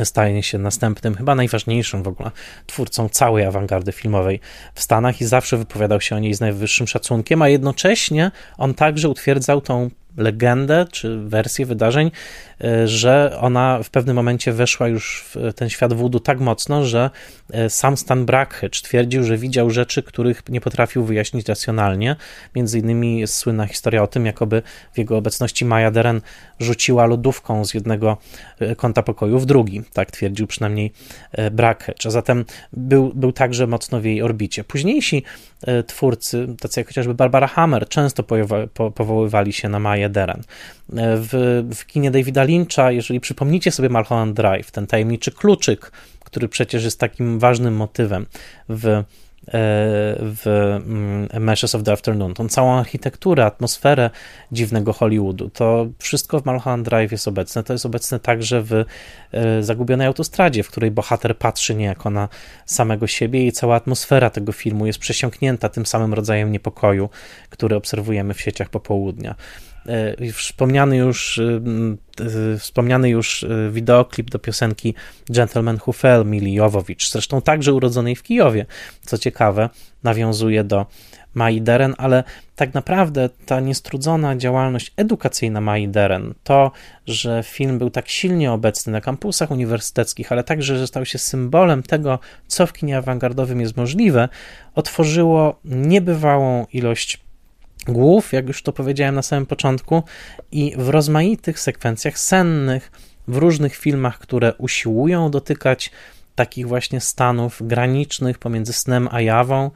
staje 0.04 0.44
się 0.44 0.58
następnym, 0.58 1.16
chyba 1.16 1.36
najważniejszym 1.36 2.04
w 2.04 2.08
ogóle 2.08 2.32
twórcą 2.68 3.10
całej 3.10 3.46
awangardy 3.46 3.92
filmowej 3.92 4.40
w 4.76 4.82
Stanach 4.82 5.22
i 5.22 5.26
zawsze 5.26 5.58
wypowiadał 5.58 6.02
się 6.02 6.16
o 6.16 6.20
niej 6.20 6.34
z 6.34 6.40
najwyższym 6.40 6.88
szacunkiem, 6.88 7.42
a 7.42 7.50
jednocześnie 7.50 8.32
on 8.58 8.74
także 8.74 9.10
utwierdzał 9.10 9.62
tą 9.62 9.90
legendę 10.18 10.86
czy 10.92 11.20
wersję 11.20 11.66
wydarzeń, 11.66 12.12
e, 12.64 12.88
że 12.88 13.38
ona 13.40 13.84
w 13.84 13.90
pewnym 13.90 14.16
momencie 14.16 14.54
weszła 14.54 14.88
już 14.88 15.26
w 15.30 15.54
ten 15.54 15.70
świat 15.70 15.94
wódu 15.94 16.20
tak 16.20 16.40
mocno, 16.40 16.86
że 16.86 17.10
e, 17.52 17.70
sam 17.70 17.98
Stan 17.98 18.26
Brakhage 18.26 18.82
twierdził, 18.82 19.24
że 19.24 19.38
widział 19.38 19.70
rzeczy, 19.70 20.04
których 20.04 20.50
nie 20.50 20.62
potrafił 20.62 21.06
wyjaśnić 21.06 21.48
racjonalnie. 21.48 22.16
Między 22.56 22.80
innymi 22.80 23.20
jest 23.20 23.36
słynna 23.36 23.68
historia 23.68 24.04
o 24.04 24.08
tym, 24.08 24.26
jakoby 24.26 24.62
w 24.94 24.98
jego 24.98 25.18
obecności 25.18 25.66
Maya 25.66 25.92
Deren 25.92 26.22
rzuciła 26.60 27.06
lodówką 27.06 27.66
z 27.66 27.74
jednego 27.74 28.18
e, 28.60 28.76
kąta 28.76 29.04
pokoju 29.04 29.40
w 29.40 29.46
drugi. 29.46 29.84
Tak 29.94 30.12
twierdził 30.12 30.48
przynajmniej 30.48 30.92
Brakhage. 31.52 32.08
A 32.08 32.10
zatem 32.10 32.46
był, 32.74 33.12
był 33.16 33.32
także 33.32 33.68
mocno 33.68 34.02
w 34.02 34.06
jej 34.06 34.22
orbicie. 34.22 34.64
Późniejsi 34.64 35.24
twórcy, 35.88 36.48
tacy 36.60 36.80
jak 36.80 36.88
chociażby 36.88 37.14
Barbara 37.14 37.48
Hammer, 37.48 37.90
często 37.90 38.24
powoływali 38.96 39.54
się 39.54 39.70
na 39.70 39.80
Maya 39.80 40.05
Deren. 40.10 40.42
W, 40.90 41.64
w 41.76 41.86
kinie 41.86 42.12
Davida 42.12 42.44
Lyncha, 42.44 42.92
jeżeli 42.92 43.20
przypomnicie 43.20 43.72
sobie 43.72 43.90
Mulholland 43.90 44.36
Drive, 44.36 44.72
ten 44.72 44.88
tajemniczy 44.88 45.32
kluczyk, 45.32 45.92
który 46.36 46.50
przecież 46.50 46.84
jest 46.84 47.00
takim 47.00 47.40
ważnym 47.40 47.76
motywem 47.76 48.26
w 48.70 48.86
e, 48.88 49.04
w 50.20 50.44
mm, 50.86 51.44
Meshes 51.44 51.76
of 51.76 51.84
the 51.84 51.92
Afternoon, 51.92 52.34
tą 52.34 52.50
całą 52.50 52.80
architekturę, 52.80 53.46
atmosferę 53.46 54.10
dziwnego 54.52 54.94
Hollywoodu, 54.94 55.50
to 55.50 55.88
wszystko 56.00 56.40
w 56.40 56.46
Mulholland 56.46 56.86
Drive 56.86 57.12
jest 57.12 57.28
obecne. 57.28 57.64
To 57.64 57.74
jest 57.74 57.86
obecne 57.86 58.20
także 58.20 58.62
w 58.62 58.74
e, 58.74 59.64
Zagubionej 59.64 60.08
Autostradzie, 60.08 60.64
w 60.64 60.68
której 60.68 60.92
bohater 60.92 61.38
patrzy 61.38 61.76
niejako 61.76 62.10
na 62.10 62.30
samego 62.66 63.08
siebie 63.08 63.48
i 63.48 63.52
cała 63.52 63.76
atmosfera 63.76 64.30
tego 64.30 64.52
filmu 64.52 64.86
jest 64.86 65.00
przesiąknięta 65.00 65.70
tym 65.70 65.86
samym 65.86 66.14
rodzajem 66.14 66.52
niepokoju, 66.52 67.10
który 67.50 67.76
obserwujemy 67.76 68.34
w 68.34 68.42
sieciach 68.42 68.70
popołudnia. 68.70 69.36
Wspomniany 70.34 70.98
już, 70.98 71.42
wspomniany 72.60 73.10
już 73.10 73.46
wideoklip 73.72 74.30
do 74.30 74.40
piosenki 74.40 74.94
Gentleman 75.30 75.80
Who 75.88 75.94
Fell 75.94 76.26
Mili 76.26 76.54
Jowowicz, 76.54 77.12
zresztą 77.12 77.42
także 77.42 77.74
urodzonej 77.74 78.16
w 78.16 78.24
Kijowie, 78.24 78.66
co 79.02 79.18
ciekawe, 79.18 79.70
nawiązuje 80.04 80.64
do 80.64 80.86
Mai 81.34 81.62
Deren, 81.62 81.96
ale 81.98 82.24
tak 82.56 82.74
naprawdę 82.74 83.30
ta 83.46 83.60
niestrudzona 83.60 84.36
działalność 84.36 84.94
edukacyjna 84.98 85.62
Mai 85.62 85.88
Deren, 85.88 86.34
to, 86.44 86.72
że 87.08 87.44
film 87.44 87.78
był 87.80 87.90
tak 87.90 88.10
silnie 88.10 88.52
obecny 88.52 88.92
na 88.92 89.02
kampusach 89.02 89.52
uniwersyteckich, 89.52 90.32
ale 90.32 90.44
także, 90.44 90.78
że 90.78 90.88
stał 90.88 91.06
się 91.06 91.18
symbolem 91.18 91.84
tego, 91.84 92.20
co 92.48 92.68
w 92.68 92.74
kinie 92.74 92.98
awangardowym 92.98 93.62
jest 93.62 93.78
możliwe, 93.78 94.30
otworzyło 94.76 95.60
niebywałą 95.66 96.66
ilość 96.74 97.25
głów, 97.88 98.34
jak 98.34 98.48
już 98.48 98.64
to 98.64 98.74
powiedziałem 98.74 99.16
na 99.16 99.22
samym 99.22 99.46
początku, 99.46 100.04
i 100.52 100.74
w 100.78 100.90
rozmaitych 100.90 101.60
sekwencjach 101.60 102.20
sennych, 102.20 102.92
w 103.28 103.38
różnych 103.38 103.76
filmach, 103.76 104.20
które 104.20 104.54
usiłują 104.54 105.32
dotykać 105.32 105.92
takich 106.36 106.68
właśnie 106.68 107.02
stanów 107.02 107.68
granicznych 107.68 108.38
pomiędzy 108.38 108.74
snem 108.74 109.10
a 109.12 109.22
jawą, 109.22 109.72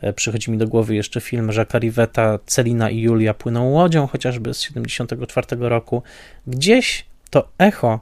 E, 0.00 0.12
przychodzi 0.12 0.50
mi 0.50 0.58
do 0.58 0.68
głowy 0.68 0.94
jeszcze 0.94 1.20
film 1.20 1.48
Jacques'a 1.48 1.80
Rivetta 1.80 2.38
Celina 2.46 2.90
i 2.90 3.00
Julia 3.00 3.34
płyną 3.34 3.70
łodzią, 3.70 4.06
chociażby 4.06 4.54
z 4.54 4.60
1974 4.60 5.68
roku. 5.68 6.02
Gdzieś 6.46 7.06
to 7.30 7.48
echo 7.58 8.00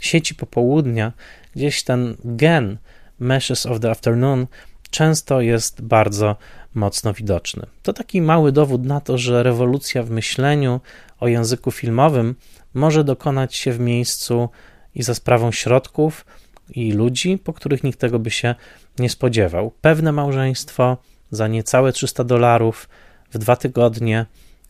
sieci 0.00 0.34
popołudnia, 0.34 1.12
gdzieś 1.56 1.82
ten 1.82 2.16
gen 2.24 2.78
Meshes 3.20 3.66
of 3.66 3.80
the 3.80 3.90
Afternoon 3.90 4.46
często 4.90 5.40
jest 5.40 5.82
bardzo 5.82 6.36
mocno 6.74 7.12
widoczny. 7.12 7.66
To 7.82 7.92
taki 7.92 8.22
mały 8.22 8.52
dowód 8.52 8.84
na 8.84 9.00
to, 9.00 9.18
że 9.18 9.42
rewolucja 9.42 10.02
w 10.02 10.10
myśleniu 10.10 10.80
o 11.20 11.28
języku 11.28 11.70
filmowym 11.70 12.34
może 12.74 13.04
dokonać 13.04 13.56
się 13.56 13.72
w 13.72 13.80
miejscu 13.80 14.48
i 14.94 15.02
za 15.02 15.14
sprawą 15.14 15.52
środków 15.52 16.26
i 16.70 16.92
ludzi, 16.92 17.38
po 17.38 17.52
których 17.52 17.84
nikt 17.84 18.00
tego 18.00 18.18
by 18.18 18.30
się 18.30 18.54
nie 18.98 19.10
spodziewał. 19.10 19.72
Pewne 19.80 20.12
małżeństwo 20.12 20.96
za 21.30 21.48
niecałe 21.48 21.92
300 21.92 22.24
dolarów 22.24 22.88
w 23.30 23.38
dwa 23.38 23.56
tygodnie 23.56 24.26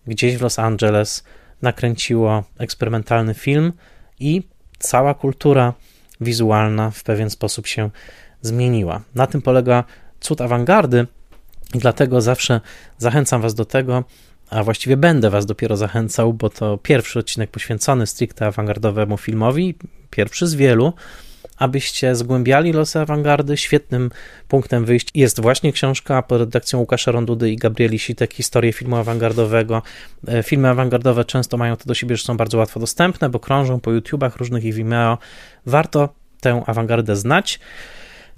gdzieś 0.07 0.37
w 0.37 0.43
Los 0.43 0.59
Angeles 0.59 1.25
nakręciło 1.63 2.45
eksperymentalny 2.59 3.35
film 3.35 3.73
i 4.21 4.43
cała 4.79 5.15
kultura 5.15 5.73
wizualna 6.21 6.91
w 6.91 7.03
pewien 7.03 7.31
sposób 7.31 7.67
się 7.67 7.91
zmieniła. 8.43 9.01
Na 9.15 9.27
tym 9.27 9.43
polega 9.43 9.85
cud 10.21 10.41
awangardy 10.41 11.07
dlatego 11.75 12.21
zawsze 12.21 12.61
zachęcam 12.99 13.43
Was 13.43 13.55
do 13.55 13.65
tego, 13.65 14.05
a 14.51 14.63
właściwie 14.63 14.97
będę 14.97 15.31
Was 15.31 15.47
dopiero 15.47 15.77
zachęcał, 15.77 16.33
bo 16.33 16.51
to 16.51 16.79
pierwszy 16.79 17.19
odcinek 17.19 17.51
poświęcony 17.51 18.07
stricte 18.07 18.47
awangardowemu 18.47 19.17
filmowi, 19.17 19.75
pierwszy 20.11 20.47
z 20.47 20.55
wielu, 20.55 20.93
abyście 21.57 22.15
zgłębiali 22.15 22.73
losy 22.73 23.01
awangardy. 23.01 23.57
Świetnym 23.57 24.11
punktem 24.49 24.85
wyjścia 24.85 25.11
jest 25.15 25.41
właśnie 25.41 25.73
książka 25.73 26.23
pod 26.23 26.41
redakcją 26.41 26.79
Łukasza 26.79 27.13
Rondudy 27.13 27.51
i 27.51 27.57
Gabrieli 27.57 27.99
Sitek, 27.99 28.35
Historię 28.35 28.73
filmu 28.73 28.97
awangardowego. 28.97 29.83
E, 30.29 30.43
filmy 30.43 30.69
awangardowe 30.69 31.25
często 31.25 31.57
mają 31.57 31.77
to 31.77 31.85
do 31.85 31.95
siebie, 31.95 32.17
że 32.17 32.25
są 32.25 32.37
bardzo 32.37 32.59
łatwo 32.59 32.81
dostępne, 32.81 33.29
bo 33.29 33.41
krążą 33.41 33.81
po 33.81 33.93
YouTubach 33.93 34.37
różnych 34.37 34.65
i 34.65 34.73
Vimeo. 34.73 35.19
Warto 35.67 36.09
tę 36.41 36.63
awangardę 36.67 37.17
znać, 37.17 37.61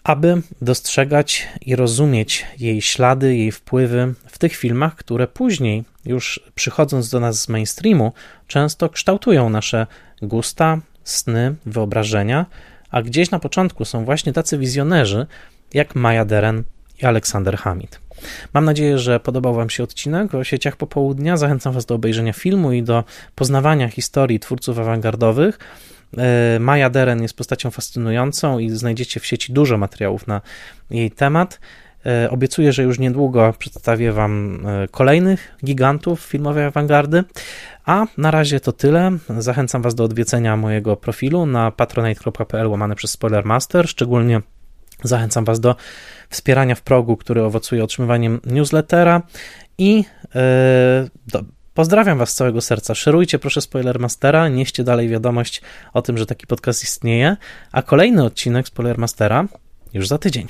aby 0.06 0.42
dostrzegać 0.62 1.48
i 1.60 1.76
rozumieć 1.76 2.46
jej 2.58 2.82
ślady, 2.82 3.36
jej 3.36 3.52
wpływy 3.52 4.14
w 4.26 4.38
tych 4.38 4.56
filmach, 4.56 4.96
które 4.96 5.26
później, 5.26 5.84
już 6.04 6.40
przychodząc 6.54 7.10
do 7.10 7.20
nas 7.20 7.40
z 7.40 7.48
mainstreamu, 7.48 8.12
często 8.46 8.88
kształtują 8.88 9.50
nasze 9.50 9.86
gusta, 10.22 10.80
sny, 11.04 11.54
wyobrażenia, 11.66 12.46
a 12.90 13.02
gdzieś 13.02 13.30
na 13.30 13.38
początku 13.38 13.84
są 13.84 14.04
właśnie 14.04 14.32
tacy 14.32 14.58
wizjonerzy 14.58 15.26
jak 15.74 15.94
Maja 15.94 16.24
Deren 16.24 16.62
i 17.02 17.06
Aleksander 17.06 17.56
Hamid. 17.56 18.00
Mam 18.54 18.64
nadzieję, 18.64 18.98
że 18.98 19.20
podobał 19.20 19.54
Wam 19.54 19.70
się 19.70 19.82
odcinek 19.82 20.34
o 20.34 20.44
sieciach 20.44 20.76
popołudnia. 20.76 21.36
Zachęcam 21.36 21.72
Was 21.72 21.86
do 21.86 21.94
obejrzenia 21.94 22.32
filmu 22.32 22.72
i 22.72 22.82
do 22.82 23.04
poznawania 23.34 23.88
historii 23.88 24.40
twórców 24.40 24.78
awangardowych. 24.78 25.58
E, 26.18 26.58
Maja 26.60 26.90
Deren 26.90 27.22
jest 27.22 27.36
postacią 27.36 27.70
fascynującą 27.70 28.58
i 28.58 28.70
znajdziecie 28.70 29.20
w 29.20 29.26
sieci 29.26 29.52
dużo 29.52 29.78
materiałów 29.78 30.26
na 30.26 30.40
jej 30.90 31.10
temat. 31.10 31.60
E, 32.06 32.30
obiecuję, 32.30 32.72
że 32.72 32.82
już 32.82 32.98
niedługo 32.98 33.54
przedstawię 33.58 34.12
Wam 34.12 34.62
e, 34.66 34.88
kolejnych 34.88 35.54
gigantów 35.64 36.20
filmowej 36.20 36.64
awangardy. 36.64 37.24
A 37.84 38.06
na 38.18 38.30
razie 38.30 38.60
to 38.60 38.72
tyle. 38.72 39.10
Zachęcam 39.38 39.82
Was 39.82 39.94
do 39.94 40.04
odwiedzenia 40.04 40.56
mojego 40.56 40.96
profilu 40.96 41.46
na 41.46 41.70
patronite.pl 41.70 42.66
łamane 42.66 42.94
przez 42.94 43.10
Spoilermaster. 43.10 43.88
Szczególnie 43.88 44.40
zachęcam 45.02 45.44
Was 45.44 45.60
do 45.60 45.76
wspierania 46.30 46.74
w 46.74 46.82
progu, 46.82 47.16
który 47.16 47.42
owocuje 47.42 47.84
otrzymywaniem 47.84 48.40
newslettera 48.44 49.22
i 49.78 50.04
do, 51.26 51.42
Pozdrawiam 51.76 52.18
Was 52.18 52.30
z 52.30 52.34
całego 52.34 52.60
serca. 52.60 52.94
Szerujcie 52.94 53.38
proszę 53.38 53.60
Spoilermastera, 53.60 54.48
nieście 54.48 54.84
dalej 54.84 55.08
wiadomość 55.08 55.62
o 55.92 56.02
tym, 56.02 56.18
że 56.18 56.26
taki 56.26 56.46
podcast 56.46 56.82
istnieje, 56.82 57.36
a 57.72 57.82
kolejny 57.82 58.24
odcinek 58.24 58.68
Spoilermastera 58.68 59.44
już 59.94 60.08
za 60.08 60.18
tydzień. 60.18 60.46